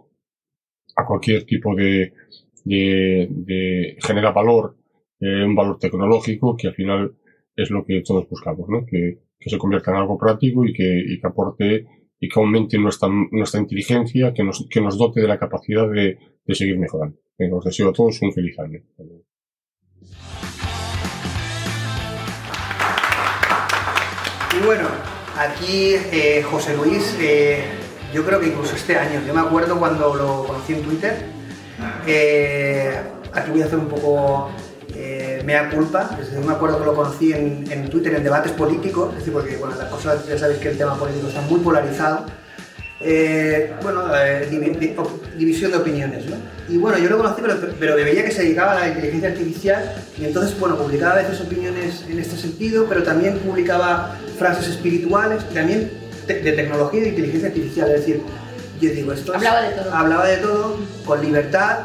[0.95, 2.13] a cualquier tipo de,
[2.65, 4.77] de, de genera valor,
[5.19, 7.15] eh, un valor tecnológico que al final
[7.55, 8.85] es lo que todos buscamos, ¿no?
[8.85, 11.87] Que, que se convierta en algo práctico y que, y que aporte
[12.19, 16.19] y que aumente nuestra, nuestra inteligencia, que nos, que nos dote de la capacidad de,
[16.45, 17.17] de seguir mejorando.
[17.37, 18.79] Venga, os deseo a todos un feliz año.
[24.53, 24.87] Y bueno,
[25.37, 27.63] aquí eh, José Luis, eh,
[28.13, 31.25] yo creo que incluso este año, yo me acuerdo cuando lo conocí en Twitter,
[32.05, 32.99] eh,
[33.31, 34.51] aquí voy a hacer un poco
[34.93, 39.11] eh, mea culpa, desde me acuerdo que lo conocí en, en, Twitter en debates políticos,
[39.11, 42.25] es decir, porque bueno, las cosas, ya sabéis que el tema político está muy polarizado,
[43.03, 44.47] eh, bueno, eh,
[45.37, 46.37] división de opiniones, ¿no?
[46.69, 49.95] Y bueno, yo lo conocí, pero, pero veía que se dedicaba a la inteligencia artificial
[50.19, 55.43] y entonces, bueno, publicaba a veces opiniones en este sentido, pero también publicaba frases espirituales
[55.51, 55.91] y también
[56.27, 58.21] te de tecnología y de inteligencia artificial, es decir,
[58.79, 59.93] yo digo, esto hablaba de todo.
[59.93, 61.77] Hablaba de todo, con libertad,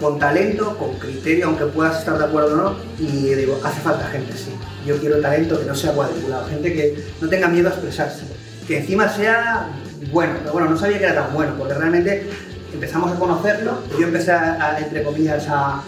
[0.00, 4.06] con talento, con criterio, aunque puedas estar de acuerdo o no, y digo, hace falta
[4.08, 4.50] gente así.
[4.86, 8.24] Yo quiero talento que no sea cuadriculado, gente que no tenga miedo a expresarse,
[8.66, 9.68] que encima sea
[10.10, 12.26] bueno, pero bueno, no sabía que era tan bueno, porque realmente
[12.72, 15.82] empezamos a conocerlo, yo empecé a, entre comillas, a,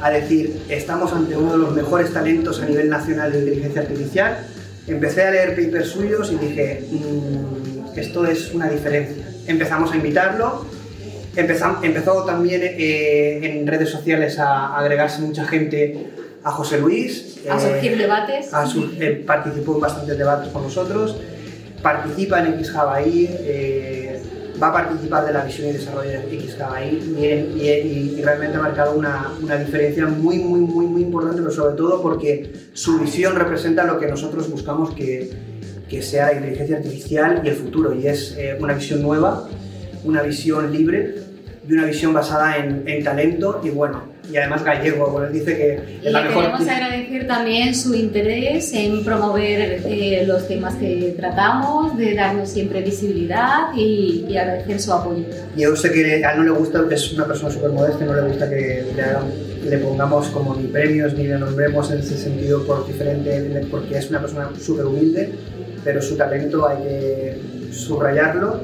[0.00, 4.38] a, decir, estamos ante uno de los mejores talentos a nivel nacional de inteligencia artificial,
[4.86, 9.26] empecé a leer papers suyos y dije, mmm, esto es una diferencia.
[9.46, 10.64] Empezamos a invitarlo,
[11.34, 16.06] empezamos, empezó también eh, en redes sociales a, a, agregarse mucha gente
[16.44, 17.40] a José Luis.
[17.50, 18.54] A surgir eh, debates.
[18.54, 21.16] A sur, eh, participó en bastantes debates con nosotros
[21.82, 24.22] participa en XJBI, eh,
[24.60, 28.94] va a participar de la visión y desarrollo de XJBI y, y, realmente ha marcado
[28.94, 33.84] una, una, diferencia muy, muy, muy, muy importante, pero sobre todo porque su visión representa
[33.84, 35.30] lo que nosotros buscamos que,
[35.88, 39.48] que sea inteligencia artificial y el futuro, y es eh, una visión nueva,
[40.04, 41.14] una visión libre
[41.68, 45.56] y una visión basada en, en talento y bueno, y además gallego, bueno, él dice
[45.56, 46.44] que es y la mejor...
[46.44, 52.82] queremos agradecer también su interés en promover eh, los temas que tratamos, de darnos siempre
[52.82, 55.24] visibilidad y, y, agradecer su apoyo.
[55.56, 58.28] Yo sé que a él no le gusta, es una persona súper modesta, no le
[58.28, 59.24] gusta que le, hagan,
[59.64, 64.10] le pongamos como ni premios ni le nombremos en ese sentido por diferente, porque es
[64.10, 65.30] una persona súper humilde,
[65.84, 67.38] pero su talento hay que
[67.72, 68.60] subrayarlo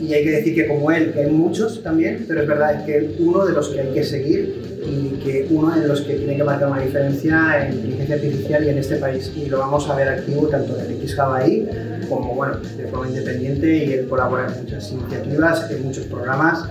[0.00, 2.96] y hay que decir que como él, que hay muchos también, pero es verdad que
[2.96, 6.36] es uno de los que hay que seguir y que uno de los que tiene
[6.36, 9.32] que marcar una diferencia en inteligencia artificial y en este país.
[9.34, 13.76] Y lo vamos a ver activo tanto en el XJBI como bueno, de forma independiente
[13.76, 16.68] y él colabora en muchas iniciativas, en muchos programas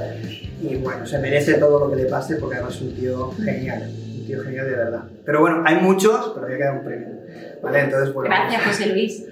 [0.63, 3.89] y bueno, se merece todo lo que le pase porque además es un tío genial,
[3.91, 5.03] un tío genial de verdad.
[5.25, 7.07] Pero bueno, hay muchos, pero había que dar un premio.
[7.61, 7.79] ¿Vale?
[7.81, 9.25] Entonces, bueno, Gracias, José Luis.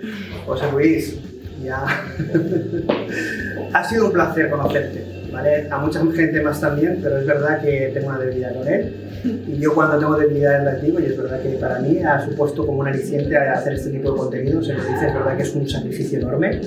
[0.46, 1.20] José Luis,
[1.64, 1.86] ya.
[3.74, 5.21] ha sido un placer conocerte.
[5.32, 5.68] ¿Vale?
[5.70, 8.96] A mucha gente más también, pero es verdad que tengo una debilidad con él.
[9.24, 12.26] Y yo cuando tengo debilidad en la activo, y es verdad que para mí ha
[12.26, 15.56] supuesto como un aliciente hacer este tipo de contenido, se dice, es verdad que es
[15.56, 16.62] un sacrificio enorme.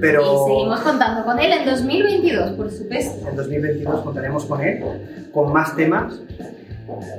[0.00, 3.28] Pero y seguimos contando con él en 2022, por supuesto.
[3.28, 4.82] En 2022 contaremos con él,
[5.32, 6.18] con más temas.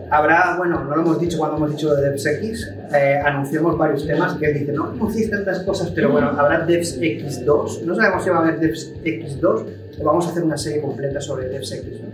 [0.10, 4.34] Habrá, bueno, no lo hemos dicho cuando hemos dicho de DevsX, eh, anunciamos varios temas
[4.34, 8.38] que él dice, no anunciéis tantas cosas, pero bueno, habrá DevsX2, no sabemos si va
[8.38, 9.66] a haber DevsX2,
[10.04, 12.02] vamos a hacer una serie completa sobre DevSecX.
[12.02, 12.10] ¿no?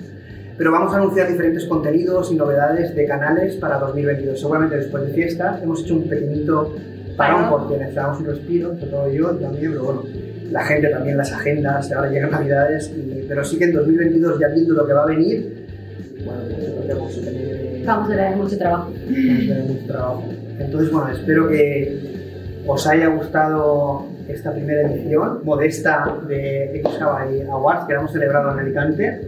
[0.57, 4.39] Pero vamos a anunciar diferentes contenidos y novedades de canales para 2022.
[4.39, 6.75] Seguramente después de fiestas hemos hecho un pequeñito
[7.15, 10.03] parón porque necesitamos un respiro, sobre todo yo también, pero bueno,
[10.51, 14.47] la gente también, las agendas, ahora llegan navidades, y, pero sí que en 2022 ya
[14.47, 15.67] viendo lo que va a venir,
[16.25, 16.41] bueno,
[16.99, 17.83] pues tener...
[17.85, 18.91] Vamos a tener mucho trabajo.
[18.91, 20.23] Vamos a tener mucho trabajo.
[20.59, 27.93] Entonces, bueno, espero que os haya gustado esta primera edición modesta de XHawaii Awards que
[27.93, 29.21] hemos celebrado en Alicante.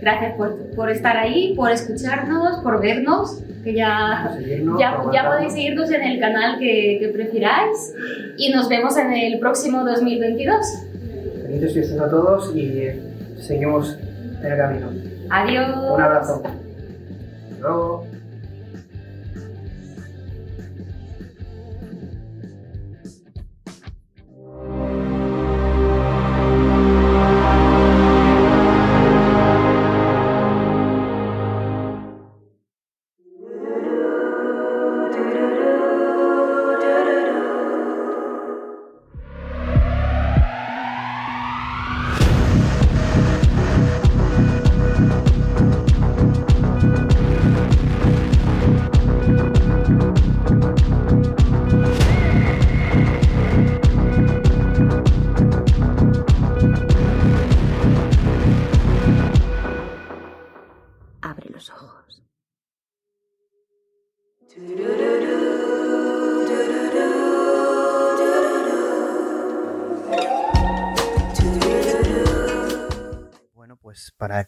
[0.00, 4.36] Gracias por, por, estar ahí, por escucharnos, por vernos, que ya,
[4.78, 7.94] ya, ya, podéis seguirnos en el canal que, que, prefiráis
[8.36, 10.66] y nos vemos en el próximo 2022.
[11.42, 12.90] Felices fiestas a todos y
[13.38, 13.96] seguimos
[14.42, 14.88] en el camino.
[15.30, 15.92] Adiós.
[15.94, 16.42] Un abrazo.
[16.44, 18.13] Hasta luego.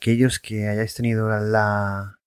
[0.07, 2.21] Aquellos que hayáis tenido la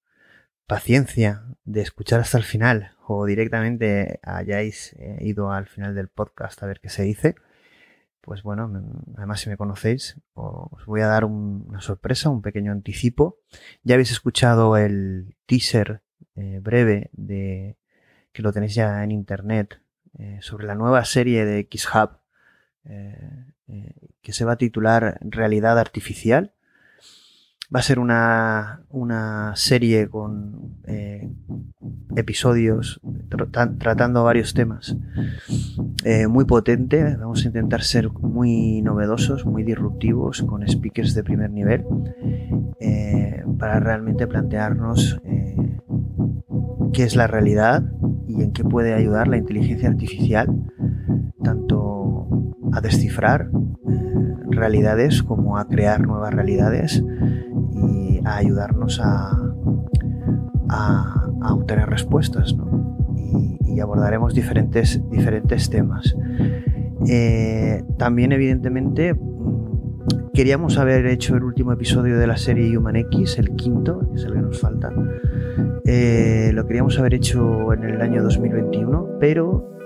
[0.67, 6.61] paciencia de escuchar hasta el final o directamente hayáis eh, ido al final del podcast
[6.61, 7.35] a ver qué se dice,
[8.19, 8.69] pues bueno,
[9.15, 13.37] además si me conocéis, os voy a dar una sorpresa, un pequeño anticipo.
[13.83, 16.01] Ya habéis escuchado el teaser
[16.35, 17.77] eh, breve de
[18.33, 19.81] que lo tenéis ya en internet
[20.17, 22.19] eh, sobre la nueva serie de X-Hub
[24.21, 26.55] que se va a titular Realidad Artificial
[27.73, 31.29] Va a ser una, serie con eh,
[32.15, 32.99] episodios
[33.77, 34.97] tratando varios temas
[36.03, 37.15] eh, muy potente.
[37.17, 41.85] Vamos a intentar ser muy novedosos, muy disruptivos, con speakers de primer nivel,
[42.79, 45.21] eh, para realmente plantearnos
[46.91, 47.83] qué es la realidad
[48.27, 50.49] y en qué puede ayudar la inteligencia artificial,
[51.43, 53.51] tanto a descifrar
[54.49, 57.03] realidades como a crear nuevas realidades
[58.25, 59.31] a ayudarnos a,
[60.69, 62.55] a, obtener respuestas.
[63.65, 66.15] Y, abordaremos diferentes, diferentes temas.
[67.07, 73.37] Eh, también, evidentemente, mm, queríamos haber hecho el último episodio de la serie Human X,
[73.39, 74.91] el quinto, que es el que nos falta.
[75.85, 79.77] Eh, lo queríamos haber hecho en el año 2021, pero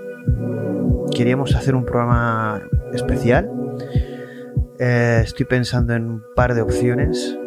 [1.16, 2.62] queríamos hacer un programa
[2.94, 3.50] especial
[4.80, 7.38] eh, estoy pensando en un par de opciones.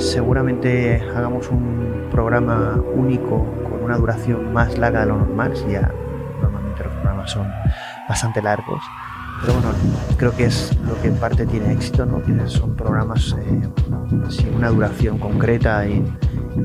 [0.00, 5.92] Seguramente hagamos un programa único con una duración más larga de lo normal, si ya
[6.40, 7.46] normalmente los programas son
[8.08, 8.82] bastante largos.
[9.42, 9.68] Pero bueno,
[10.16, 12.22] creo que es lo que en parte tiene éxito, ¿no?
[12.22, 16.02] Que son programas eh, sin una duración concreta y,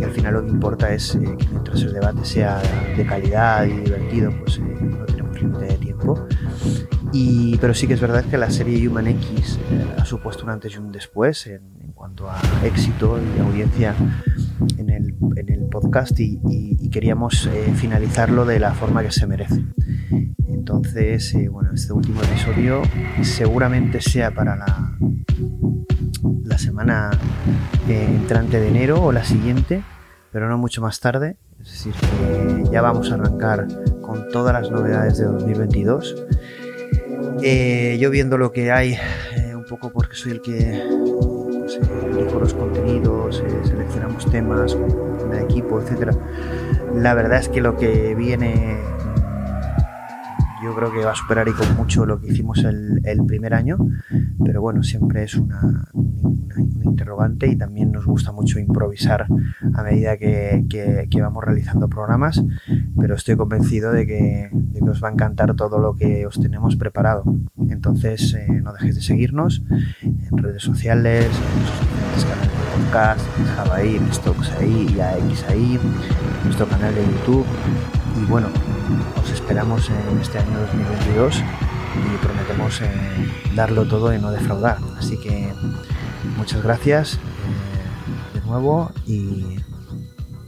[0.02, 2.62] al final lo que importa es eh, que mientras el debate sea
[2.96, 6.26] de calidad y divertido, pues no tenemos límite de tiempo
[7.60, 10.74] pero sí que es verdad que la serie Human X eh, ha supuesto un antes
[10.76, 13.96] y un después en, cuanto a éxito y audiencia
[14.78, 15.16] en el,
[15.72, 19.66] podcast y, queríamos eh, finalizarlo de la forma que se merece.
[20.48, 22.84] Entonces, eh, bueno, este último episodio
[23.24, 24.98] seguramente sea para la,
[26.44, 27.10] la semana
[27.90, 29.82] entrante de enero o la siguiente,
[30.32, 31.38] pero no mucho más tarde.
[31.60, 33.68] Es decir, que ya vamos a arrancar
[34.02, 36.16] con todas las novedades de 2022
[37.42, 38.98] eh, yo viendo lo que hay,
[39.36, 40.84] eh, un poco porque soy el que
[41.66, 44.78] pues, eh, los contenidos, seleccionamos temas
[45.32, 46.14] el equipo, etcétera.
[46.94, 48.78] La verdad es que lo que viene
[50.76, 53.78] creo que va a superar y con mucho lo que hicimos el, primer año,
[54.44, 55.90] pero bueno, siempre es una,
[56.84, 59.28] interrogante y también nos gusta mucho improvisar
[59.74, 62.44] a medida que, vamos realizando programas,
[62.98, 64.50] pero estoy convencido de que,
[64.82, 67.24] os va a encantar todo lo que os tenemos preparado.
[67.70, 69.64] Entonces, eh, no dejéis de seguirnos
[70.02, 74.96] en redes sociales, en los canales de podcast, Java ahí, Stocks ahí,
[75.30, 75.80] X ahí,
[76.44, 77.46] nuestro canal de YouTube
[78.22, 78.48] y bueno,
[79.22, 81.44] os esperamos en este año 2022
[81.96, 82.90] y prometemos eh,
[83.56, 84.78] darlo todo y no defraudar.
[84.98, 85.54] Así que
[86.38, 89.58] muchas gracias eh, de nuevo y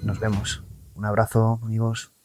[0.04, 0.64] nos vemos.
[0.96, 2.17] Un abrazo amigos.